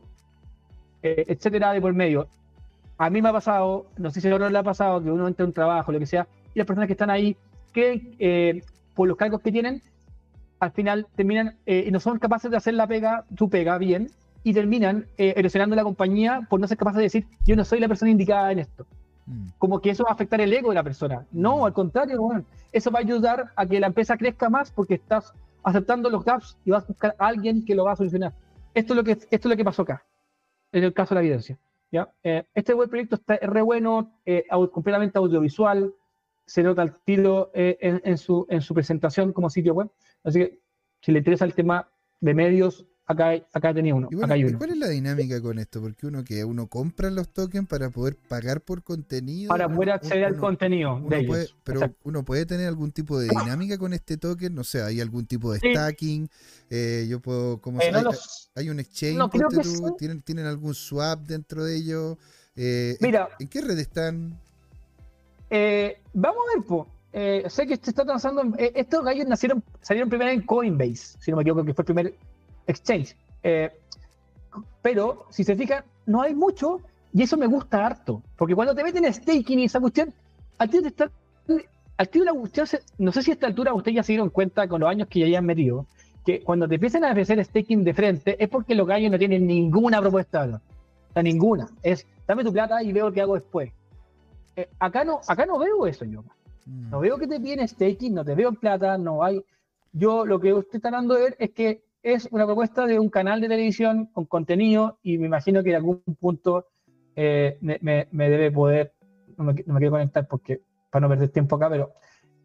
eh, 1.04 1.26
etcétera, 1.28 1.74
de 1.74 1.82
por 1.82 1.94
medio. 1.94 2.30
A 2.98 3.10
mí 3.10 3.22
me 3.22 3.28
ha 3.28 3.34
pasado, 3.34 3.88
no 3.98 4.10
sé 4.10 4.22
si 4.22 4.30
a 4.30 4.36
otro 4.36 4.50
le 4.50 4.58
ha 4.58 4.64
pasado, 4.64 5.04
que 5.04 5.12
uno 5.12 5.28
entra 5.28 5.44
a 5.44 5.48
un 5.48 5.54
trabajo, 5.54 5.92
lo 5.92 6.00
que 6.00 6.06
sea, 6.06 6.30
y 6.56 6.60
las 6.60 6.66
personas 6.66 6.88
que 6.88 6.94
están 6.94 7.10
ahí, 7.10 7.36
que 7.74 8.16
eh, 8.20 8.64
por 8.96 9.10
los 9.10 9.18
cargos 9.18 9.42
que 9.42 9.52
tienen, 9.52 9.82
al 10.62 10.72
final 10.72 11.08
terminan 11.18 11.58
eh, 11.66 11.84
y 11.88 11.92
no 11.92 12.00
son 12.00 12.20
capaces 12.20 12.50
de 12.50 12.56
hacer 12.56 12.76
la 12.76 12.88
pega, 12.88 13.26
su 13.38 13.50
pega 13.50 13.78
bien, 13.78 14.12
y 14.44 14.54
terminan 14.54 15.08
eh, 15.18 15.34
erosionando 15.38 15.76
la 15.76 15.84
compañía 15.84 16.46
por 16.50 16.60
no 16.60 16.68
ser 16.68 16.78
capaces 16.78 16.98
de 16.98 17.04
decir, 17.04 17.28
yo 17.46 17.56
no 17.56 17.64
soy 17.64 17.80
la 17.80 17.88
persona 17.88 18.12
indicada 18.12 18.52
en 18.52 18.60
esto. 18.60 18.86
Mm. 19.26 19.50
Como 19.58 19.82
que 19.82 19.92
eso 19.92 20.04
va 20.04 20.12
a 20.12 20.14
afectar 20.14 20.42
el 20.42 20.54
ego 20.54 20.70
de 20.70 20.76
la 20.76 20.84
persona. 20.84 21.26
No, 21.32 21.60
mm. 21.60 21.64
al 21.66 21.74
contrario, 21.74 22.46
eso 22.72 22.92
va 22.92 23.00
a 23.00 23.02
ayudar 23.02 23.52
a 23.56 23.66
que 23.66 23.80
la 23.80 23.88
empresa 23.88 24.18
crezca 24.18 24.50
más 24.50 24.72
porque 24.72 24.96
estás 24.96 25.34
aceptando 25.64 26.10
los 26.10 26.26
gaps 26.26 26.58
y 26.66 26.72
vas 26.72 26.84
a 26.84 26.88
buscar 26.88 27.16
a 27.20 27.28
alguien 27.28 27.64
que 27.66 27.76
lo 27.76 27.86
va 27.86 27.94
a 27.94 27.96
solucionar. 27.96 28.34
Esto 28.74 28.94
es 28.94 28.98
lo 28.98 29.04
que, 29.04 29.12
esto 29.12 29.30
es 29.30 29.46
lo 29.46 29.58
que 29.58 29.66
pasó 29.66 29.84
acá, 29.84 30.04
en 30.72 30.84
el 30.84 30.94
caso 30.94 31.14
de 31.14 31.22
la 31.22 31.26
evidencia. 31.26 31.58
¿ya? 31.92 32.10
Eh, 32.24 32.44
este 32.54 32.74
web 32.74 32.90
proyecto 32.90 33.16
está 33.16 33.38
re 33.42 33.62
bueno, 33.62 34.14
eh, 34.26 34.46
completamente 34.72 35.18
audiovisual, 35.18 35.94
se 36.46 36.64
nota 36.64 36.84
el 36.84 36.94
tiro 37.06 37.52
eh, 37.54 37.78
en, 37.82 38.02
en, 38.04 38.18
su, 38.18 38.46
en 38.50 38.62
su 38.62 38.74
presentación 38.74 39.34
como 39.34 39.50
sitio 39.50 39.74
web. 39.74 39.90
Así 40.24 40.40
que 40.40 40.60
si 41.02 41.12
le 41.12 41.20
interesa 41.20 41.46
el 41.46 41.54
tema 41.54 41.90
de 42.20 42.34
medios, 42.34 42.86
acá, 43.12 43.46
acá 43.54 43.74
tenía 43.74 43.96
uno. 43.96 44.10
acá 44.24 44.34
hay 44.34 44.44
uno. 44.44 44.58
¿Cuál 44.58 44.72
es 44.72 44.78
la 44.78 44.90
dinámica 44.90 45.42
con 45.42 45.60
esto? 45.60 45.82
Porque 45.82 46.08
uno 46.08 46.24
que 46.24 46.44
uno 46.44 46.68
compra 46.68 47.10
los 47.10 47.30
tokens 47.30 47.68
para 47.68 47.90
poder 47.90 48.18
pagar 48.28 48.62
por 48.62 48.84
contenido. 48.84 49.50
Para 49.50 49.70
poder 49.70 49.92
acceder 49.92 50.26
al 50.26 50.38
contenido 50.38 51.02
de 51.08 51.20
ellos. 51.20 51.28
Puede, 51.28 51.48
pero 51.64 51.96
uno 52.04 52.24
puede 52.24 52.46
tener 52.46 52.68
algún 52.68 52.92
tipo 52.92 53.20
de 53.20 53.30
dinámica 53.30 53.78
con 53.78 53.94
este 53.94 54.18
token, 54.18 54.56
no 54.56 54.64
sé, 54.64 54.82
hay 54.82 55.02
algún 55.02 55.26
tipo 55.26 55.54
de 55.54 55.60
stacking, 55.60 56.30
eh, 56.70 57.06
yo 57.10 57.20
puedo, 57.20 57.60
¿cómo 57.62 57.82
eh, 57.82 57.92
hay, 57.94 58.04
hay, 58.56 58.70
un 58.70 58.80
exchange, 58.80 59.18
no, 59.18 59.30
¿tienen, 59.98 60.22
¿tienen 60.22 60.46
algún 60.46 60.74
swap 60.74 61.22
dentro 61.22 61.64
de 61.64 61.76
ellos? 61.76 62.18
Eh, 62.56 62.98
Mira, 63.00 63.30
¿en, 63.40 63.48
qué 63.48 63.62
red 63.62 63.78
están? 63.80 64.38
Eh, 65.50 65.98
vamos 66.14 66.44
a 66.50 66.58
ver, 66.58 66.66
po. 66.66 66.88
Eh, 67.14 67.44
sé 67.50 67.68
que 67.68 67.76
se 67.76 67.90
está 67.90 68.06
transando. 68.06 68.42
Eh, 68.58 68.72
estos 68.76 69.04
gallos 69.04 69.28
nacieron, 69.28 69.64
salieron 69.82 70.10
primero 70.10 70.32
en 70.32 70.42
Coinbase, 70.42 71.18
si 71.20 71.32
no 71.32 71.38
me 71.38 71.44
equivoco, 71.44 71.66
que 71.66 71.74
fue 71.74 71.84
el 71.84 71.86
primer 71.86 72.14
exchange. 72.68 73.16
Eh, 73.44 73.72
pero, 74.82 75.26
si 75.30 75.44
se 75.44 75.56
fijan, 75.56 75.84
no 76.06 76.22
hay 76.22 76.34
mucho 76.34 76.82
y 77.14 77.24
eso 77.24 77.38
me 77.38 77.48
gusta 77.48 77.86
harto. 77.86 78.22
Porque 78.38 78.56
cuando 78.56 78.76
te 78.76 78.84
meten 78.84 79.12
staking 79.12 79.60
y 79.60 79.66
esa 79.66 79.80
cuestión, 79.80 80.14
al 80.58 80.70
tío 80.70 80.82
te 80.82 80.88
está. 80.90 81.12
Al 81.98 82.10
tío 82.10 82.24
la 82.24 82.34
cuestión, 82.34 82.68
no 82.98 83.12
sé 83.12 83.22
si 83.22 83.32
a 83.32 83.34
esta 83.36 83.48
altura 83.48 83.74
ustedes 83.74 83.98
ya 83.98 84.04
se 84.04 84.14
dieron 84.14 84.30
cuenta 84.30 84.68
con 84.68 84.82
los 84.82 84.90
años 84.90 85.08
que 85.08 85.20
ya 85.20 85.28
hayan 85.28 85.46
metido, 85.46 85.86
que 86.26 86.42
cuando 86.42 86.68
te 86.68 86.76
empiezan 86.76 87.04
a 87.04 87.12
ofrecer 87.12 87.44
staking 87.44 87.84
de 87.84 87.94
frente 87.94 88.44
es 88.44 88.50
porque 88.50 88.74
los 88.74 88.88
gallos 88.88 89.12
no 89.12 89.20
tienen 89.20 89.46
ninguna 89.46 90.02
propuesta. 90.02 90.48
¿no? 90.48 90.58
O 90.58 91.14
sea, 91.14 91.22
ninguna. 91.22 91.68
Es, 91.84 92.08
dame 92.28 92.44
tu 92.44 92.52
plata 92.52 92.82
y 92.82 92.92
veo 92.92 93.12
qué 93.12 93.22
hago 93.22 93.36
después. 93.36 93.72
Eh, 94.56 94.68
acá, 94.80 95.04
no, 95.04 95.22
acá 95.28 95.46
no 95.46 95.60
veo 95.60 95.86
eso 95.86 96.06
yo. 96.06 96.24
No 96.66 97.00
mm. 97.00 97.02
veo 97.02 97.18
que 97.18 97.28
te 97.28 97.40
piden 97.40 97.68
staking, 97.68 98.14
no 98.16 98.26
te 98.26 98.34
veo 98.34 98.50
en 98.50 98.56
plata, 98.56 98.98
no 98.98 99.24
hay. 99.24 99.44
Yo 99.94 100.26
lo 100.26 100.40
que 100.40 100.54
usted 100.54 100.78
está 100.78 100.90
dando 100.90 101.16
de 101.16 101.22
ver 101.22 101.36
es 101.38 101.52
que 101.52 101.84
es 102.04 102.28
una 102.32 102.46
propuesta 102.46 102.86
de 102.86 103.00
un 103.00 103.10
canal 103.10 103.42
de 103.42 103.48
televisión 103.48 104.08
con 104.08 104.26
contenido 104.26 104.98
y 105.04 105.18
me 105.18 105.28
imagino 105.28 105.64
que 105.64 105.70
en 105.70 105.76
algún 105.76 106.02
punto 106.20 106.68
eh, 107.16 107.58
me, 107.62 107.80
me, 108.12 108.30
debe 108.30 108.52
poder, 108.52 108.94
no 109.38 109.44
me, 109.44 109.54
no 109.66 109.74
me, 109.74 109.80
quiero 109.80 109.92
conectar 109.92 110.28
porque 110.28 110.62
para 110.90 111.02
no 111.02 111.10
perder 111.10 111.30
tiempo 111.30 111.56
acá, 111.56 111.70
pero 111.70 111.92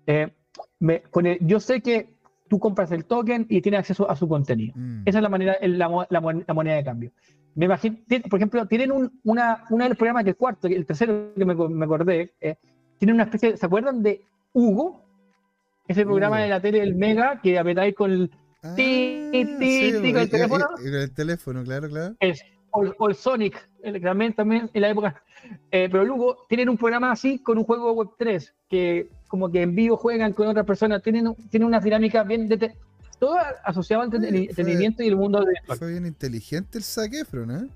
eh, 0.06 0.32
me, 0.80 1.02
yo 1.40 1.60
sé 1.60 1.80
que 1.80 2.16
tú 2.48 2.58
compras 2.58 2.92
el 2.92 3.04
token 3.04 3.46
y 3.48 3.60
tienes 3.60 3.80
acceso 3.80 4.08
a 4.10 4.16
su 4.16 4.28
contenido. 4.28 4.74
Mm. 4.76 5.02
Esa 5.04 5.18
es 5.18 5.22
la 5.22 5.28
manera, 5.28 5.56
la, 5.62 6.06
la, 6.08 6.54
moneda 6.54 6.76
de 6.76 6.84
cambio. 6.84 7.12
Me 7.54 7.64
imagino, 7.64 7.96
por 8.28 8.38
ejemplo, 8.38 8.66
tienen 8.66 8.92
un, 8.92 9.20
una, 9.24 9.64
una 9.70 9.84
de 9.84 9.88
los 9.90 9.98
programas 9.98 10.24
que 10.24 10.30
el 10.30 10.36
cuarto, 10.36 10.68
el 10.68 10.86
tercero 10.86 11.32
que 11.34 11.44
me, 11.44 11.54
me 11.54 11.84
acordé, 11.84 12.34
eh, 12.40 12.56
tienen 12.98 13.14
una 13.14 13.24
especie, 13.24 13.56
¿se 13.56 13.66
acuerdan 13.66 14.02
de 14.02 14.20
Hugo? 14.52 15.02
Ese 15.88 16.04
programa 16.04 16.40
de 16.40 16.48
la 16.48 16.60
tele 16.60 16.80
del 16.80 16.96
Mega 16.96 17.40
que 17.40 17.58
apretáis 17.58 17.94
con 17.94 18.10
el 18.10 18.30
ah, 18.66 18.74
ti, 18.74 19.28
ti, 19.32 19.44
ti, 19.58 20.12
con 20.12 20.22
el 20.22 20.30
teléfono. 20.30 20.66
el 20.84 21.10
teléfono, 21.12 21.64
claro, 21.64 21.88
claro. 21.88 22.14
Es, 22.20 22.42
o, 22.70 23.08
el 23.08 23.14
Sonic, 23.14 23.68
el, 23.82 24.00
también, 24.00 24.34
también 24.34 24.70
en 24.72 24.82
la 24.82 24.90
época. 24.90 25.22
Eh, 25.70 25.88
pero 25.90 26.04
luego 26.04 26.46
tienen 26.48 26.68
un 26.68 26.76
programa 26.76 27.12
así 27.12 27.38
con 27.38 27.58
un 27.58 27.64
juego 27.64 27.92
Web 27.92 28.10
3 28.18 28.54
que 28.68 29.08
como 29.28 29.50
que 29.50 29.62
en 29.62 29.74
vivo 29.74 29.96
juegan 29.96 30.32
con 30.32 30.48
otras 30.48 30.66
personas, 30.66 31.02
tienen, 31.02 31.34
tienen 31.50 31.66
una 31.66 31.80
dinámica 31.80 32.22
bien 32.22 32.48
de, 32.48 32.74
todo 33.18 33.36
asociado 33.64 34.02
al 34.02 34.14
entretenimiento 34.14 35.02
y 35.02 35.08
el 35.08 35.16
mundo 35.16 35.40
de 35.40 35.54
Fue 35.76 35.90
bien 35.90 36.06
inteligente 36.06 36.78
el 36.78 36.84
Saquefro, 36.84 37.46
¿no? 37.46 37.68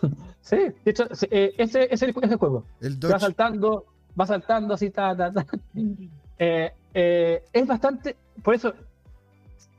sí, 0.40 0.56
de 0.56 0.90
hecho, 0.90 1.04
eh, 1.30 1.54
ese, 1.58 1.84
ese, 1.84 1.92
es 1.92 2.02
el 2.02 2.36
juego. 2.36 2.64
El 2.80 2.98
va 3.04 3.18
saltando, 3.18 3.86
va 4.18 4.26
saltando 4.26 4.74
así, 4.74 4.90
ta, 4.90 5.16
ta, 5.16 5.32
ta. 5.32 5.46
Eh, 6.44 6.72
eh, 6.92 7.44
es 7.52 7.66
bastante, 7.68 8.16
por 8.42 8.54
eso, 8.54 8.74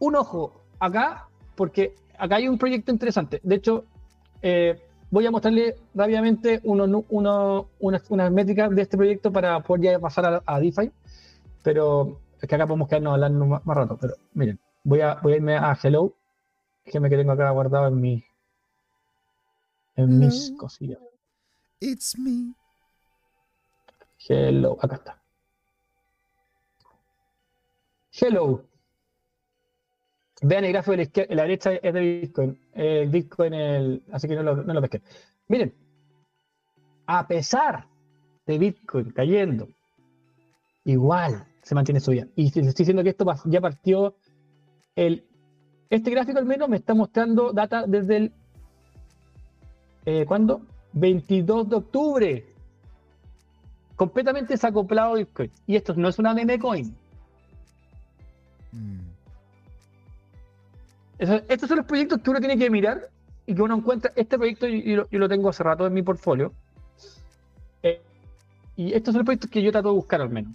un 0.04 0.16
ojo 0.18 0.62
acá, 0.80 1.30
porque 1.56 1.96
acá 2.18 2.36
hay 2.36 2.50
un 2.50 2.58
proyecto 2.58 2.92
interesante. 2.92 3.39
De 3.42 3.56
hecho, 3.56 3.86
voy 5.10 5.26
a 5.26 5.32
mostrarle 5.32 5.78
rápidamente 5.94 6.60
uno, 6.66 7.06
uno, 7.10 7.70
unas, 7.80 8.12
unas, 8.12 8.32
métricas 8.32 8.70
de 8.76 8.82
este 8.82 8.98
proyecto 8.98 9.32
para 9.32 9.62
poder 9.62 9.84
ya 9.84 10.00
pasar 10.00 10.26
a, 10.26 10.44
a 10.46 10.60
DeFi. 10.60 10.92
Pero 11.63 12.20
es 12.42 12.50
que 12.50 12.56
acá 12.56 12.68
podemos 12.68 12.89
quedarnos 12.89 13.13
hablando 13.13 13.46
más, 13.46 13.66
más, 13.66 13.78
rato, 13.78 13.98
pero 14.00 14.16
miren, 14.34 14.60
voy 14.84 15.00
a, 15.00 15.16
voy 15.24 15.34
a 15.34 15.36
irme 15.38 15.56
a 15.56 15.78
Hello, 15.82 16.13
que 16.84 17.00
me 17.00 17.10
que 17.10 17.16
tengo 17.16 17.32
acá 17.32 17.50
guardado 17.52 17.88
en 17.88 18.02
mi 18.02 18.24
en 19.96 20.20
mis 20.20 20.52
cosillas. 20.58 21.00
It's 21.80 22.18
me. 22.18 22.54
Hello, 24.28 24.78
acá 24.82 24.96
está. 24.96 25.22
Hello. 28.12 28.73
Vean 30.41 30.65
el 30.65 30.74
gráfico 30.74 30.98
de 30.98 31.28
la, 31.30 31.36
la 31.36 31.41
derecha 31.43 31.74
es 31.74 31.93
de 31.93 32.00
Bitcoin. 32.00 32.60
El 32.74 33.10
Bitcoin, 33.10 34.04
así 34.12 34.28
que 34.28 34.36
no 34.36 34.43
lo, 34.43 34.56
no 34.63 34.74
lo 34.74 34.82
pesqué. 34.82 35.02
Miren, 35.48 35.74
a 37.06 37.28
pesar 37.28 37.88
de 38.46 38.58
Bitcoin 38.58 39.12
cayendo, 39.12 39.67
igual 40.86 41.46
se 41.62 41.76
mantiene 41.76 42.00
subida. 42.00 42.28
Y 42.36 42.48
estoy 42.48 42.63
diciendo 42.63 43.04
que 43.04 43.10
esto 43.10 43.26
ya 43.46 43.62
partió 43.62 44.15
el... 44.96 45.26
Este 45.89 46.12
gráfico 46.12 46.39
al 46.39 46.46
menos 46.46 46.69
me 46.69 46.78
está 46.78 46.93
mostrando 46.93 47.53
data 47.53 47.86
desde 47.88 48.18
el... 48.18 48.34
Eh, 50.05 50.26
¿Cuándo? 50.26 50.62
22 50.93 51.70
de 51.70 51.76
octubre. 51.76 52.45
Completamente 53.95 54.53
desacoplado 54.53 55.16
Bitcoin. 55.16 55.51
Y 55.68 55.76
esto 55.76 55.93
no 55.95 56.10
es 56.10 56.20
una 56.20 56.34
meme 56.34 56.60
coin. 56.60 56.95
Mm. 58.72 59.03
Estos 61.47 61.67
son 61.69 61.78
los 61.78 61.86
proyectos 61.86 62.19
que 62.21 62.30
uno 62.30 62.39
tiene 62.39 62.57
que 62.57 62.69
mirar 62.69 63.09
y 63.45 63.55
que 63.55 63.61
uno 63.61 63.76
encuentra. 63.76 64.11
Este 64.15 64.38
proyecto 64.38 64.67
yo, 64.67 65.05
lo, 65.11 65.30
tengo 65.30 65.49
hace 65.49 65.63
rato 65.63 65.86
en 65.88 65.93
mi 65.93 66.01
portfolio. 66.01 66.53
Eh, 67.84 68.01
y 68.76 68.93
estos 68.93 69.13
son 69.13 69.19
los 69.19 69.26
proyectos 69.26 69.49
que 69.49 69.61
yo 69.61 69.71
trato 69.71 69.89
de 69.89 69.95
buscar 69.95 70.21
al 70.21 70.30
menos 70.30 70.53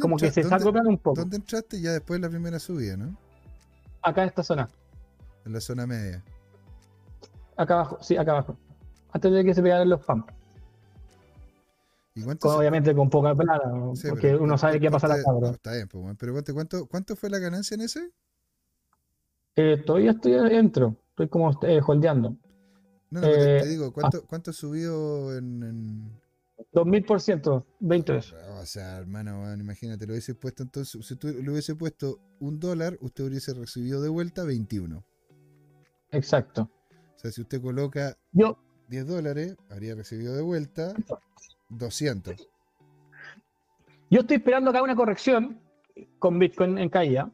como 0.00 0.16
que 0.16 0.30
se 0.30 0.42
está 0.42 0.58
copiando 0.60 0.90
un 0.90 0.98
poco. 0.98 1.20
¿Dónde 1.20 1.36
entraste 1.36 1.80
ya 1.80 1.92
después 1.92 2.20
de 2.20 2.26
la 2.26 2.30
primera 2.30 2.58
subida, 2.58 2.96
no? 2.96 3.16
Acá 4.02 4.22
en 4.22 4.28
esta 4.28 4.42
zona. 4.42 4.68
En 5.44 5.52
la 5.52 5.60
zona 5.60 5.86
media. 5.86 6.22
Acá 7.56 7.74
abajo, 7.74 7.98
sí, 8.00 8.16
acá 8.16 8.32
abajo. 8.32 8.56
Antes 9.12 9.32
de 9.32 9.44
que 9.44 9.54
se 9.54 9.62
pegaran 9.62 9.88
los 9.88 10.00
pumps. 10.04 10.32
¿Y 12.14 12.22
cuánto 12.22 12.42
con- 12.46 12.52
se- 12.52 12.58
obviamente 12.58 12.94
con 12.94 13.08
poca 13.10 13.34
plata, 13.34 13.70
porque 13.70 14.28
pero 14.28 14.42
uno 14.42 14.58
sabe 14.58 14.78
qué 14.78 14.90
pasa 14.90 15.06
a 15.06 15.10
cuánto- 15.10 15.24
cabra. 15.30 15.48
no, 15.48 15.54
está 15.54 15.72
bien, 15.72 15.88
pues, 15.88 16.16
pero 16.18 16.54
cuánto, 16.54 16.86
¿cuánto 16.86 17.16
fue 17.16 17.30
la 17.30 17.38
ganancia 17.38 17.74
en 17.74 17.80
ese? 17.80 18.10
Eh, 19.56 19.82
todavía 19.84 20.12
estoy 20.12 20.34
adentro, 20.34 20.96
estoy 21.10 21.28
como 21.28 21.50
eh, 21.62 21.80
holdeando. 21.86 22.36
No, 23.10 23.20
no, 23.20 23.28
te, 23.28 23.56
Eh, 23.56 23.60
te 23.60 23.68
digo, 23.68 23.92
¿cuánto, 23.92 24.26
cuánto 24.26 24.50
ha 24.50 24.54
subido 24.54 25.36
en, 25.36 25.62
en- 25.62 26.22
2000%, 26.72 27.64
20 27.80 28.12
veces. 28.12 28.32
O 28.60 28.64
sea, 28.64 28.96
hermano, 28.98 29.42
weón, 29.42 29.60
imagínate, 29.60 30.06
lo 30.06 30.12
hubiese 30.12 30.34
puesto 30.34 30.62
entonces, 30.62 31.04
si 31.06 31.16
tú 31.16 31.28
le 31.28 31.50
hubiese 31.50 31.74
puesto 31.74 32.18
un 32.40 32.58
dólar, 32.60 32.96
usted 33.00 33.24
hubiese 33.24 33.52
recibido 33.52 34.00
de 34.00 34.08
vuelta 34.08 34.44
21. 34.44 35.04
Exacto. 36.12 36.70
O 37.16 37.18
sea, 37.18 37.30
si 37.30 37.42
usted 37.42 37.60
coloca 37.60 38.16
Yo, 38.32 38.56
10 38.88 39.06
dólares, 39.06 39.56
habría 39.70 39.94
recibido 39.94 40.34
de 40.34 40.42
vuelta 40.42 40.94
200. 41.68 42.48
yo 44.10 44.20
estoy 44.20 44.36
esperando 44.36 44.70
acá 44.70 44.82
una 44.82 44.96
corrección 44.96 45.60
con 46.18 46.38
Bitcoin 46.38 46.78
en 46.78 46.88
caída, 46.88 47.30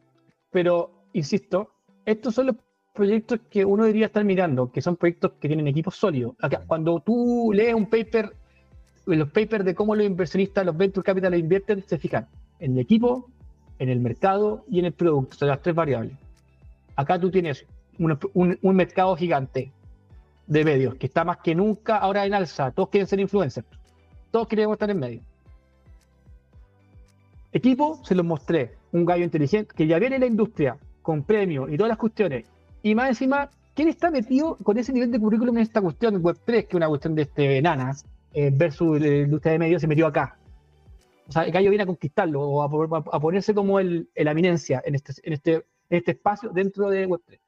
pero 0.51 1.05
insisto, 1.13 1.71
estos 2.11 2.35
son 2.35 2.47
los 2.47 2.57
proyectos 2.95 3.41
que 3.51 3.65
uno 3.65 3.85
debería 3.85 4.07
estar 4.07 4.25
mirando, 4.25 4.73
que 4.73 4.81
son 4.83 4.97
proyectos 4.97 5.33
que 5.41 5.49
tienen 5.49 5.69
equipos 5.69 5.95
sólidos. 5.97 6.35
Acá, 6.41 6.65
cuando 6.67 7.01
tú 7.01 7.51
lees 7.55 7.75
un 7.75 7.87
paper, 7.87 8.33
los 9.07 9.31
papers 9.31 9.65
de 9.65 9.75
cómo 9.75 9.95
los 9.95 10.05
inversionistas, 10.07 10.65
los 10.67 10.77
venture 10.77 11.05
capital 11.05 11.35
invierten, 11.35 11.85
se 11.87 11.99
fijan 11.99 12.27
en 12.61 12.73
el 12.73 12.79
equipo, 12.79 13.31
en 13.79 13.89
el 13.89 14.01
mercado 14.01 14.65
y 14.69 14.81
en 14.81 14.87
el 14.87 14.93
producto, 14.93 15.37
son 15.37 15.49
las 15.49 15.63
tres 15.63 15.75
variables. 15.75 16.13
Acá 16.97 17.21
tú 17.21 17.31
tienes 17.31 17.65
un, 17.99 18.19
un- 18.35 18.59
un 18.61 18.77
mercado 18.77 19.15
gigante 19.17 19.71
de 20.47 20.65
medios 20.65 20.95
que 20.97 21.07
está 21.07 21.25
más 21.25 21.39
que 21.39 21.55
nunca 21.55 21.99
ahora 21.99 22.25
en 22.27 22.35
alza. 22.35 22.71
Todos 22.73 22.89
quieren 22.89 23.07
ser 23.07 23.21
influencers. 23.21 23.67
Todos 24.31 24.49
queremos 24.49 24.75
estar 24.75 24.91
en 24.91 24.99
medio. 24.99 25.21
Equipo, 27.53 28.01
se 28.05 28.15
los 28.15 28.25
mostré. 28.25 28.77
Un 28.93 29.05
gallo 29.05 29.25
inteligente 29.25 29.75
que 29.77 29.87
ya 29.87 29.99
viene 29.99 30.17
en 30.17 30.21
la 30.23 30.27
industria 30.27 30.77
con 31.09 31.23
premios 31.23 31.71
y 31.73 31.79
todas 31.79 31.89
las 31.89 31.97
cuestiones. 31.97 32.45
Y 32.83 32.95
más 32.95 33.09
encima, 33.09 33.49
¿quién 33.75 33.89
está 33.89 34.11
metido 34.11 34.57
con 34.63 34.77
ese 34.77 34.93
nivel 34.93 35.11
de 35.11 35.19
currículum 35.19 35.57
en 35.57 35.63
esta 35.63 35.81
cuestión 35.81 36.23
Web3, 36.23 36.45
que 36.45 36.59
es 36.69 36.75
una 36.75 36.87
cuestión 36.87 37.15
de 37.15 37.23
este 37.23 37.57
enanas, 37.57 38.05
eh, 38.35 38.51
versus 38.53 39.01
la 39.01 39.07
industria 39.09 39.53
de 39.53 39.59
medios, 39.59 39.81
se 39.81 39.87
metió 39.89 40.07
acá? 40.07 40.37
O 41.27 41.33
sea, 41.33 41.45
el 41.45 41.51
gallo 41.53 41.71
viene 41.71 41.85
a 41.85 41.87
conquistarlo 41.87 42.43
o 42.43 42.63
a, 42.63 42.69
po- 42.69 43.11
a 43.11 43.21
ponerse 43.21 43.55
como 43.55 43.81
el, 43.81 44.11
el 44.15 44.29
eminencia 44.29 44.83
en 44.85 44.97
este, 44.97 45.15
en, 45.23 45.33
este, 45.33 45.65
este 45.89 46.11
espacio 46.11 46.51
dentro 46.51 46.91
de 46.91 47.09
Web3. 47.09 47.39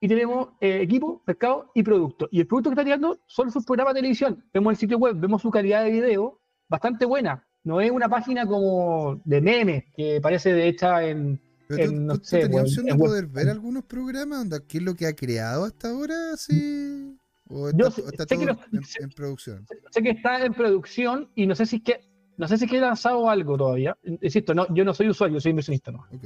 Y 0.00 0.06
tenemos 0.06 0.50
eh, 0.60 0.78
equipo, 0.82 1.22
mercado 1.26 1.72
y 1.74 1.82
producto. 1.82 2.28
Y 2.30 2.38
el 2.38 2.46
producto 2.46 2.70
que 2.70 2.74
está 2.74 2.84
tirando 2.84 3.18
son 3.26 3.50
sus 3.50 3.64
programas 3.64 3.94
de 3.94 3.98
televisión. 4.00 4.44
Vemos 4.54 4.70
el 4.74 4.76
sitio 4.76 4.98
web, 4.98 5.16
vemos 5.16 5.42
su 5.42 5.50
calidad 5.50 5.82
de 5.82 5.90
video 5.90 6.38
bastante 6.68 7.04
buena. 7.04 7.44
No 7.64 7.80
es 7.80 7.90
una 7.90 8.08
página 8.08 8.46
como 8.46 9.20
de 9.24 9.40
memes 9.40 9.84
que 9.96 10.20
parece 10.20 10.52
de 10.52 10.68
hecha 10.68 11.04
en. 11.04 11.40
Pero 11.68 11.86
tú, 11.88 11.94
En, 11.96 12.06
no 12.06 12.18
tú- 12.18 12.24
sé, 12.24 12.40
tenías 12.40 12.62
opción 12.62 12.84
de 12.86 12.92
en 12.92 12.98
poder 12.98 13.26
ver 13.26 13.48
algunos 13.48 13.84
programas, 13.84 14.40
onda, 14.40 14.60
¿qué 14.60 14.78
es 14.78 14.84
lo 14.84 14.94
que 14.94 15.06
ha 15.06 15.14
creado 15.14 15.64
hasta 15.64 15.90
ahora? 15.90 16.14
Sí. 16.36 17.16
¿O 17.48 17.68
está, 17.68 17.78
Yo 17.78 17.88
o 17.88 17.90
sé- 17.90 18.00
está 18.02 18.24
sé 18.24 18.38
que 18.38 18.46
todo 18.46 18.58
en, 18.72 18.82
en 19.02 19.10
producción? 19.10 19.66
Sé 19.90 20.02
que 20.02 20.10
está 20.10 20.44
en 20.44 20.54
producción 20.54 21.28
y 21.34 21.46
no 21.46 21.54
sé 21.54 21.66
si 21.66 21.76
es 21.76 21.82
que. 21.82 22.00
No 22.36 22.48
sé 22.48 22.58
si 22.58 22.64
es 22.64 22.70
que 22.70 22.78
he 22.78 22.80
lanzado 22.80 23.30
algo 23.30 23.56
todavía. 23.56 23.96
Insisto, 24.02 24.54
no, 24.54 24.66
yo 24.74 24.84
no 24.84 24.92
soy 24.92 25.08
usuario, 25.08 25.40
soy 25.40 25.50
inversionista. 25.50 25.92
No. 25.92 26.00
Ok. 26.12 26.24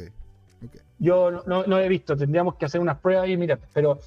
ok. 0.65 0.77
Yo 0.99 1.31
no, 1.31 1.43
no- 1.47 1.65
no 1.67 1.79
he 1.79 1.89
visto, 1.89 2.17
tendríamos 2.17 2.57
que 2.57 2.65
hacer 2.65 2.81
unas 2.81 2.99
pruebas 2.99 3.29
y 3.29 3.37
mirar. 3.37 3.61
Pero 3.75 3.99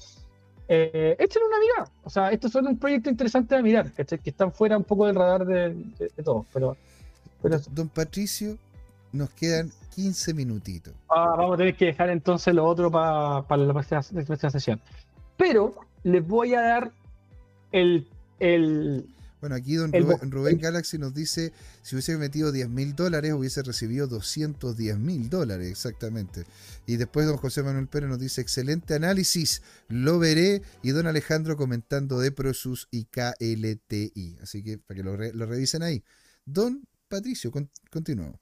eh, 0.68 1.16
échenle 1.18 1.46
una 1.48 1.60
mirada. 1.60 1.92
O 2.02 2.10
sea, 2.10 2.30
estos 2.32 2.50
son 2.50 2.66
un 2.66 2.78
proyecto 2.78 3.08
interesante 3.10 3.54
de 3.54 3.62
mirar, 3.62 3.92
que 3.92 4.04
están 4.24 4.52
fuera 4.52 4.76
un 4.76 4.84
poco 4.84 5.06
del 5.06 5.14
radar 5.14 5.46
de, 5.46 5.74
de, 5.74 6.10
de 6.16 6.22
todos. 6.22 6.44
Pero, 6.52 6.76
pero 7.40 7.58
Don 7.70 7.88
Patricio, 7.88 8.56
nos 9.12 9.30
quedan 9.30 9.70
15 9.94 10.34
minutitos. 10.34 10.94
Ah, 11.08 11.34
vamos 11.36 11.54
a 11.54 11.58
tener 11.58 11.76
que 11.76 11.86
dejar 11.86 12.10
entonces 12.10 12.54
lo 12.54 12.64
otro 12.64 12.90
pa- 12.90 13.46
para 13.46 13.62
la 13.64 13.72
próxima, 13.72 14.00
la 14.12 14.24
próxima 14.24 14.50
sesión. 14.50 14.80
Pero 15.36 15.74
les 16.04 16.26
voy 16.26 16.54
a 16.54 16.60
dar 16.60 16.92
el, 17.72 18.08
el 18.38 19.06
Bueno, 19.40 19.56
aquí 19.56 19.74
don 19.74 19.94
El 19.94 20.04
Rubén, 20.04 20.18
bo- 20.22 20.26
Rubén 20.30 20.54
el- 20.56 20.60
Galaxy 20.62 20.98
nos 20.98 21.14
dice, 21.14 21.52
si 21.82 21.94
hubiese 21.96 22.16
metido 22.16 22.52
10 22.52 22.68
mil 22.68 22.94
dólares, 22.94 23.32
hubiese 23.32 23.62
recibido 23.62 24.06
210 24.06 24.98
mil 24.98 25.28
dólares, 25.30 25.68
exactamente. 25.70 26.44
Y 26.86 26.96
después 26.96 27.26
don 27.26 27.36
José 27.36 27.62
Manuel 27.62 27.88
Pérez 27.88 28.08
nos 28.08 28.20
dice, 28.20 28.40
excelente 28.40 28.94
análisis, 28.94 29.62
lo 29.88 30.18
veré. 30.18 30.62
Y 30.82 30.90
don 30.90 31.06
Alejandro 31.06 31.56
comentando 31.56 32.18
de 32.20 32.30
Prosus 32.32 32.88
y 32.90 33.04
KLTI. 33.06 34.38
Así 34.42 34.62
que 34.62 34.78
para 34.78 34.96
que 34.98 35.02
lo, 35.04 35.16
re- 35.16 35.32
lo 35.32 35.46
revisen 35.46 35.82
ahí. 35.82 36.02
Don 36.44 36.82
Patricio, 37.08 37.50
con- 37.50 37.70
continuamos. 37.90 38.36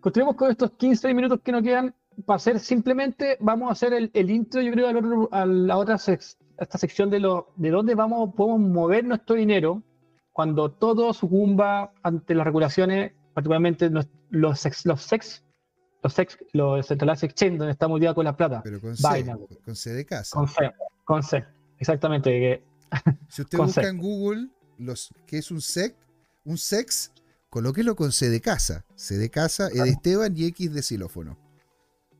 Continuemos 0.00 0.36
con 0.36 0.50
estos 0.50 0.72
15 0.72 1.12
minutos 1.14 1.40
que 1.42 1.52
nos 1.52 1.62
quedan 1.62 1.94
para 2.26 2.36
hacer 2.36 2.58
simplemente, 2.60 3.36
vamos 3.40 3.68
a 3.68 3.72
hacer 3.72 3.92
el, 3.92 4.10
el 4.14 4.30
intro, 4.30 4.60
yo 4.60 4.72
creo, 4.72 4.88
otro- 4.90 5.28
a 5.32 5.46
la 5.46 5.76
otra 5.76 5.96
sec- 5.96 6.36
a 6.58 6.64
esta 6.64 6.78
sección 6.78 7.08
de, 7.10 7.20
lo, 7.20 7.52
de 7.56 7.70
dónde 7.70 7.94
vamos, 7.94 8.34
podemos 8.34 8.60
mover 8.60 9.04
nuestro 9.04 9.36
dinero 9.36 9.82
cuando 10.32 10.70
todo 10.70 11.12
sucumba 11.12 11.92
ante 12.02 12.34
las 12.34 12.44
regulaciones, 12.44 13.12
particularmente 13.34 13.88
los, 13.90 14.08
los 14.30 14.58
sex, 14.60 14.84
los 14.86 15.00
sex, 15.02 15.44
los 16.02 16.12
sex, 16.12 16.38
los 16.52 16.86
centralized 16.86 17.24
exchange, 17.28 17.58
donde 17.58 17.72
estamos 17.72 18.00
ya 18.00 18.14
con 18.14 18.24
la 18.24 18.36
plata, 18.36 18.60
Pero 18.64 18.80
con 18.80 18.96
C, 18.96 19.02
con 19.64 19.76
C 19.76 19.90
de 19.92 20.04
casa. 20.04 20.36
con 20.36 20.48
C, 20.48 20.70
con 21.04 21.22
C, 21.22 21.44
exactamente, 21.78 22.30
que 22.30 22.64
Si 23.28 23.42
usted 23.42 23.58
busca 23.58 23.88
en 23.88 23.98
Google 23.98 24.48
los, 24.78 25.12
qué 25.26 25.38
es 25.38 25.50
un 25.52 25.60
SEC, 25.60 25.94
un 26.44 26.56
SEX, 26.58 27.12
colóquelo 27.50 27.96
con 27.96 28.12
C 28.12 28.28
de 28.28 28.40
casa. 28.40 28.84
C 28.94 29.16
de 29.16 29.30
casa, 29.30 29.68
E 29.68 29.82
de 29.82 29.90
Esteban 29.90 30.36
y 30.36 30.46
X 30.46 30.72
de 30.72 30.82
xilófono. 30.82 31.36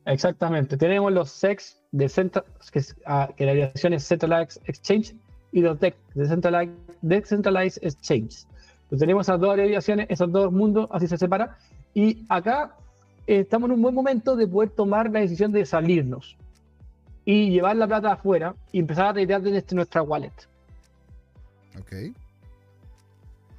Exactamente. 0.05 0.77
Tenemos 0.77 1.11
los 1.11 1.29
SEX 1.29 1.77
de 1.91 2.09
Central, 2.09 2.45
que, 2.71 2.79
es, 2.79 2.95
ah, 3.05 3.29
que 3.35 3.45
la 3.45 3.51
abreviación 3.51 3.93
es 3.93 4.07
Centralized 4.07 4.61
Exchange 4.65 5.15
y 5.51 5.61
los 5.61 5.79
DEC, 5.79 5.95
Decentralized, 6.15 6.73
Decentralized 7.01 7.83
Exchange. 7.83 8.45
Entonces 8.83 8.99
tenemos 8.99 9.27
esas 9.27 9.39
dos 9.39 9.51
abreviaciones, 9.51 10.07
esos 10.09 10.31
dos 10.31 10.51
mundos, 10.51 10.87
así 10.91 11.07
se 11.07 11.17
separa. 11.17 11.57
Y 11.93 12.25
acá 12.29 12.75
eh, 13.27 13.41
estamos 13.41 13.69
en 13.69 13.75
un 13.75 13.81
buen 13.83 13.93
momento 13.93 14.35
de 14.35 14.47
poder 14.47 14.71
tomar 14.71 15.11
la 15.11 15.19
decisión 15.19 15.51
de 15.51 15.63
salirnos 15.65 16.37
y 17.23 17.51
llevar 17.51 17.75
la 17.75 17.85
plata 17.85 18.13
afuera 18.13 18.55
y 18.71 18.79
empezar 18.79 19.07
a 19.07 19.13
retirar 19.13 19.43
desde 19.43 19.75
nuestra 19.75 20.01
wallet. 20.01 20.33
¿Ok? 21.79 21.93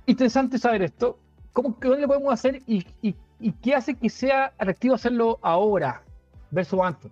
Interesante 0.07 0.59
saber 0.59 0.83
esto. 0.83 1.20
¿Cómo 1.53 1.79
qué 1.79 1.89
lo 1.89 2.07
podemos 2.07 2.33
hacer 2.33 2.63
y, 2.67 2.87
y- 3.03 3.15
y 3.41 3.53
qué 3.53 3.75
hace 3.75 3.95
que 3.95 4.09
sea 4.09 4.47
atractivo 4.59 4.95
hacerlo 4.95 5.39
ahora 5.43 6.03
versus 6.51 6.81
antes? 6.81 7.11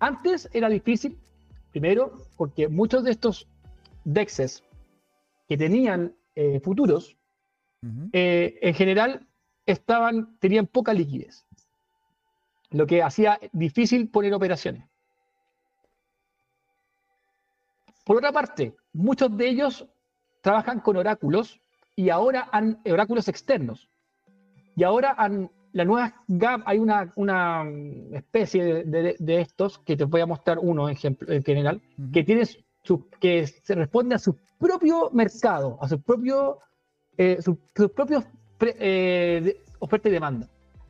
Antes 0.00 0.48
era 0.52 0.68
difícil, 0.68 1.16
primero, 1.70 2.12
porque 2.36 2.68
muchos 2.68 3.04
de 3.04 3.12
estos 3.12 3.46
DEXs 4.04 4.62
que 5.48 5.56
tenían 5.56 6.14
eh, 6.34 6.60
futuros, 6.60 7.16
eh, 8.12 8.58
en 8.62 8.74
general 8.74 9.26
estaban, 9.66 10.36
tenían 10.38 10.66
poca 10.66 10.92
liquidez, 10.92 11.44
lo 12.70 12.86
que 12.86 13.02
hacía 13.02 13.38
difícil 13.52 14.08
poner 14.08 14.32
operaciones. 14.34 14.84
Por 18.04 18.16
otra 18.16 18.32
parte, 18.32 18.74
muchos 18.92 19.36
de 19.36 19.48
ellos 19.48 19.86
trabajan 20.40 20.80
con 20.80 20.96
oráculos 20.96 21.60
y 21.96 22.10
ahora 22.10 22.48
han 22.52 22.78
oráculos 22.90 23.28
externos. 23.28 23.88
Y 24.76 24.84
ahora 24.84 25.14
han, 25.18 25.50
la 25.72 25.84
nueva 25.84 26.14
GAP, 26.28 26.62
hay 26.64 26.78
una, 26.78 27.12
una 27.16 27.64
especie 28.12 28.64
de, 28.64 28.84
de- 28.84 29.16
de 29.18 29.40
estos, 29.40 29.78
que 29.80 29.96
te 29.96 30.04
voy 30.04 30.20
a 30.22 30.26
mostrar 30.26 30.58
uno 30.58 30.88
ejemplo, 30.88 31.30
en 31.32 31.42
general, 31.42 31.80
Ujú. 31.98 32.12
que 32.12 32.24
tiene 32.24 32.44
su, 32.82 33.08
que 33.20 33.46
se 33.46 33.74
responde 33.74 34.14
a 34.14 34.18
su 34.18 34.36
propio 34.58 35.10
mercado, 35.12 35.78
a 35.80 35.88
su 35.88 36.00
propio, 36.00 36.58
eh, 37.18 37.38
su- 37.42 37.58
sus 37.76 37.90
propios 37.90 38.24
pre- 38.58 38.76
eh, 38.78 39.60
oferta 39.78 40.08
y 40.08 40.12
demanda. 40.12 40.48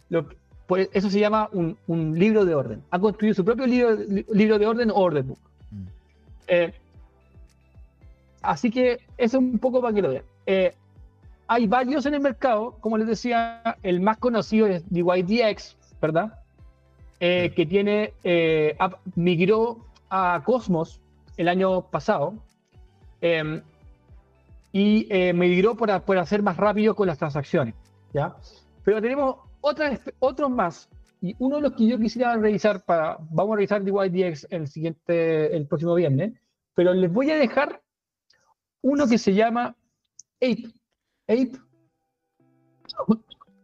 Lo 0.08 0.26
por 0.66 0.78
eso 0.80 1.10
se 1.10 1.18
llama 1.18 1.48
un, 1.52 1.76
un 1.88 2.16
libro 2.18 2.44
de 2.44 2.54
orden. 2.54 2.82
Ha 2.90 2.98
construido 2.98 3.34
su 3.34 3.44
propio 3.44 3.66
libro, 3.66 3.94
li- 3.96 4.24
libro 4.32 4.58
de 4.58 4.66
orden 4.66 4.90
o 4.90 4.94
order 4.94 5.24
book. 5.24 5.38
Mm. 5.70 5.86
Eh, 6.46 6.72
así 8.42 8.70
que 8.70 8.92
eso 9.18 9.36
es 9.38 9.42
un 9.42 9.58
poco 9.58 9.80
para 9.82 9.92
que 9.92 10.02
lo 10.02 10.10
vean. 10.10 10.24
Eh, 10.46 10.72
hay 11.52 11.66
varios 11.66 12.06
en 12.06 12.14
el 12.14 12.20
mercado, 12.20 12.78
como 12.80 12.96
les 12.96 13.06
decía, 13.06 13.76
el 13.82 14.00
más 14.00 14.16
conocido 14.16 14.66
es 14.66 14.88
DYDX, 14.88 15.76
¿verdad? 16.00 16.38
Eh, 17.20 17.52
que 17.54 17.66
tiene, 17.66 18.14
eh, 18.24 18.76
migró 19.16 19.84
a 20.08 20.42
Cosmos 20.46 20.98
el 21.36 21.48
año 21.48 21.82
pasado 21.82 22.34
eh, 23.20 23.62
y 24.72 25.08
migró 25.34 25.76
para, 25.76 26.00
para 26.00 26.22
hacer 26.22 26.42
más 26.42 26.56
rápido 26.56 26.94
con 26.94 27.06
las 27.06 27.18
transacciones, 27.18 27.74
¿ya? 28.14 28.34
Pero 28.82 29.02
tenemos 29.02 29.36
otras, 29.60 30.00
otros 30.20 30.50
más 30.50 30.88
y 31.20 31.36
uno 31.38 31.56
de 31.56 31.62
los 31.62 31.72
que 31.74 31.86
yo 31.86 31.98
quisiera 31.98 32.34
revisar 32.34 32.82
para, 32.82 33.18
vamos 33.30 33.52
a 33.52 33.56
revisar 33.56 33.84
DYDX 33.84 34.46
el 34.50 34.68
siguiente, 34.68 35.54
el 35.54 35.66
próximo 35.66 35.94
viernes, 35.94 36.32
pero 36.74 36.94
les 36.94 37.12
voy 37.12 37.30
a 37.30 37.36
dejar 37.36 37.82
uno 38.80 39.06
que 39.06 39.18
se 39.18 39.34
llama 39.34 39.76
Ape, 40.40 40.72
Ape. 41.32 41.58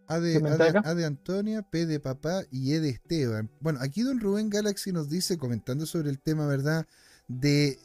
A 0.07 0.19
de, 0.21 1.05
Antonia, 1.05 1.63
P 1.63 1.85
de 1.85 2.01
papá 2.01 2.43
y 2.51 2.73
E 2.73 2.81
de 2.81 2.89
Esteban. 2.89 3.51
Bueno, 3.61 3.79
aquí 3.83 4.03
don 4.03 4.21
Rubén 4.21 4.49
Galaxy 4.49 4.91
nos 4.91 5.11
dice, 5.11 5.37
comentando 5.37 5.85
sobre 5.85 6.09
el 6.09 6.19
tema, 6.19 6.47
¿verdad? 6.47 6.87
De 7.29 7.79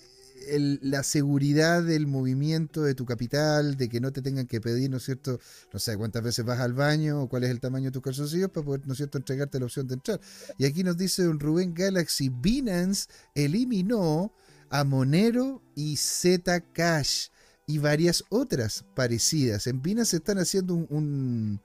el- 0.47 0.79
la 0.81 1.03
seguridad 1.03 1.83
del 1.83 2.07
movimiento 2.07 2.81
de 2.81 2.95
tu 2.95 3.05
capital, 3.05 3.75
de 3.75 3.89
que 3.89 3.99
no 3.99 4.11
te 4.13 4.21
tengan 4.21 4.47
que 4.47 4.61
pedir, 4.61 4.89
¿no 4.89 4.97
es 4.97 5.03
cierto? 5.03 5.39
No 5.73 5.79
sé 5.79 5.97
cuántas 5.97 6.23
veces 6.23 6.45
vas 6.45 6.59
al 6.59 6.73
baño 6.73 7.23
o 7.23 7.29
cuál 7.29 7.43
es 7.43 7.49
el 7.49 7.59
tamaño 7.59 7.85
de 7.85 7.91
tus 7.91 8.01
calzoncillos 8.01 8.49
para 8.51 8.65
poder, 8.65 8.87
¿no 8.87 8.93
es 8.93 8.97
cierto?, 8.97 9.17
entregarte 9.17 9.59
la 9.59 9.65
opción 9.65 9.87
de 9.87 9.95
entrar. 9.95 10.19
Y 10.57 10.65
aquí 10.65 10.83
nos 10.83 10.97
dice 10.97 11.23
don 11.23 11.39
Rubén 11.39 11.73
Galaxy, 11.73 12.29
Binance 12.29 13.07
eliminó 13.35 14.33
a 14.69 14.83
Monero 14.83 15.61
y 15.75 15.97
Zcash 15.97 17.27
y 17.65 17.77
varias 17.77 18.23
otras 18.29 18.83
parecidas. 18.95 19.67
En 19.67 19.81
Binance 19.81 20.17
están 20.17 20.37
haciendo 20.37 20.73
un, 20.73 20.87
un, 20.89 21.59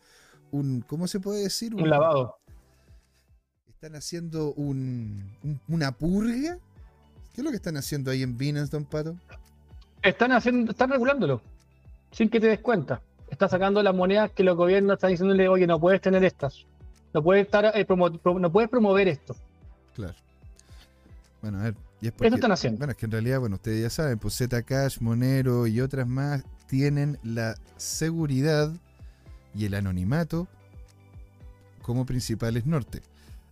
un- 0.51 0.81
¿cómo 0.83 1.07
se 1.09 1.21
puede 1.21 1.43
decir? 1.43 1.75
Un 1.75 1.89
lavado. 1.91 2.37
Están 3.69 3.95
haciendo 3.97 4.53
un, 4.55 5.31
un- 5.43 5.61
una 5.69 5.93
purga. 5.93 6.59
¿Qué 7.35 7.41
es 7.41 7.45
lo 7.45 7.51
que 7.51 7.57
están 7.57 7.77
haciendo 7.77 8.11
ahí 8.11 8.23
en 8.23 8.37
Binance, 8.37 8.71
Don 8.71 8.85
Pato? 8.85 9.17
Están 10.03 10.33
haciendo, 10.33 10.73
están 10.73 10.91
regulándolo. 10.91 11.41
Sin 12.13 12.29
que 12.29 12.41
te 12.41 12.47
des 12.49 12.61
cuenta. 12.61 13.01
Está 13.31 13.49
sacando 13.49 13.83
las 13.83 13.95
monedas 13.95 14.31
que 14.33 14.43
los 14.43 14.57
gobiernos 14.57 14.95
están 14.95 15.11
diciéndole, 15.11 15.49
oye, 15.49 15.67
no 15.67 15.79
puedes 15.79 16.01
tener 16.01 16.25
estas. 16.25 16.65
No 17.13 17.23
puedes 17.23 17.45
estar 17.47 17.65
eh, 17.77 17.87
promo- 17.87 18.19
pro- 18.19 18.39
no 18.39 18.51
puedes 18.51 18.71
promover 18.71 19.09
esto. 19.09 19.37
Claro. 19.95 20.15
Bueno, 21.43 21.59
a 21.61 21.63
ver. 21.65 21.75
Y 22.01 22.07
es 22.07 22.13
porque, 22.13 22.35
están 22.37 22.53
haciendo. 22.53 22.79
bueno, 22.79 22.93
es 22.93 22.97
que 22.97 23.07
en 23.07 23.13
realidad, 23.13 23.41
bueno, 23.41 23.57
ustedes 23.57 23.83
ya 23.83 23.91
saben, 23.91 24.19
pues 24.19 24.35
Zcash, 24.37 25.01
Monero 25.01 25.67
y 25.67 25.81
otras 25.81 26.07
más 26.07 26.45
tienen 26.69 27.19
la 27.23 27.57
seguridad 27.77 28.73
y 29.55 29.65
el 29.65 29.75
anonimato 29.75 30.47
como 31.83 32.07
principales 32.07 32.67
norte. 32.67 33.03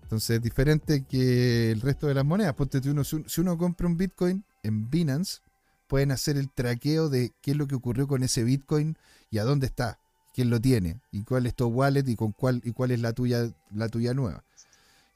Entonces 0.02 0.36
es 0.36 0.42
diferente 0.42 1.04
que 1.04 1.72
el 1.72 1.80
resto 1.80 2.06
de 2.06 2.14
las 2.14 2.24
monedas. 2.24 2.54
Ponte 2.54 2.78
uno- 2.88 3.02
si 3.02 3.40
uno 3.40 3.58
compra 3.58 3.86
un 3.88 3.96
Bitcoin 3.96 4.44
en 4.62 4.88
Binance, 4.88 5.40
pueden 5.88 6.12
hacer 6.12 6.36
el 6.36 6.50
traqueo 6.50 7.08
de 7.08 7.32
qué 7.40 7.52
es 7.52 7.56
lo 7.56 7.66
que 7.66 7.74
ocurrió 7.74 8.06
con 8.06 8.22
ese 8.22 8.44
Bitcoin 8.44 8.96
y 9.30 9.38
a 9.38 9.44
dónde 9.44 9.66
está, 9.66 9.98
quién 10.34 10.50
lo 10.50 10.60
tiene, 10.60 11.00
y 11.10 11.22
cuál 11.24 11.46
es 11.46 11.54
tu 11.54 11.66
wallet 11.66 12.04
y 12.06 12.14
con 12.14 12.32
cuál 12.32 12.60
y 12.64 12.72
cuál 12.72 12.90
es 12.92 13.00
la 13.00 13.12
tuya, 13.12 13.50
la 13.74 13.88
tuya 13.88 14.14
nueva. 14.14 14.44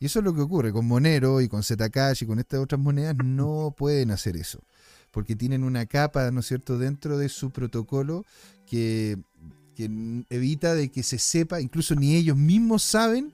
Y 0.01 0.07
eso 0.07 0.21
es 0.21 0.25
lo 0.25 0.35
que 0.35 0.41
ocurre 0.41 0.73
con 0.73 0.89
Monero 0.89 1.43
y 1.43 1.49
con 1.49 1.63
Zcash 1.63 2.23
y 2.23 2.27
con 2.27 2.39
estas 2.39 2.59
otras 2.59 2.81
monedas, 2.81 3.15
no 3.23 3.75
pueden 3.77 4.11
hacer 4.11 4.37
eso. 4.37 4.61
Porque 5.11 5.37
tienen 5.37 5.63
una 5.63 5.85
capa, 5.87 6.31
¿no 6.31 6.41
es 6.41 6.47
cierto?, 6.47 6.79
dentro 6.79 7.19
de 7.19 7.29
su 7.29 7.51
protocolo 7.51 8.25
que, 8.67 9.19
evita 10.29 10.75
de 10.75 10.91
que 10.91 11.03
se 11.03 11.19
sepa, 11.19 11.61
incluso 11.61 11.95
ni 11.95 12.15
ellos 12.15 12.37
mismos 12.37 12.83
saben 12.83 13.33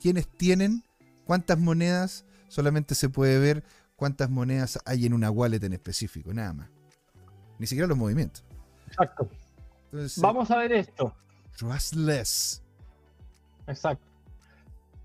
quiénes 0.00 0.26
tienen 0.26 0.82
cuántas 1.24 1.58
monedas, 1.58 2.24
solamente 2.48 2.94
se 2.94 3.08
puede 3.08 3.38
ver 3.38 3.64
cuántas 3.96 4.28
monedas 4.28 4.78
hay 4.86 5.06
en 5.06 5.14
una 5.14 5.30
wallet 5.30 5.62
en 5.62 5.72
específico, 5.72 6.32
nada 6.32 6.52
más. 6.52 6.68
Ni 7.58 7.66
siquiera 7.66 7.86
los 7.86 7.96
movimientos. 7.96 8.44
Exacto. 8.88 9.30
Entonces, 9.86 10.20
Vamos 10.20 10.50
a 10.50 10.58
ver 10.58 10.72
esto. 10.72 11.14
Trustless. 11.56 12.62
Exacto. 13.68 14.13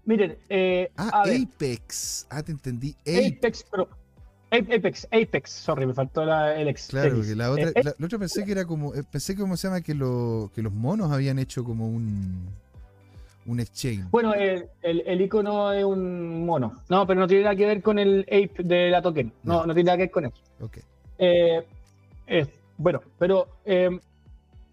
Miren, 0.09 0.35
eh, 0.49 0.89
Ah, 0.97 1.21
a 1.21 1.25
ver, 1.27 1.41
Apex. 1.43 2.25
Ah, 2.31 2.41
te 2.41 2.51
entendí. 2.51 2.95
Apex. 3.01 3.65
Apex. 3.71 3.89
Ape- 4.51 4.75
Apex, 4.77 5.07
Apex, 5.11 5.51
sorry, 5.51 5.85
me 5.85 5.93
faltó 5.93 6.25
la, 6.25 6.59
el 6.59 6.67
ex. 6.67 6.87
Claro, 6.87 7.17
porque 7.17 7.35
la 7.35 7.51
otra, 7.51 7.69
Eh, 7.69 7.83
la, 7.83 7.93
la 7.95 8.05
otra 8.07 8.17
pensé 8.17 8.43
que 8.43 8.51
era 8.53 8.65
como, 8.65 8.95
eh, 8.95 9.03
pensé 9.03 9.35
que 9.35 9.41
como 9.41 9.55
se 9.55 9.67
llama 9.67 9.81
que, 9.81 9.93
lo, 9.93 10.49
que 10.55 10.63
los 10.63 10.73
monos 10.73 11.11
habían 11.11 11.37
hecho 11.37 11.63
como 11.63 11.87
un 11.87 12.47
un 13.45 13.59
exchange. 13.59 14.09
Bueno, 14.09 14.33
el, 14.33 14.65
el, 14.81 15.01
el 15.05 15.21
icono 15.21 15.71
es 15.71 15.83
un 15.83 16.45
mono. 16.47 16.81
No, 16.89 17.05
pero 17.05 17.19
no 17.19 17.27
tiene 17.27 17.43
nada 17.43 17.55
que 17.55 17.65
ver 17.67 17.81
con 17.83 17.99
el 17.99 18.21
ape 18.21 18.63
de 18.63 18.89
la 18.89 19.01
token. 19.03 19.31
No, 19.43 19.65
no 19.67 19.73
tiene 19.75 19.85
nada 19.87 19.97
que 19.97 20.03
ver 20.03 20.11
con 20.11 20.25
eso. 20.25 20.35
Ok. 20.61 20.77
Eh, 21.19 21.63
eh, 22.27 22.47
bueno, 22.77 23.01
pero 23.19 23.47
eh, 23.65 23.99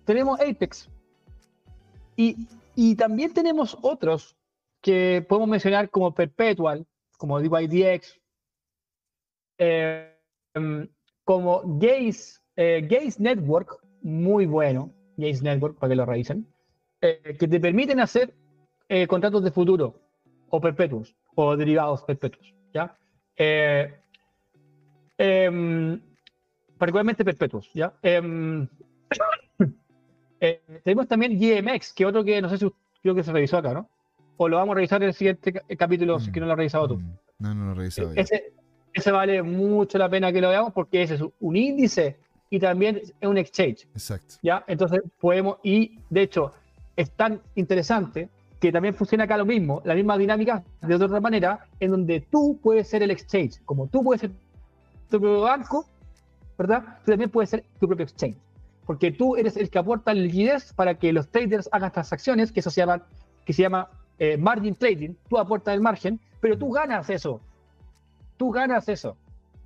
tenemos 0.06 0.40
Apex. 0.40 0.88
Y, 2.16 2.46
y 2.74 2.94
también 2.96 3.32
tenemos 3.34 3.76
otros 3.82 4.35
que 4.86 5.26
podemos 5.28 5.48
mencionar 5.48 5.90
como 5.90 6.14
Perpetual, 6.14 6.86
como 7.18 7.40
DYDX, 7.40 8.20
eh, 9.58 10.16
em, 10.54 10.88
como 11.24 11.62
Gaze, 11.64 12.38
eh, 12.54 12.86
Gaze 12.88 13.20
Network, 13.20 13.80
muy 14.02 14.46
bueno, 14.46 14.92
Gaze 15.16 15.42
Network, 15.42 15.76
para 15.80 15.90
que 15.90 15.96
lo 15.96 16.06
revisen, 16.06 16.46
eh, 17.00 17.34
que 17.36 17.48
te 17.48 17.58
permiten 17.58 17.98
hacer 17.98 18.32
eh, 18.88 19.08
contratos 19.08 19.42
de 19.42 19.50
futuro 19.50 19.98
o 20.50 20.60
perpetuos 20.60 21.16
o 21.34 21.56
derivados 21.56 22.04
perpetuos, 22.04 22.54
¿ya? 22.72 22.96
Em, 25.18 26.00
particularmente 26.78 27.24
perpetuos, 27.24 27.68
¿ya? 27.74 27.92
Em, 28.02 28.68
tenemos 30.84 31.08
también 31.08 31.40
GMX, 31.40 31.92
que 31.92 32.06
otro 32.06 32.22
que 32.22 32.40
no 32.40 32.48
sé 32.48 32.58
si 32.58 32.72
creo 33.02 33.16
que 33.16 33.24
se 33.24 33.32
revisó 33.32 33.58
acá, 33.58 33.74
¿no? 33.74 33.90
O 34.36 34.48
lo 34.48 34.56
vamos 34.56 34.72
a 34.72 34.76
revisar 34.76 35.02
en 35.02 35.08
el 35.08 35.14
siguiente 35.14 35.52
ca- 35.52 35.62
capítulo, 35.78 36.18
si 36.20 36.30
Mm, 36.30 36.32
que 36.32 36.40
no 36.40 36.46
lo 36.46 36.52
has 36.52 36.58
revisado 36.58 36.88
tú. 36.88 36.98
Mm, 36.98 37.16
No, 37.38 37.54
no 37.54 37.64
lo 37.66 37.72
he 37.72 37.74
revisado. 37.74 38.12
Ese, 38.14 38.52
ese 38.92 39.10
vale 39.10 39.42
mucho 39.42 39.98
la 39.98 40.08
pena 40.08 40.32
que 40.32 40.40
lo 40.40 40.48
veamos 40.48 40.72
porque 40.72 41.02
ese 41.02 41.14
es 41.16 41.22
un 41.40 41.56
índice 41.56 42.16
y 42.50 42.58
también 42.58 42.96
es 42.98 43.12
un 43.28 43.36
exchange. 43.38 43.86
Exacto. 43.94 44.36
¿ya? 44.42 44.64
Entonces 44.66 45.00
podemos, 45.20 45.58
y 45.62 45.98
de 46.10 46.22
hecho 46.22 46.52
es 46.96 47.10
tan 47.10 47.40
interesante 47.56 48.28
que 48.60 48.72
también 48.72 48.94
funciona 48.94 49.24
acá 49.24 49.36
lo 49.36 49.44
mismo, 49.44 49.82
la 49.84 49.94
misma 49.94 50.16
dinámica 50.16 50.64
de 50.80 50.94
otra 50.94 51.20
manera, 51.20 51.66
en 51.78 51.90
donde 51.90 52.20
tú 52.22 52.58
puedes 52.62 52.88
ser 52.88 53.02
el 53.02 53.10
exchange, 53.10 53.60
como 53.66 53.86
tú 53.86 54.02
puedes 54.02 54.22
ser 54.22 54.30
tu 55.10 55.20
propio 55.20 55.42
banco, 55.42 55.84
¿verdad? 56.56 56.98
Tú 57.04 57.12
también 57.12 57.28
puedes 57.30 57.50
ser 57.50 57.64
tu 57.78 57.86
propio 57.86 58.04
exchange, 58.04 58.36
porque 58.86 59.12
tú 59.12 59.36
eres 59.36 59.58
el 59.58 59.68
que 59.68 59.78
aporta 59.78 60.14
liquidez 60.14 60.72
para 60.72 60.94
que 60.94 61.12
los 61.12 61.28
traders 61.28 61.68
hagan 61.70 61.92
transacciones, 61.92 62.50
que 62.50 62.60
eso 62.60 62.70
se 62.70 62.80
llama, 62.80 63.02
que 63.44 63.52
se 63.52 63.60
llama 63.60 63.90
eh, 64.18 64.36
margin 64.36 64.74
trading, 64.74 65.14
tú 65.28 65.38
aportas 65.38 65.74
el 65.74 65.80
margen, 65.80 66.20
pero 66.40 66.56
tú 66.56 66.70
ganas 66.70 67.08
eso, 67.10 67.40
tú 68.36 68.50
ganas 68.50 68.88
eso. 68.88 69.16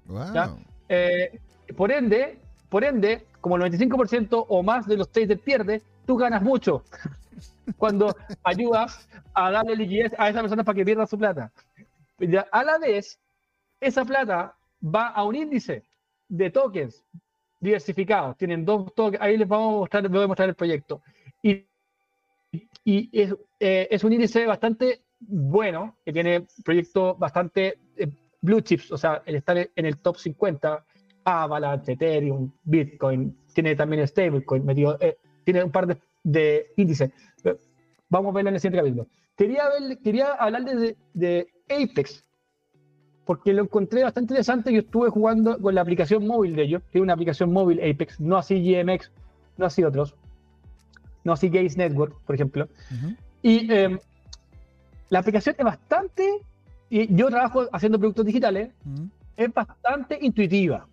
Wow. 0.06 0.58
Eh, 0.88 1.38
por 1.76 1.92
ende, 1.92 2.38
por 2.68 2.84
ende, 2.84 3.26
como 3.40 3.56
el 3.56 3.62
95% 3.62 4.46
o 4.48 4.62
más 4.62 4.86
de 4.86 4.96
los 4.96 5.10
traders 5.10 5.40
pierde, 5.40 5.82
tú 6.06 6.16
ganas 6.16 6.42
mucho 6.42 6.82
cuando 7.76 8.14
ayudas 8.42 9.08
a 9.34 9.50
darle 9.50 9.76
liquidez 9.76 10.12
a 10.18 10.28
esa 10.28 10.40
persona 10.40 10.64
para 10.64 10.76
que 10.76 10.84
pierda 10.84 11.06
su 11.06 11.16
plata. 11.16 11.52
A 12.50 12.64
la 12.64 12.78
vez, 12.78 13.18
esa 13.80 14.04
plata 14.04 14.56
va 14.82 15.08
a 15.08 15.24
un 15.24 15.36
índice 15.36 15.84
de 16.28 16.50
tokens 16.50 17.04
diversificados. 17.60 18.36
Tienen 18.36 18.64
dos 18.64 18.92
tokens, 18.94 19.22
ahí 19.22 19.36
les 19.36 19.48
vamos 19.48 19.74
a 19.74 19.78
mostrar, 19.78 20.02
les 20.02 20.12
voy 20.12 20.24
a 20.24 20.26
mostrar 20.26 20.48
el 20.48 20.54
proyecto. 20.54 21.02
Y, 21.42 21.66
y 22.84 23.08
es, 23.12 23.34
eh, 23.58 23.88
es 23.90 24.04
un 24.04 24.12
índice 24.12 24.46
bastante 24.46 25.02
bueno, 25.20 25.96
que 26.04 26.12
tiene 26.12 26.46
proyectos 26.64 27.18
bastante 27.18 27.78
eh, 27.96 28.08
blue 28.40 28.60
chips, 28.60 28.90
o 28.90 28.96
sea, 28.96 29.22
el 29.26 29.36
estar 29.36 29.56
en 29.58 29.86
el 29.86 29.98
top 29.98 30.16
50, 30.16 30.84
Avalanche, 31.24 31.92
Ethereum, 31.92 32.50
Bitcoin, 32.64 33.36
tiene 33.52 33.76
también 33.76 34.06
stablecoin 34.06 34.64
eh, 35.00 35.16
tiene 35.44 35.64
un 35.64 35.70
par 35.70 35.98
de, 36.24 36.66
índices. 36.76 37.10
Vamos 38.08 38.30
a 38.30 38.34
verlo 38.34 38.48
en 38.48 38.54
el 38.54 38.60
siguiente 38.60 38.78
capítulo. 38.78 39.06
Quería, 39.36 39.68
ver, 39.68 39.98
quería 39.98 40.32
hablarles 40.32 40.80
de, 40.80 40.96
de 41.14 41.46
Apex, 41.68 42.24
porque 43.24 43.52
lo 43.52 43.62
encontré 43.62 44.02
bastante 44.02 44.32
interesante. 44.32 44.72
Yo 44.72 44.80
estuve 44.80 45.10
jugando 45.10 45.58
con 45.60 45.74
la 45.74 45.82
aplicación 45.82 46.26
móvil 46.26 46.56
de 46.56 46.62
ellos, 46.62 46.82
es 46.92 47.00
una 47.00 47.12
aplicación 47.12 47.52
móvil 47.52 47.78
Apex, 47.78 48.20
no 48.20 48.36
así 48.36 48.60
GMX, 48.60 49.12
no 49.56 49.66
así 49.66 49.84
otros, 49.84 50.16
no 51.24 51.32
así 51.32 51.48
Gaze 51.48 51.76
Network, 51.76 52.14
por 52.26 52.34
ejemplo. 52.34 52.68
Ujú. 52.90 53.14
Y 53.42 53.72
eh, 53.72 53.98
la 55.08 55.18
aplicación 55.18 55.56
es 55.58 55.64
bastante, 55.64 56.40
y 56.88 57.14
yo 57.14 57.28
trabajo 57.28 57.66
haciendo 57.72 57.98
productos 57.98 58.26
digitales, 58.26 58.70
es 59.36 59.52
bastante 59.52 60.18
intuitiva. 60.20 60.86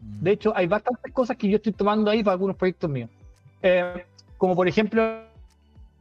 De 0.00 0.32
hecho, 0.32 0.52
hay 0.54 0.66
bastantes 0.66 1.12
cosas 1.12 1.36
que 1.36 1.48
yo 1.48 1.56
estoy 1.56 1.72
tomando 1.72 2.10
ahí 2.10 2.22
para 2.22 2.32
algunos 2.32 2.56
proyectos 2.56 2.90
míos. 2.90 3.10
Eh, 3.62 4.04
como 4.36 4.54
por 4.54 4.68
ejemplo, 4.68 5.22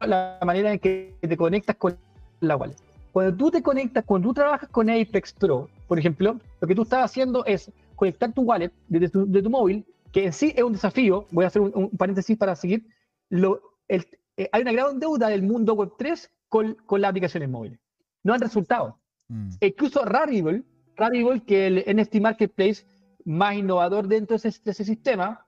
la 0.01 0.37
manera 0.45 0.73
en 0.73 0.79
que 0.79 1.15
te 1.21 1.37
conectas 1.37 1.75
con 1.77 1.95
la 2.41 2.57
wallet. 2.57 2.75
Cuando 3.11 3.35
tú 3.37 3.51
te 3.51 3.61
conectas, 3.61 4.03
cuando 4.05 4.29
tú 4.29 4.33
trabajas 4.33 4.69
con 4.69 4.89
Apex 4.89 5.33
Pro, 5.33 5.69
por 5.87 5.97
ejemplo, 5.97 6.39
lo 6.59 6.67
que 6.67 6.75
tú 6.75 6.81
estás 6.81 7.05
haciendo 7.05 7.45
es 7.45 7.71
conectar 7.95 8.31
tu 8.33 8.41
wallet 8.41 8.71
desde 8.87 9.09
tu, 9.09 9.31
de 9.31 9.41
tu 9.41 9.49
móvil, 9.49 9.85
que 10.11 10.25
en 10.25 10.33
sí 10.33 10.53
es 10.55 10.63
un 10.63 10.73
desafío. 10.73 11.25
Voy 11.31 11.45
a 11.45 11.47
hacer 11.47 11.61
un, 11.61 11.71
un 11.73 11.89
paréntesis 11.91 12.37
para 12.37 12.55
seguir. 12.55 12.85
Lo, 13.29 13.61
el- 13.87 14.07
eh, 14.37 14.49
hay 14.51 14.61
una 14.61 14.71
gran 14.71 14.99
deuda 14.99 15.29
del 15.29 15.43
mundo 15.43 15.73
web 15.73 15.93
3 15.97 16.31
con, 16.49 16.75
con 16.85 17.01
las 17.01 17.09
aplicaciones 17.09 17.49
móviles. 17.49 17.79
No 18.23 18.33
han 18.33 18.41
resultado. 18.41 18.99
Mm. 19.27 19.49
Incluso 19.61 20.03
Rarible, 20.05 20.63
Rarible, 20.95 21.41
que 21.43 21.67
el 21.67 21.83
NFT 21.87 22.19
Marketplace 22.19 22.85
más 23.25 23.55
innovador 23.55 24.07
dentro 24.07 24.37
de 24.37 24.49
ese, 24.49 24.61
de 24.63 24.71
ese 24.71 24.85
sistema, 24.85 25.45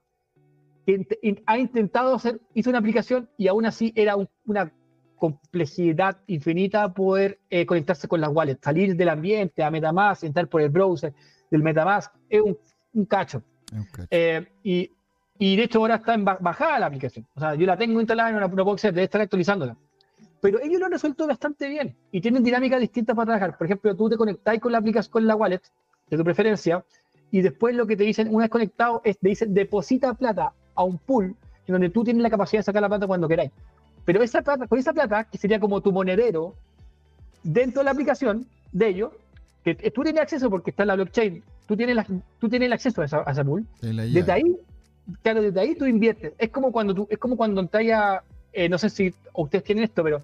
que 0.86 1.42
ha 1.46 1.58
intentado 1.58 2.14
hacer, 2.14 2.40
hizo 2.54 2.70
una 2.70 2.78
aplicación 2.78 3.28
y 3.36 3.48
aún 3.48 3.66
así 3.66 3.92
era 3.96 4.14
una 4.44 4.72
complejidad 5.16 6.18
infinita 6.26 6.92
poder 6.92 7.40
eh, 7.50 7.66
conectarse 7.66 8.06
con 8.06 8.20
las 8.20 8.30
wallets, 8.30 8.60
salir 8.62 8.94
del 8.94 9.08
ambiente 9.08 9.62
a 9.64 9.70
MetaMask, 9.70 10.24
entrar 10.24 10.48
por 10.48 10.60
el 10.60 10.68
browser 10.68 11.12
del 11.50 11.62
MetaMask, 11.62 12.12
es 12.28 12.40
un, 12.40 13.06
cacho. 13.06 13.42
Eh, 14.10 14.46
y, 14.62 14.90
y, 15.38 15.56
de 15.56 15.64
hecho 15.64 15.80
ahora 15.80 15.96
está 15.96 16.14
en 16.14 16.24
bajada 16.24 16.78
la 16.78 16.86
aplicación. 16.86 17.26
O 17.34 17.40
sea, 17.40 17.54
yo 17.54 17.66
la 17.66 17.76
tengo 17.76 18.00
instalada 18.00 18.30
en 18.30 18.36
una, 18.36 18.46
una 18.46 18.62
box 18.62 18.82
de 18.82 19.02
estar 19.02 19.20
actualizándola. 19.20 19.76
Pero 20.40 20.60
ellos 20.60 20.78
lo 20.78 20.86
han 20.86 20.92
resuelto 20.92 21.26
bastante 21.26 21.68
bien 21.68 21.96
y 22.12 22.20
tienen 22.20 22.42
dinámicas 22.42 22.80
distintas 22.80 23.16
para 23.16 23.26
trabajar. 23.26 23.58
Por 23.58 23.66
ejemplo, 23.66 23.96
tú 23.96 24.08
te 24.08 24.16
conectáis 24.16 24.60
con 24.60 24.72
la 24.72 24.78
aplicación, 24.78 25.12
con 25.12 25.26
la 25.26 25.34
wallet 25.34 25.62
de 26.08 26.16
tu 26.16 26.24
preferencia, 26.24 26.84
y 27.30 27.42
después 27.42 27.74
lo 27.74 27.86
que 27.86 27.96
te 27.96 28.04
dicen, 28.04 28.28
una 28.28 28.44
vez 28.44 28.50
conectado, 28.50 29.00
es 29.04 29.18
te 29.18 29.28
dicen 29.28 29.54
deposita 29.54 30.14
plata 30.14 30.52
a 30.74 30.84
un 30.84 30.98
pool 30.98 31.34
en 31.66 31.72
donde 31.72 31.90
tú 31.90 32.04
tienes 32.04 32.22
la 32.22 32.30
capacidad 32.30 32.60
de 32.60 32.64
sacar 32.64 32.82
la 32.82 32.88
plata 32.88 33.06
cuando 33.06 33.28
queráis. 33.28 33.50
Pero 34.04 34.22
esa 34.22 34.42
plata, 34.42 34.68
con 34.68 34.78
esa 34.78 34.92
plata, 34.92 35.24
que 35.24 35.36
sería 35.36 35.58
como 35.58 35.80
tu 35.80 35.90
monedero, 35.90 36.54
dentro 37.42 37.80
de 37.80 37.84
la 37.86 37.90
aplicación 37.90 38.46
de 38.72 38.88
ellos, 38.88 39.12
que 39.64 39.74
tú 39.74 40.02
tienes 40.02 40.22
acceso 40.22 40.48
porque 40.48 40.70
está 40.70 40.84
en 40.84 40.88
la 40.88 40.94
blockchain, 40.94 41.42
tú 41.66 41.76
tienes, 41.76 42.06
tú 42.38 42.48
tienes 42.48 42.66
el 42.66 42.72
acceso 42.72 43.02
a 43.02 43.04
esa, 43.04 43.44
pool. 43.44 43.66
Desde 43.80 44.30
ahí, 44.30 44.56
claro, 45.22 45.42
desde 45.42 45.60
ahí 45.60 45.74
tú 45.74 45.86
inviertes. 45.86 46.32
Es 46.38 46.50
como 46.50 46.72
cuando 46.72 46.94
tú, 46.94 47.06
es 47.10 47.18
como 47.18 47.36
cuando 47.36 47.60
entras 47.60 47.84
a, 47.92 48.24
eh, 48.52 48.68
no 48.68 48.78
sé 48.78 48.90
si 48.90 49.14
ustedes 49.34 49.64
tienen 49.64 49.84
esto, 49.84 50.02
pero 50.02 50.22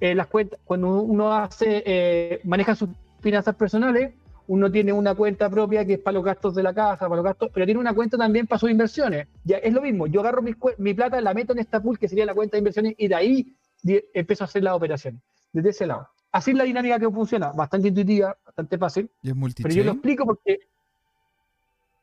eh, 0.00 0.14
las 0.14 0.26
cuentas, 0.26 0.58
cuando 0.64 1.00
uno 1.00 1.32
hace, 1.32 1.82
eh, 1.84 2.40
maneja 2.44 2.74
sus 2.74 2.90
finanzas 3.20 3.54
personales, 3.54 4.12
uno 4.48 4.70
tiene 4.70 4.92
una 4.92 5.14
cuenta 5.14 5.48
propia 5.48 5.84
que 5.84 5.94
es 5.94 5.98
para 5.98 6.14
los 6.14 6.24
gastos 6.24 6.54
de 6.54 6.62
la 6.62 6.74
casa, 6.74 7.08
para 7.08 7.16
los 7.16 7.24
gastos, 7.24 7.50
pero 7.52 7.64
tiene 7.64 7.80
una 7.80 7.94
cuenta 7.94 8.16
también 8.18 8.46
para 8.46 8.58
sus 8.58 8.70
inversiones. 8.70 9.28
Ya 9.44 9.58
es 9.58 9.72
lo 9.72 9.80
mismo, 9.80 10.06
yo 10.06 10.20
agarro 10.20 10.42
mi, 10.42 10.94
plata, 10.94 11.20
la 11.20 11.34
meto 11.34 11.52
en 11.52 11.60
esta 11.60 11.80
pool 11.80 11.98
que 11.98 12.08
sería 12.08 12.26
la 12.26 12.34
cuenta 12.34 12.56
de 12.56 12.58
inversiones 12.58 12.94
y 12.98 13.08
de 13.08 13.14
ahí 13.14 13.56
empiezo 14.14 14.44
a 14.44 14.46
hacer 14.46 14.62
las 14.62 14.74
operaciones, 14.74 15.22
desde 15.52 15.70
ese 15.70 15.86
lado. 15.86 16.08
Así 16.32 16.50
es 16.50 16.56
la 16.56 16.64
dinámica 16.64 16.98
que 16.98 17.10
funciona, 17.10 17.52
bastante 17.52 17.88
intuitiva, 17.88 18.36
bastante 18.44 18.78
fácil. 18.78 19.10
¿Y 19.22 19.30
es 19.30 19.54
pero 19.62 19.74
yo 19.74 19.84
lo 19.84 19.92
explico 19.92 20.24
porque 20.24 20.60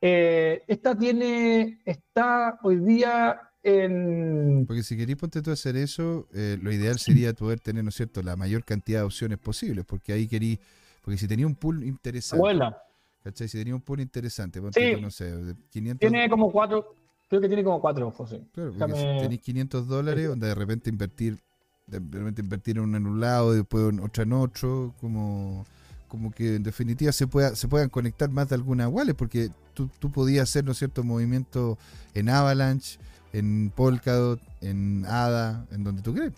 eh, 0.00 0.62
esta 0.66 0.96
tiene, 0.96 1.80
está 1.84 2.58
hoy 2.62 2.76
día 2.76 3.40
en... 3.62 4.64
Porque 4.66 4.82
si 4.82 4.96
queréis 4.96 5.18
ponte 5.18 5.42
tú 5.42 5.50
a 5.50 5.54
hacer 5.54 5.76
eso, 5.76 6.26
eh, 6.34 6.58
lo 6.60 6.72
ideal 6.72 6.98
sería 6.98 7.32
poder 7.34 7.60
tener, 7.60 7.84
¿no 7.84 7.90
es 7.90 7.96
cierto?, 7.96 8.22
la 8.22 8.36
mayor 8.36 8.64
cantidad 8.64 9.00
de 9.00 9.06
opciones 9.06 9.38
posibles, 9.38 9.84
porque 9.84 10.12
ahí 10.12 10.26
queréis 10.26 10.58
porque 11.02 11.18
si 11.18 11.26
tenía 11.26 11.46
un 11.46 11.54
pool 11.54 11.82
interesante. 11.84 12.40
Buena. 12.40 12.76
¿Cachai? 13.22 13.48
Si 13.48 13.58
tenía 13.58 13.74
un 13.74 13.82
pool 13.82 14.00
interesante, 14.00 14.60
sí. 14.72 15.00
no 15.00 15.10
sé, 15.10 15.34
500... 15.70 15.98
Tiene 16.00 16.30
como 16.30 16.50
cuatro, 16.50 16.94
creo 17.28 17.40
que 17.40 17.48
tiene 17.48 17.62
como 17.62 17.80
cuatro 17.80 18.08
ojos, 18.08 18.30
sí. 18.30 18.40
Claro, 18.54 18.72
porque 18.78 18.94
si 18.94 19.22
tenéis 19.22 19.40
500 19.42 19.86
dólares, 19.86 20.28
donde 20.28 20.46
de 20.46 20.54
repente 20.54 20.88
invertir, 20.88 21.38
de 21.86 21.98
repente 21.98 22.40
invertir 22.40 22.78
en 22.78 22.94
un 22.94 23.20
lado 23.20 23.52
y 23.52 23.58
después 23.58 23.92
en 23.92 24.00
otra 24.00 24.22
en 24.22 24.32
otro, 24.32 24.94
como 25.00 25.66
como 26.10 26.32
que 26.32 26.56
en 26.56 26.62
definitiva 26.62 27.12
se 27.12 27.26
pueda 27.26 27.56
se 27.56 27.68
puedan 27.68 27.88
conectar 27.88 28.28
más 28.30 28.48
de 28.48 28.56
alguna 28.56 28.88
wallet 28.88 29.14
porque 29.14 29.50
tú, 29.72 29.88
tú 29.98 30.10
podías 30.10 30.50
hacer 30.50 30.64
no 30.64 30.74
cierto 30.74 31.04
movimiento 31.04 31.78
en 32.12 32.28
Avalanche 32.28 32.98
en 33.32 33.72
Polkadot 33.74 34.40
en 34.60 35.06
ADA 35.06 35.66
en 35.70 35.84
donde 35.84 36.02
tú 36.02 36.12
crees 36.12 36.32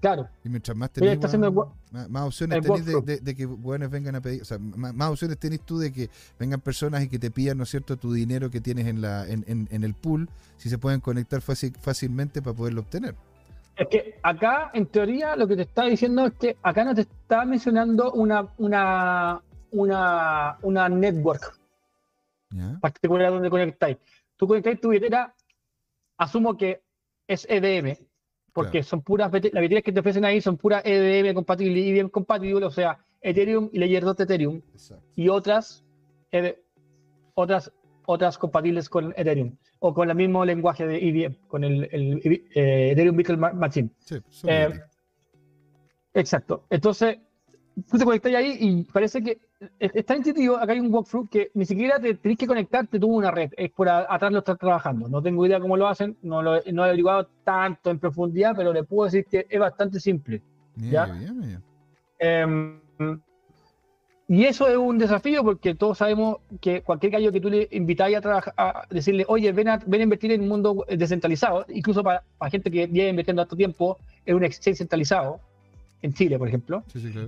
Claro. 0.00 0.28
Y 0.44 0.48
mientras 0.48 0.76
más 0.76 0.90
tenés, 0.90 1.18
más, 1.18 2.22
opciones 2.22 2.62
tenés 2.62 3.24
de, 3.24 3.34
que 3.34 3.46
buenos 3.46 3.90
vengan 3.90 4.14
a 4.14 4.20
pedir, 4.20 4.42
o 4.42 4.44
sea, 4.44 4.58
más, 4.58 5.10
opciones 5.10 5.38
tenés 5.38 5.60
tú 5.62 5.78
de 5.78 5.92
que 5.92 6.08
vengan 6.38 6.60
personas 6.60 7.02
y 7.02 7.08
que 7.08 7.18
te 7.18 7.32
pidan, 7.32 7.58
¿no 7.58 7.64
es 7.64 7.70
cierto?, 7.70 7.96
tu 7.96 8.12
dinero 8.12 8.48
que 8.48 8.60
tienes 8.60 8.86
en, 8.86 9.00
la, 9.00 9.26
en, 9.26 9.44
en, 9.48 9.84
el 9.84 9.94
pool, 9.94 10.28
si 10.56 10.70
se 10.70 10.78
pueden 10.78 11.00
conectar 11.00 11.40
fácil, 11.40 11.74
fácilmente 11.80 12.42
para 12.42 12.56
poderlo 12.56 12.82
obtener. 12.82 13.16
Es 13.78 13.86
que 13.86 14.18
acá, 14.22 14.70
en 14.74 14.86
teoría, 14.86 15.36
lo 15.36 15.46
que 15.46 15.54
te 15.54 15.62
está 15.62 15.84
diciendo 15.84 16.26
es 16.26 16.32
que 16.34 16.56
acá 16.62 16.84
no 16.84 16.94
te 16.94 17.02
está 17.02 17.44
mencionando 17.44 18.10
una, 18.12 18.48
una, 18.58 19.40
una, 19.70 20.58
una 20.62 20.88
network 20.88 21.56
particular 22.80 23.30
donde 23.30 23.50
conectáis. 23.50 23.96
Tú 24.36 24.48
conectáis 24.48 24.80
tu 24.80 24.88
billetera, 24.88 25.32
asumo 26.16 26.56
que 26.56 26.82
es 27.28 27.46
EDM, 27.48 27.96
porque 28.52 28.82
son 28.82 29.02
puras, 29.02 29.30
las 29.32 29.42
billeteras 29.42 29.84
que 29.84 29.92
te 29.92 30.00
ofrecen 30.00 30.24
ahí 30.24 30.40
son 30.40 30.56
puras 30.56 30.82
EVM 30.84 31.34
compatibles 31.34 31.84
y 31.84 31.92
bien 31.92 32.08
compatibles, 32.08 32.64
o 32.64 32.70
sea, 32.70 32.98
Ethereum 33.20 33.68
y 33.72 33.78
Layer 33.78 34.04
2 34.04 34.16
de 34.16 34.24
Ethereum, 34.24 34.62
y 35.14 35.28
otras, 35.28 35.84
otras, 37.34 37.72
otras 38.10 38.38
compatibles 38.38 38.88
con 38.88 39.12
Ethereum, 39.18 39.54
o 39.80 39.92
con 39.92 40.08
el 40.08 40.16
mismo 40.16 40.42
lenguaje 40.42 40.86
de 40.86 40.96
EVM, 40.96 41.34
con 41.46 41.62
el, 41.62 41.84
eh, 41.84 42.92
Ethereum 42.92 43.14
Virtual 43.14 43.38
Machine. 43.54 43.90
Sí, 43.98 44.16
eh, 44.44 44.80
exacto. 46.14 46.64
Entonces, 46.70 47.18
tú 47.90 47.98
te 47.98 48.06
conectas 48.06 48.34
ahí 48.34 48.56
y 48.60 48.84
parece 48.84 49.22
que 49.22 49.38
está 49.78 50.16
intuitivo. 50.16 50.56
Acá 50.56 50.72
hay 50.72 50.80
un 50.80 50.92
walkthrough 50.92 51.28
que 51.28 51.50
ni 51.52 51.66
siquiera 51.66 52.00
te 52.00 52.14
tenés 52.14 52.38
que 52.38 52.46
conectarte 52.46 52.98
tú 52.98 53.08
una 53.14 53.30
red, 53.30 53.50
es 53.54 53.70
por 53.72 53.90
atrás 53.90 54.32
lo 54.32 54.38
estás 54.38 54.56
trabajando. 54.56 55.06
No 55.06 55.20
tengo 55.20 55.44
idea 55.44 55.60
cómo 55.60 55.76
lo 55.76 55.86
hacen, 55.86 56.16
no 56.22 56.40
lo, 56.40 56.62
no 56.72 56.84
he 56.84 56.88
averiguado 56.88 57.28
tanto 57.44 57.90
en 57.90 57.98
profundidad, 57.98 58.54
pero 58.56 58.72
le 58.72 58.84
puedo 58.84 59.04
decir 59.04 59.26
que 59.26 59.46
es 59.50 59.60
bastante 59.60 60.00
simple. 60.00 60.40
¿ya? 60.76 61.14
Em, 62.18 62.80
y 64.28 64.44
eso 64.44 64.68
es 64.68 64.76
un 64.76 64.98
desafío 64.98 65.42
porque 65.42 65.74
todos 65.74 65.96
sabemos 65.96 66.36
que 66.60 66.82
cualquier 66.82 67.12
gallo 67.12 67.32
que 67.32 67.40
tú 67.40 67.48
le 67.48 67.66
invitáis 67.70 68.14
a 68.18 68.20
trabajar, 68.20 68.54
a 68.58 68.86
decirle, 68.90 69.24
oye, 69.26 69.50
ven 69.52 69.68
a, 69.68 69.78
ven 69.86 70.02
a 70.02 70.04
invertir 70.04 70.32
en 70.32 70.42
un 70.42 70.48
mundo 70.48 70.84
descentralizado, 70.86 71.64
incluso 71.70 72.04
para, 72.04 72.22
para 72.36 72.50
gente 72.50 72.70
que 72.70 72.86
lleva 72.88 73.08
invirtiendo 73.08 73.42
tanto 73.42 73.56
tiempo 73.56 73.96
en 74.26 74.36
un 74.36 74.44
exchange 74.44 74.76
centralizado, 74.76 75.40
en 76.02 76.12
Chile, 76.12 76.38
por 76.38 76.46
ejemplo, 76.46 76.84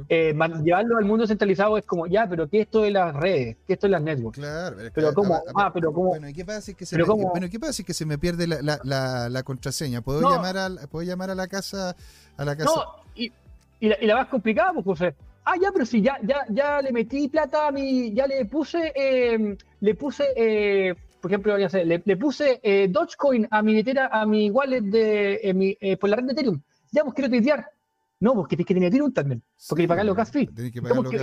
eh, 0.09 0.33
llevarlo 0.63 0.99
al 0.99 1.05
mundo 1.05 1.27
centralizado 1.27 1.77
es 1.77 1.85
como, 1.85 2.07
ya, 2.07 2.29
pero 2.29 2.49
¿qué 2.49 2.61
esto 2.61 2.83
de 2.83 2.91
las 2.91 3.17
redes? 3.17 3.57
¿Qué 3.67 3.73
esto 3.73 3.87
de 3.87 3.93
las 3.93 4.03
networks? 4.03 4.39
Claro, 4.39 4.77
pero 4.95 5.15
como, 5.15 5.43
ah, 5.57 5.73
pero 5.73 5.93
como... 5.93 6.11
Bueno, 6.11 6.29
¿y 6.29 6.35
qué 6.35 6.45
pasa 6.45 6.61
si 6.61 6.75
que 6.75 6.87
se, 6.87 6.97
me, 6.97 7.03
bueno, 7.03 7.49
¿qué 7.51 7.59
pasa 7.59 7.73
si 7.73 7.83
que 7.83 7.95
se 7.95 8.07
me 8.07 8.19
pierde 8.19 8.47
la, 8.47 8.79
la, 8.85 9.29
la, 9.29 9.43
contraseña? 9.43 10.03
¿Puedo, 10.03 10.21
llamar 10.21 10.57
a, 10.57 10.69
¿Puedo 10.89 11.05
llamar 11.05 11.31
a 11.31 11.35
la 11.35 11.49
casa? 11.49 11.97
A 12.37 12.45
la 12.45 12.55
casa? 12.55 12.71
No, 12.73 12.85
y, 13.17 13.33
y, 13.81 13.89
la, 13.89 13.97
y 14.01 14.07
la 14.07 14.17
más 14.17 14.29
complicada, 14.29 14.73
pues, 14.73 14.85
José. 14.85 15.15
Ah, 15.51 15.57
ya, 15.61 15.73
pero 15.73 15.85
si 15.85 16.01
ya, 16.01 16.17
ya, 16.23 16.47
ya 16.49 16.81
le 16.81 16.93
metí 16.93 17.27
plata 17.27 17.67
a 17.67 17.73
mi, 17.73 18.15
ya 18.15 18.29
le 18.29 18.45
puse, 18.45 18.93
eh, 18.95 19.57
le 19.81 19.95
puse, 19.97 20.25
eh, 20.37 20.95
por 21.21 21.29
ejemplo, 21.29 21.59
ya 21.59 21.69
sé, 21.69 21.85
le, 21.85 22.17
puse 22.17 22.61
eh, 22.63 22.87
Dogecoin 22.89 23.49
a 23.51 23.61
mi 23.61 23.73
billetera, 23.73 24.07
a 24.13 24.25
mi 24.27 24.49
wallet 24.49 24.83
de, 24.83 25.53
mi, 25.53 25.97
por 25.97 26.09
la 26.09 26.17
red 26.17 26.27
de 26.27 26.33
Ethereum. 26.35 26.63
Ya, 26.93 27.03
pues 27.03 27.15
quiero 27.15 27.31
tuitear 27.31 27.67
no, 28.21 28.35
porque 28.35 28.55
tienes 28.55 28.67
que 28.67 28.75
tener 28.75 28.89
Ethereum 28.89 29.13
también. 29.13 29.43
Porque 29.67 29.83
hay 29.83 29.85
que 29.87 29.89
pagar 29.89 30.05
los 30.05 30.15
gas 30.15 30.31
fees. 30.31 30.51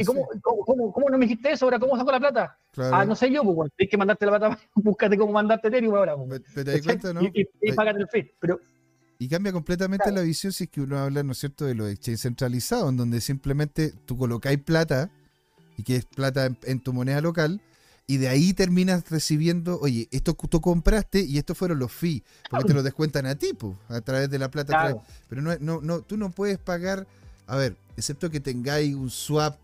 ¿Cómo, 0.03 0.28
cómo, 0.41 0.91
cómo, 0.91 1.09
no 1.11 1.17
me 1.19 1.25
dijiste 1.25 1.51
eso? 1.51 1.65
Ahora, 1.65 1.78
¿cómo 1.78 1.95
saco 1.95 2.11
la 2.11 2.19
plata? 2.19 2.57
Ah, 2.91 3.05
no 3.05 3.15
sé 3.15 3.32
yo, 3.32 3.43
pues 3.43 3.55
bueno, 3.55 3.71
tienes 3.78 3.91
que 3.91 3.97
mandarte 3.97 4.25
la 4.25 4.38
plata, 4.39 4.59
búscate 4.75 5.15
cómo 5.15 5.32
mandarte 5.32 5.67
Ethereum 5.67 5.95
ahora. 5.95 6.17
Pues. 6.17 6.41
Pero 6.55 6.65
te 6.65 6.71
das 6.71 6.82
cuenta, 6.82 7.13
¿no? 7.13 7.21
Y, 7.21 7.47
y, 7.61 7.69
el 7.69 8.07
fee. 8.09 8.34
Pero, 8.39 8.59
y 9.20 9.28
cambia 9.28 9.51
completamente 9.51 10.11
la 10.11 10.22
visión 10.22 10.53
si 10.53 10.65
es 10.65 10.70
que 10.70 10.82
uno 10.82 10.99
habla, 10.99 11.24
¿no 11.24 11.32
es 11.32 11.39
cierto?, 11.39 11.65
de 11.65 11.76
los 11.76 11.89
exchanges 11.89 12.22
centralizados, 12.22 12.89
en 12.89 12.97
donde 12.97 13.22
simplemente 13.22 13.93
tú 14.05 14.18
colocáis 14.18 14.59
plata, 14.59 15.09
y 15.78 15.84
que 15.84 15.97
es 15.97 16.05
plata 16.05 16.49
en 16.63 16.80
tu 16.80 16.93
moneda 16.93 17.22
local, 17.22 17.61
y 18.09 18.18
de 18.18 18.30
ahí 18.30 18.53
terminas 18.53 19.03
recibiendo, 19.09 19.80
oye, 19.82 20.07
esto 20.11 20.34
tú 20.34 20.61
compraste 20.61 21.20
y 21.20 21.38
estos 21.38 21.57
fueron 21.57 21.80
los 21.80 21.91
fees, 21.91 22.24
porque 22.49 22.70
te 22.70 22.74
lo 22.74 22.82
descuentan 22.82 23.26
a 23.26 23.36
ti, 23.36 23.49
a 23.89 23.99
través 23.99 24.30
de 24.30 24.39
la 24.39 24.49
plata. 24.49 24.95
Pero 25.28 25.41
no, 25.41 25.57
no, 25.59 25.82
no, 25.82 26.01
tú 26.01 26.15
no 26.15 26.30
puedes 26.30 26.57
pagar, 26.57 27.05
a 27.47 27.57
ver, 27.57 27.76
excepto 27.97 28.32
que 28.32 28.39
tengáis 28.39 28.95
un 28.95 29.09
swap, 29.09 29.57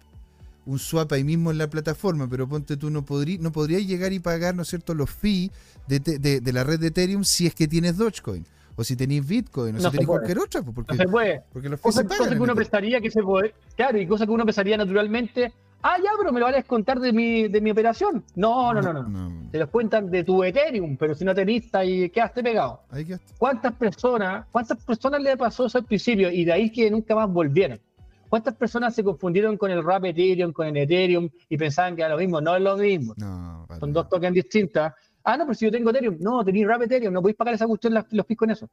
un 0.65 0.77
swap 0.77 1.13
ahí 1.13 1.23
mismo 1.23 1.51
en 1.51 1.57
la 1.57 1.69
plataforma, 1.69 2.27
pero 2.29 2.47
ponte 2.47 2.75
tú 2.75 2.89
no 2.89 3.05
podrías 3.05 3.39
no 3.39 3.53
podrías 3.53 3.85
llegar 3.87 4.11
y 4.11 4.19
pagar, 4.19 4.55
¿no 4.55 4.63
es 4.63 4.67
cierto?, 4.67 4.93
los 4.93 5.09
fees 5.09 5.49
de, 5.87 5.99
de, 5.99 6.53
la 6.53 6.65
red 6.65 6.81
de 6.81 6.87
Ethereum 6.87 7.23
si 7.23 7.47
es 7.47 7.55
que 7.55 7.69
tienes 7.69 7.95
Dogecoin. 7.95 8.45
O 8.75 8.83
si 8.83 8.95
tenéis 8.95 9.27
Bitcoin, 9.27 9.75
o 9.75 9.79
si 9.79 9.89
tenéis 9.89 10.07
cualquier 10.07 10.39
otra, 10.39 10.61
pues, 10.61 10.75
porque, 10.75 10.95
no 10.95 11.03
se 11.03 11.09
puede. 11.09 11.43
porque 11.51 11.69
los 11.69 11.79
se 11.79 12.05
pagan. 12.05 12.29
que 12.29 12.39
uno 12.39 12.55
pensaría 12.55 13.01
que 13.01 13.11
se 13.11 13.21
puede, 13.21 13.53
claro, 13.75 13.99
y 13.99 14.07
cosas 14.07 14.27
que 14.27 14.33
uno 14.33 14.45
pensaría 14.45 14.77
naturalmente, 14.77 15.53
Ah, 15.85 15.97
ya, 16.01 16.11
pero 16.17 16.31
me 16.31 16.39
lo 16.39 16.45
van 16.45 16.55
a 16.55 16.57
descontar 16.57 16.97
de 16.97 17.11
mi, 17.11 17.49
de 17.49 17.59
mi 17.59 17.69
operación. 17.69 18.23
No, 18.35 18.73
no, 18.73 18.81
no, 18.81 18.93
no. 18.93 19.49
Te 19.51 19.59
los 19.59 19.69
cuentan 19.69 20.09
de 20.09 20.23
tu 20.23 20.41
Ethereum, 20.41 20.95
pero 20.95 21.13
si 21.13 21.25
no 21.25 21.35
tenés 21.35 21.65
y 21.83 22.09
quedaste 22.09 22.41
pegado. 22.41 22.83
Ahí 22.89 23.03
quedaste. 23.03 23.33
¿Cuántas 23.37 23.73
personas, 23.73 24.45
cuántas 24.49 24.81
personas 24.81 25.21
le 25.21 25.35
pasó 25.35 25.65
eso 25.65 25.79
al 25.79 25.83
principio 25.83 26.31
y 26.31 26.45
de 26.45 26.53
ahí 26.53 26.71
que 26.71 26.89
nunca 26.89 27.13
más 27.15 27.29
volvieron? 27.29 27.81
¿Cuántas 28.29 28.55
personas 28.55 28.95
se 28.95 29.03
confundieron 29.03 29.57
con 29.57 29.71
el 29.71 29.83
Rap 29.83 30.05
Ethereum, 30.05 30.53
con 30.53 30.67
el 30.67 30.77
Ethereum 30.77 31.29
y 31.49 31.57
pensaban 31.57 31.97
que 31.97 32.01
era 32.01 32.11
lo 32.11 32.17
mismo? 32.17 32.39
No 32.39 32.55
es 32.55 32.61
lo 32.61 32.77
mismo. 32.77 33.13
No, 33.17 33.67
Son 33.77 33.91
dos 33.91 34.07
tokens 34.07 34.33
distintas. 34.33 34.93
Ah, 35.23 35.37
no, 35.37 35.45
pero 35.45 35.55
si 35.55 35.65
yo 35.65 35.71
tengo 35.71 35.89
Ethereum. 35.89 36.17
No, 36.19 36.43
tenéis 36.43 36.67
Rap 36.67 36.81
Ethereum, 36.81 37.13
no 37.13 37.21
podéis 37.21 37.37
pagar 37.37 37.53
esa 37.53 37.67
cuestión 37.67 37.93
los 38.11 38.25
pis 38.25 38.37
con 38.37 38.51
eso. 38.51 38.69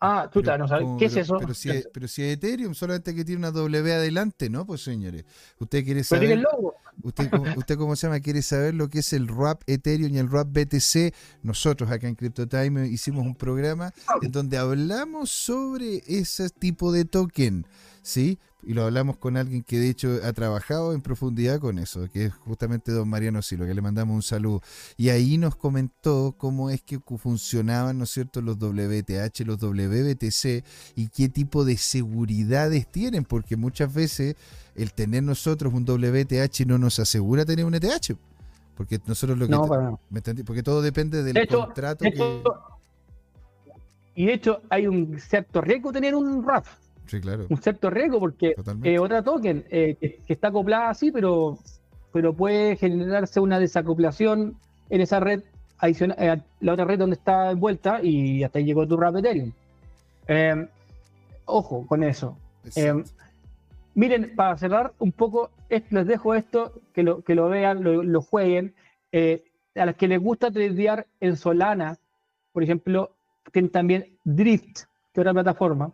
Ah, 0.00 0.30
tú 0.32 0.42
no 0.42 0.68
sabes. 0.68 0.86
¿Qué 0.98 1.06
es 1.06 1.16
eso? 1.16 1.38
Pero 1.38 1.54
si, 1.54 1.70
pero 1.92 2.06
si 2.06 2.22
es 2.22 2.36
Ethereum, 2.36 2.74
solamente 2.74 3.14
que 3.14 3.24
tiene 3.24 3.40
una 3.40 3.50
W 3.50 3.92
adelante, 3.92 4.48
¿no? 4.48 4.64
Pues 4.64 4.82
señores, 4.82 5.24
usted 5.58 5.84
quiere 5.84 6.04
saber. 6.04 6.28
Pero 6.28 6.34
el 6.34 6.42
logo. 6.42 6.74
usted, 7.02 7.30
usted 7.56 7.76
cómo 7.76 7.96
se 7.96 8.06
llama, 8.06 8.20
quiere 8.20 8.42
saber 8.42 8.74
lo 8.74 8.88
que 8.88 9.00
es 9.00 9.12
el 9.12 9.26
RAP 9.26 9.62
Ethereum 9.66 10.14
y 10.14 10.18
el 10.18 10.30
RAP 10.30 10.48
BTC, 10.52 11.14
nosotros 11.42 11.90
acá 11.90 12.06
en 12.06 12.14
CryptoTime 12.14 12.86
hicimos 12.86 13.26
un 13.26 13.34
programa 13.34 13.92
en 14.22 14.30
donde 14.30 14.56
hablamos 14.56 15.30
sobre 15.30 16.02
ese 16.06 16.48
tipo 16.50 16.92
de 16.92 17.04
token, 17.04 17.66
¿sí? 18.02 18.38
Y 18.62 18.74
lo 18.74 18.84
hablamos 18.84 19.16
con 19.16 19.36
alguien 19.36 19.62
que 19.62 19.78
de 19.78 19.88
hecho 19.88 20.18
ha 20.24 20.32
trabajado 20.32 20.92
en 20.92 21.00
profundidad 21.00 21.60
con 21.60 21.78
eso, 21.78 22.08
que 22.10 22.26
es 22.26 22.34
justamente 22.34 22.90
don 22.90 23.08
Mariano 23.08 23.40
Silo, 23.40 23.66
que 23.66 23.74
le 23.74 23.80
mandamos 23.80 24.14
un 24.16 24.22
saludo. 24.22 24.62
Y 24.96 25.10
ahí 25.10 25.38
nos 25.38 25.54
comentó 25.54 26.34
cómo 26.36 26.68
es 26.68 26.82
que 26.82 26.98
funcionaban, 26.98 27.98
¿no 27.98 28.04
es 28.04 28.10
cierto?, 28.10 28.42
los 28.42 28.58
WTH, 28.58 29.46
los 29.46 29.58
WBTC 29.58 30.64
y 30.96 31.08
qué 31.08 31.28
tipo 31.28 31.64
de 31.64 31.76
seguridades 31.76 32.90
tienen, 32.90 33.24
porque 33.24 33.56
muchas 33.56 33.94
veces 33.94 34.34
el 34.74 34.92
tener 34.92 35.22
nosotros 35.22 35.72
un 35.72 35.84
WTH 35.84 36.66
no 36.66 36.78
nos 36.78 36.98
asegura 36.98 37.44
tener 37.44 37.64
un 37.64 37.74
ETH. 37.74 38.16
Porque 38.76 39.00
nosotros 39.06 39.36
lo 39.38 39.46
que. 39.46 39.52
No, 39.52 39.98
Porque 40.46 40.62
todo 40.62 40.82
depende 40.82 41.22
del 41.24 41.48
contrato 41.48 42.04
que. 42.04 42.42
Y 44.14 44.26
de 44.26 44.34
hecho, 44.34 44.62
hay 44.68 44.86
un 44.86 45.18
cierto 45.18 45.60
riesgo 45.60 45.92
tener 45.92 46.14
un 46.14 46.44
RAF 46.44 46.68
un 47.48 47.62
cierto 47.62 47.90
riesgo 47.90 48.20
porque 48.20 48.54
eh, 48.82 48.98
otra 48.98 49.22
token 49.22 49.64
eh, 49.70 49.96
que, 50.26 50.32
está 50.32 50.48
acoplada 50.48 50.90
así, 50.90 51.10
pero, 51.10 51.58
pero 52.12 52.34
puede 52.34 52.76
generarse 52.76 53.40
una 53.40 53.58
desacoplación 53.58 54.56
en 54.90 55.00
esa 55.00 55.20
red 55.20 55.42
adicional, 55.78 56.16
eh, 56.18 56.42
la 56.60 56.72
otra 56.72 56.84
red 56.84 56.98
donde 56.98 57.16
está 57.16 57.50
envuelta 57.50 58.02
y 58.02 58.42
hasta 58.42 58.58
ahí 58.58 58.64
llegó 58.64 58.86
tu 58.86 58.96
rap 58.96 59.16
Ethereum. 59.16 59.52
ojo 61.44 61.86
con 61.86 62.02
eso. 62.02 62.36
miren, 63.94 64.34
para 64.36 64.56
cerrar 64.58 64.92
un 64.98 65.12
poco, 65.12 65.50
les 65.68 66.06
dejo 66.06 66.34
esto, 66.34 66.72
que 66.92 67.02
lo, 67.02 67.22
que 67.22 67.34
lo 67.34 67.48
vean, 67.48 67.82
lo, 67.82 68.22
jueguen. 68.22 68.74
a 69.12 69.86
las 69.86 69.96
que 69.96 70.08
les 70.08 70.20
gusta 70.20 70.50
tradear 70.50 71.06
en 71.20 71.36
Solana, 71.36 71.98
por 72.52 72.62
ejemplo, 72.62 73.12
tienen 73.52 73.70
también 73.70 74.18
Drift, 74.24 74.84
que 75.12 75.20
es 75.20 75.20
otra 75.20 75.32
plataforma, 75.32 75.92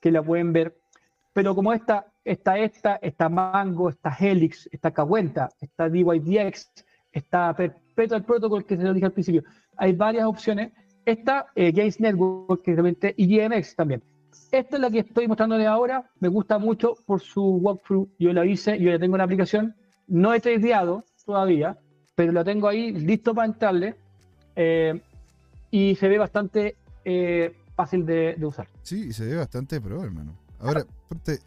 que 0.00 0.10
la 0.10 0.22
pueden 0.22 0.52
ver. 0.52 0.76
Pero 1.32 1.54
como 1.54 1.72
esta, 1.72 2.06
está 2.24 2.58
esta, 2.58 2.96
está 2.96 3.28
Mango, 3.28 3.88
está 3.88 4.16
Helix, 4.18 4.68
está 4.72 4.90
Cahuenta, 4.90 5.48
está 5.60 5.88
DYDX, 5.88 6.70
está 7.12 7.54
Perpetual 7.54 8.24
Protocol, 8.24 8.64
que 8.64 8.76
se 8.76 8.82
lo 8.82 8.92
dije 8.92 9.06
al 9.06 9.12
principio. 9.12 9.44
Hay 9.76 9.92
varias 9.92 10.24
opciones. 10.26 10.72
Esta, 11.04 11.46
eh, 11.54 11.72
Games 11.72 12.00
Network, 12.00 12.62
que 12.62 12.72
realmente, 12.72 13.14
y 13.16 13.26
GMX 13.26 13.76
también. 13.76 14.02
Esta 14.52 14.76
es 14.76 14.82
la 14.82 14.90
que 14.90 15.00
estoy 15.00 15.28
mostrándole 15.28 15.66
ahora. 15.66 16.10
Me 16.18 16.28
gusta 16.28 16.58
mucho 16.58 16.96
por 17.06 17.20
su 17.20 17.42
walkthrough. 17.56 18.08
Yo 18.18 18.32
la 18.32 18.44
hice, 18.44 18.78
yo 18.78 18.90
ya 18.90 18.98
tengo 18.98 19.16
la 19.16 19.24
aplicación. 19.24 19.74
No 20.08 20.34
he 20.34 20.40
tradeado 20.40 21.04
todavía, 21.24 21.78
pero 22.16 22.32
la 22.32 22.42
tengo 22.42 22.66
ahí 22.66 22.92
listo 22.92 23.34
para 23.34 23.46
entrarle. 23.46 23.94
Eh, 24.56 25.00
y 25.70 25.94
se 25.94 26.08
ve 26.08 26.18
bastante 26.18 26.76
eh, 27.04 27.54
fácil 27.80 28.04
de, 28.04 28.36
usar. 28.42 28.68
Sí, 28.82 29.12
se 29.12 29.24
ve 29.24 29.36
bastante 29.36 29.80
pro, 29.80 30.02
hermano. 30.02 30.36
Ahora, 30.58 30.84
ponte. 31.08 31.40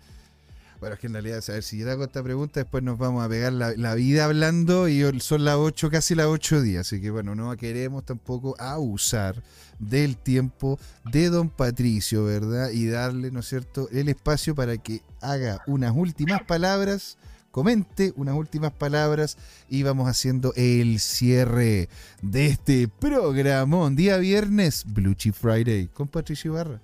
Bueno, 0.80 0.96
es 0.96 1.00
que 1.00 1.08
en 1.08 1.14
realidad, 1.14 1.42
a 1.48 1.52
ver, 1.54 1.64
si 1.64 1.78
yo 1.78 1.86
te 1.86 1.92
hago 1.92 2.04
esta 2.04 2.22
pregunta, 2.22 2.60
después 2.60 2.84
nos 2.84 2.98
vamos 2.98 3.24
a 3.24 3.30
pegar 3.30 3.54
la, 3.54 3.96
vida 3.96 4.26
hablando 4.26 4.90
y 4.90 5.02
son 5.22 5.46
las 5.46 5.56
8, 5.56 5.90
casi 5.90 6.14
las 6.14 6.26
8 6.26 6.62
días. 6.62 6.88
Así 6.88 7.00
que 7.00 7.10
bueno, 7.10 7.36
no 7.36 7.56
queremos 7.56 8.04
tampoco 8.04 8.56
abusar 8.60 9.42
del 9.80 10.18
tiempo 10.18 10.78
de 11.06 11.30
don 11.30 11.50
Patricio, 11.50 12.26
¿verdad? 12.26 12.72
Y 12.72 12.88
darle, 12.88 13.32
¿no 13.32 13.40
es 13.40 13.48
cierto?, 13.48 13.88
el 13.94 14.10
espacio 14.10 14.56
para 14.56 14.78
que 14.78 15.02
haga 15.22 15.64
unas 15.68 15.96
últimas 15.96 16.44
palabras 16.44 17.18
comente 17.54 18.14
unas 18.18 18.36
últimas 18.36 18.72
palabras 18.72 19.38
y 19.70 19.84
vamos 19.84 20.10
haciendo 20.10 20.54
el 20.56 20.98
cierre 20.98 21.88
de 22.24 22.48
este 22.48 22.88
programón. 22.88 23.96
Día 23.96 24.18
viernes, 24.18 24.84
Blue 24.92 25.14
Chip 25.14 25.36
Friday, 25.36 25.86
con 25.86 26.08
Patricio 26.08 26.54
Barra. 26.54 26.80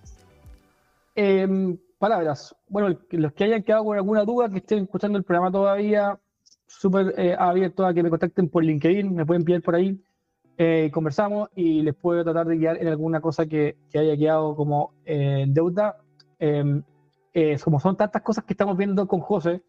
Em, 1.16 1.76
palabras. 1.98 2.56
Bueno, 2.68 2.96
los 3.10 3.34
que 3.34 3.46
hayan 3.46 3.64
quedado 3.64 3.84
con 3.84 3.98
alguna 3.98 4.24
duda, 4.24 4.48
que 4.48 4.60
estén 4.60 4.84
escuchando 4.84 5.18
el 5.18 5.24
programa 5.24 5.52
todavía, 5.52 6.20
súper 6.68 7.16
eh, 7.18 7.36
abierto 7.38 7.84
a 7.84 7.92
que 7.92 8.04
me 8.04 8.12
contacten 8.12 8.48
por 8.48 8.64
LinkedIn, 8.64 9.16
me 9.16 9.26
pueden 9.26 9.42
enviar 9.42 9.64
por 9.64 9.74
ahí. 9.74 10.00
Eh, 10.56 10.92
conversamos 10.94 11.50
y 11.56 11.82
les 11.82 11.96
puedo 11.96 12.24
tratar 12.24 12.46
de 12.46 12.58
guiar 12.58 12.78
en 12.78 12.90
alguna 12.90 13.22
cosa 13.22 13.48
que, 13.48 13.76
haya 13.96 14.16
quedado 14.16 14.56
como 14.56 14.94
eh, 15.04 15.46
deuda. 15.48 15.98
Em, 16.38 16.84
como 17.64 17.80
son 17.80 17.98
tantas 17.98 18.22
cosas 18.22 18.44
que 18.44 18.54
estamos 18.54 18.78
viendo 18.78 19.08
con 19.08 19.22
José, 19.22 19.64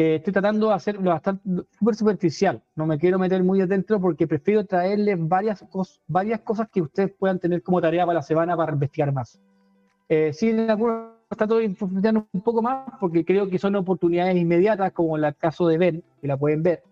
eh, 0.00 0.14
estoy 0.16 0.32
tratando 0.32 0.68
de 0.68 0.74
hacerlo 0.74 1.10
bastante 1.10 1.42
súper 1.78 1.94
superficial. 1.94 2.62
No 2.74 2.86
me 2.86 2.98
quiero 2.98 3.18
meter 3.18 3.42
muy 3.42 3.60
adentro 3.60 4.00
porque 4.00 4.26
prefiero 4.26 4.64
traerles 4.64 5.16
varias, 5.20 5.64
varias 6.06 6.40
cosas 6.40 6.68
que 6.72 6.80
ustedes 6.80 7.12
puedan 7.18 7.38
tener 7.38 7.62
como 7.62 7.80
tarea 7.80 8.06
para 8.06 8.20
la 8.20 8.22
semana 8.22 8.56
para 8.56 8.72
investigar 8.72 9.12
más. 9.12 9.38
Eh, 10.08 10.32
sí, 10.32 10.50
en 10.50 10.70
algunos 10.70 11.20
trato 11.36 11.58
de 11.58 11.70
profundizar 11.70 12.16
un 12.32 12.40
poco 12.40 12.62
más 12.62 12.88
porque 12.98 13.24
creo 13.24 13.48
que 13.48 13.58
son 13.58 13.76
oportunidades 13.76 14.36
inmediatas, 14.36 14.92
como 14.92 15.16
el 15.16 15.36
caso 15.36 15.68
de 15.68 15.78
Ben, 15.78 16.04
que 16.20 16.26
la 16.26 16.36
pueden 16.36 16.62
ver. 16.62 16.82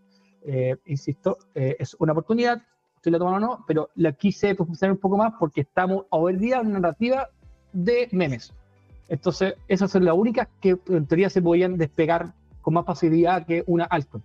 Eh, 0.46 0.76
insisto, 0.86 1.38
eh, 1.54 1.76
es 1.78 1.96
una 1.98 2.12
oportunidad, 2.12 2.62
usted 2.96 3.10
la 3.10 3.18
toman 3.18 3.34
o 3.34 3.40
no, 3.40 3.64
pero 3.66 3.90
la 3.96 4.12
quise 4.12 4.54
profundizar 4.54 4.90
un 4.92 4.98
poco 4.98 5.16
más 5.16 5.32
porque 5.38 5.62
estamos 5.62 6.04
hoy 6.10 6.36
día 6.36 6.60
en 6.60 6.68
una 6.68 6.80
narrativa 6.80 7.28
de 7.72 8.08
memes. 8.12 8.54
Entonces, 9.08 9.54
esas 9.66 9.90
son 9.90 10.04
las 10.04 10.14
únicas 10.14 10.48
que 10.60 10.78
en 10.88 11.06
teoría 11.06 11.30
se 11.30 11.42
podían 11.42 11.76
despegar 11.76 12.34
con 12.62 12.74
más 12.74 12.84
facilidad 12.84 13.46
que 13.46 13.64
una 13.66 13.84
altcoin. 13.84 14.22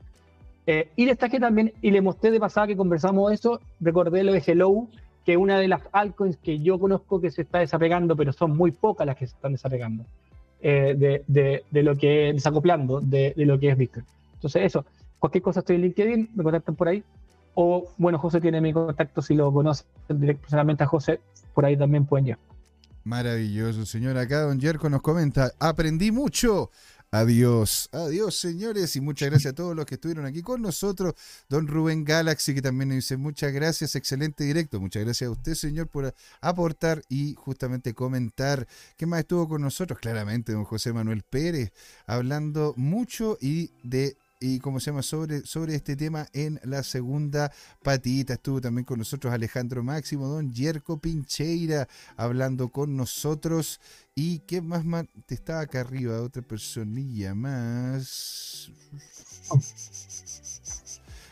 Eh, 0.66 0.90
y 0.96 1.06
destaqué 1.06 1.40
también, 1.40 1.74
y 1.82 1.92
le 1.92 2.02
mostré 2.02 2.32
de 2.32 2.40
pasada 2.40 2.68
que 2.68 2.78
conversamos 2.78 3.32
eso, 3.32 3.60
recordé 3.80 4.24
lo 4.24 4.32
de 4.32 4.44
Hello, 4.46 4.88
que 5.26 5.38
una 5.38 5.58
de 5.58 5.68
las 5.68 5.82
altcoins 5.92 6.38
que 6.38 6.60
yo 6.60 6.80
conozco 6.80 7.20
que 7.20 7.32
se 7.32 7.42
está 7.42 7.60
desapegando, 7.60 8.16
pero 8.16 8.34
son 8.34 8.56
muy 8.56 8.72
pocas 8.72 9.08
las 9.08 9.18
que 9.18 9.28
se 9.28 9.36
están 9.36 9.54
desapegando 9.54 10.06
eh, 10.62 10.96
de, 10.98 11.24
de, 11.28 11.64
de, 11.70 11.84
lo 11.84 11.96
que 11.96 12.30
es 12.30 12.36
desacoplando 12.36 13.02
de, 13.02 13.34
de, 13.36 13.46
lo 13.46 13.60
que 13.60 13.70
es 13.70 13.78
Bitcoin. 13.78 14.06
Entonces, 14.36 14.64
eso, 14.64 14.86
cualquier 15.20 15.42
cosa 15.42 15.60
estoy 15.60 15.78
en 15.78 15.84
LinkedIn, 15.84 16.32
me 16.36 16.44
contactan 16.44 16.76
por 16.76 16.88
ahí. 16.88 17.04
O, 17.56 17.90
bueno, 17.98 18.18
José 18.18 18.42
tiene 18.42 18.60
mi 18.62 18.74
contacto, 18.74 19.22
si 19.22 19.36
lo 19.36 19.52
conocen 19.54 19.86
personalmente 20.08 20.84
a 20.84 20.88
José, 20.88 21.20
por 21.54 21.66
ahí 21.66 21.78
también 21.78 22.06
pueden 22.06 22.28
ir. 22.28 22.38
Maravilloso, 23.04 23.86
señor. 23.86 24.18
Acá 24.18 24.42
don 24.42 24.60
Jerko 24.60 24.90
nos 24.90 25.02
comenta, 25.02 25.52
aprendí 25.60 26.12
mucho 26.12 26.72
Adiós, 27.16 27.90
adiós 27.92 28.34
señores 28.40 28.96
y 28.96 29.00
muchas 29.00 29.30
gracias 29.30 29.52
a 29.52 29.56
todos 29.56 29.76
los 29.76 29.86
que 29.86 29.94
estuvieron 29.94 30.26
aquí 30.26 30.42
con 30.42 30.64
nosotros. 30.64 31.14
Don 31.48 31.68
Rubén 31.68 32.04
Galaxy 32.04 32.56
que 32.56 32.62
también 32.64 32.90
nos 32.90 32.96
dice 32.96 33.18
muchas 33.18 33.54
gracias, 33.54 33.96
excelente 33.96 34.44
directo. 34.44 34.80
Muchas 34.80 35.04
gracias 35.04 35.28
a 35.28 35.32
usted 35.32 35.54
señor 35.54 35.88
por 35.90 36.12
aportar 36.42 37.04
y 37.10 37.36
justamente 37.36 37.94
comentar. 37.94 38.68
¿Qué 38.98 39.06
más 39.06 39.20
estuvo 39.20 39.48
con 39.48 39.62
nosotros? 39.62 40.00
Claramente 40.00 40.54
don 40.54 40.64
José 40.64 40.92
Manuel 40.92 41.22
Pérez 41.22 41.72
hablando 42.08 42.74
mucho 42.78 43.38
y 43.40 43.70
de 43.84 44.18
y 44.46 44.60
cómo 44.60 44.82
se 44.82 44.92
llama 44.92 45.04
sobre, 45.04 45.46
sobre 45.46 45.74
este 45.74 45.96
tema 45.96 46.28
en 46.34 46.60
la 46.66 46.84
segunda 46.84 47.50
patita. 47.82 48.34
Estuvo 48.34 48.60
también 48.60 48.84
con 48.84 49.00
nosotros 49.00 49.34
Alejandro 49.34 49.84
Máximo, 49.84 50.28
don 50.28 50.52
Yerko 50.52 51.00
Pincheira, 51.00 51.88
hablando 52.18 52.68
con 52.68 52.98
nosotros. 52.98 53.80
¿Y 54.14 54.40
qué 54.40 54.62
más, 54.62 54.84
más? 54.84 55.06
Estaba 55.30 55.62
acá 55.62 55.80
arriba, 55.80 56.22
otra 56.22 56.42
personilla 56.42 57.34
más. 57.34 58.70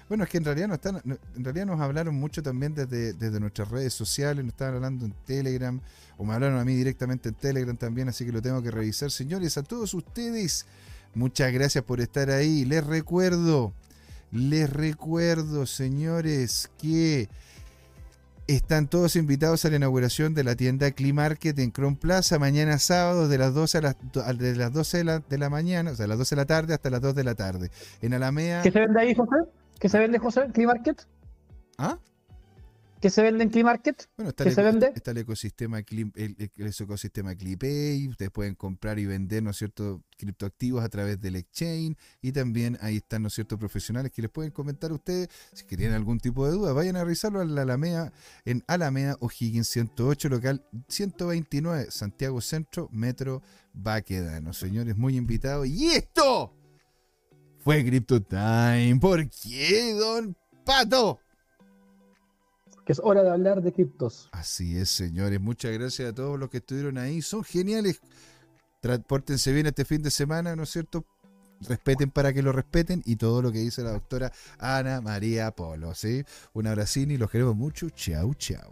Bueno, 0.08 0.24
es 0.24 0.30
que 0.30 0.38
en 0.38 0.46
realidad 0.46 0.70
no 0.70 0.76
están, 0.76 1.02
en 1.06 1.44
realidad 1.44 1.66
nos 1.66 1.82
hablaron 1.82 2.16
mucho 2.16 2.42
también 2.42 2.74
desde, 2.74 3.12
desde 3.12 3.42
nuestras 3.42 3.70
redes 3.70 3.94
sociales, 3.94 4.46
nos 4.46 4.54
estaban 4.54 4.76
hablando 4.76 5.06
en 5.06 5.14
Telegram, 5.26 5.82
o 6.18 6.24
me 6.24 6.34
hablaron 6.34 6.60
a 6.60 6.64
mí 6.64 6.76
directamente 6.76 7.28
en 7.28 7.36
Telegram 7.36 7.76
también, 7.76 8.08
así 8.08 8.26
que 8.26 8.32
lo 8.32 8.42
tengo 8.42 8.62
que 8.62 8.72
revisar. 8.72 9.12
Señores, 9.12 9.58
a 9.58 9.64
todos 9.64 9.94
ustedes, 9.94 10.66
Muchas 11.14 11.52
gracias 11.52 11.84
por 11.84 12.00
estar 12.00 12.30
ahí. 12.30 12.66
Les 12.66 12.86
recuerdo, 12.86 13.74
les 14.32 14.70
recuerdo, 14.70 15.66
señores, 15.66 16.72
que 16.78 17.28
están 18.48 18.88
todos 18.88 19.16
invitados 19.16 19.64
a 19.66 19.70
la 19.70 19.78
inauguración 19.78 20.34
de 20.34 20.44
la 20.44 20.56
tienda 20.56 20.88
Market 21.14 21.58
en 21.60 21.72
Chrome 21.72 21.98
Plaza 21.98 22.40
mañana 22.40 22.80
sábado 22.80 23.28
de 23.28 23.38
las 23.38 23.54
12 23.54 23.78
a 23.78 23.82
las, 23.82 23.96
de 24.38 24.56
las 24.56 24.74
12 24.74 24.98
de 24.98 25.04
la, 25.04 25.20
de 25.20 25.38
la, 25.38 25.50
mañana, 25.50 25.92
o 25.92 25.96
sea, 25.96 26.08
las 26.08 26.18
12 26.18 26.36
de 26.36 26.42
la 26.42 26.46
tarde 26.46 26.74
hasta 26.74 26.90
las 26.90 27.02
2 27.02 27.16
de 27.16 27.24
la 27.24 27.36
tarde. 27.36 27.72
En 28.02 28.14
Alamea. 28.14 28.62
¿Qué 28.62 28.72
se 28.72 28.80
vende 28.80 29.00
ahí, 29.00 29.14
José? 29.16 29.36
¿Qué 29.80 29.90
se 29.90 30.00
vende, 30.00 30.20
José? 30.20 30.42
Market? 30.66 31.08
¿Ah? 31.78 31.98
¿Qué 33.02 33.10
se 33.10 33.24
vende 33.24 33.44
en 33.44 33.50
CliMarket? 33.50 34.10
Bueno, 34.16 34.30
está, 34.30 34.44
el, 34.44 34.54
se 34.54 34.62
vende? 34.62 34.92
está 34.96 35.12
el 35.12 35.18
ecosistema, 35.18 35.80
el, 35.80 36.14
el, 36.16 36.52
ecosistema 36.80 37.36
CliPay, 37.36 38.08
ustedes 38.08 38.30
pueden 38.32 38.54
comprar 38.54 39.00
y 39.00 39.08
vender, 39.08 39.42
¿no 39.42 39.50
es 39.50 39.58
cierto?, 39.58 40.04
criptoactivos 40.18 40.84
a 40.84 40.90
través 40.90 41.20
del 41.20 41.36
exchange 41.36 41.98
y 42.22 42.32
también 42.32 42.78
ahí 42.80 42.98
están, 42.98 43.24
¿no 43.24 43.30
es 43.30 43.34
cierto?, 43.34 43.58
profesionales 43.58 44.12
que 44.12 44.22
les 44.22 44.30
pueden 44.30 44.52
comentar 44.52 44.92
a 44.92 44.94
ustedes 44.94 45.30
si 45.52 45.66
tienen 45.66 45.94
algún 45.94 46.20
tipo 46.20 46.46
de 46.46 46.54
duda. 46.54 46.74
Vayan 46.74 46.96
a 46.96 47.04
revisarlo 47.04 47.42
en 47.42 47.56
la 47.56 47.64
Alameda, 47.64 48.14
en 48.46 48.64
Alameda 48.68 49.18
O'Higgins 49.20 49.68
108, 49.68 50.30
local 50.30 50.64
129, 50.88 51.88
Santiago 51.90 52.40
Centro, 52.40 52.88
Metro 52.92 53.42
Baquedano. 53.74 54.54
Señores, 54.54 54.96
muy 54.96 55.18
invitados. 55.18 55.66
Y 55.66 55.88
esto 55.88 56.54
fue 57.64 57.84
Crypto 57.84 58.22
Time. 58.22 58.98
¿Por 59.02 59.28
qué, 59.28 59.94
don 59.94 60.36
Pato? 60.64 61.20
Que 62.86 62.94
es 62.94 63.00
hora 63.04 63.24
de 63.24 63.30
hablar 63.30 63.62
de 63.62 63.72
criptos. 63.72 64.30
Así 64.32 64.78
es, 64.78 64.90
señores. 64.90 65.40
Muchas 65.40 65.72
gracias 65.72 66.10
a 66.10 66.16
todos 66.16 66.40
los 66.40 66.50
que 66.50 66.58
estuvieron 66.58 66.98
ahí. 66.98 67.22
Son 67.22 67.44
geniales. 67.44 68.02
Transpórtense 68.80 69.54
bien 69.54 69.68
este 69.68 69.86
fin 69.86 70.02
de 70.02 70.10
semana, 70.10 70.56
¿no 70.56 70.64
es 70.64 70.72
cierto? 70.72 71.06
Respeten 71.62 72.10
para 72.10 72.34
que 72.34 72.42
lo 72.42 72.52
respeten 72.52 73.04
y 73.06 73.18
todo 73.18 73.44
lo 73.44 73.52
que 73.52 73.60
dice 73.60 73.84
la 73.84 73.92
doctora 73.92 74.32
Ana 74.58 75.00
María 75.02 75.52
Polo, 75.52 75.94
¿sí? 75.94 76.24
Un 76.54 76.66
abracín 76.66 77.12
y 77.12 77.18
los 77.18 77.30
queremos 77.30 77.56
mucho. 77.56 77.90
Chau, 77.92 78.34
chau. 78.34 78.72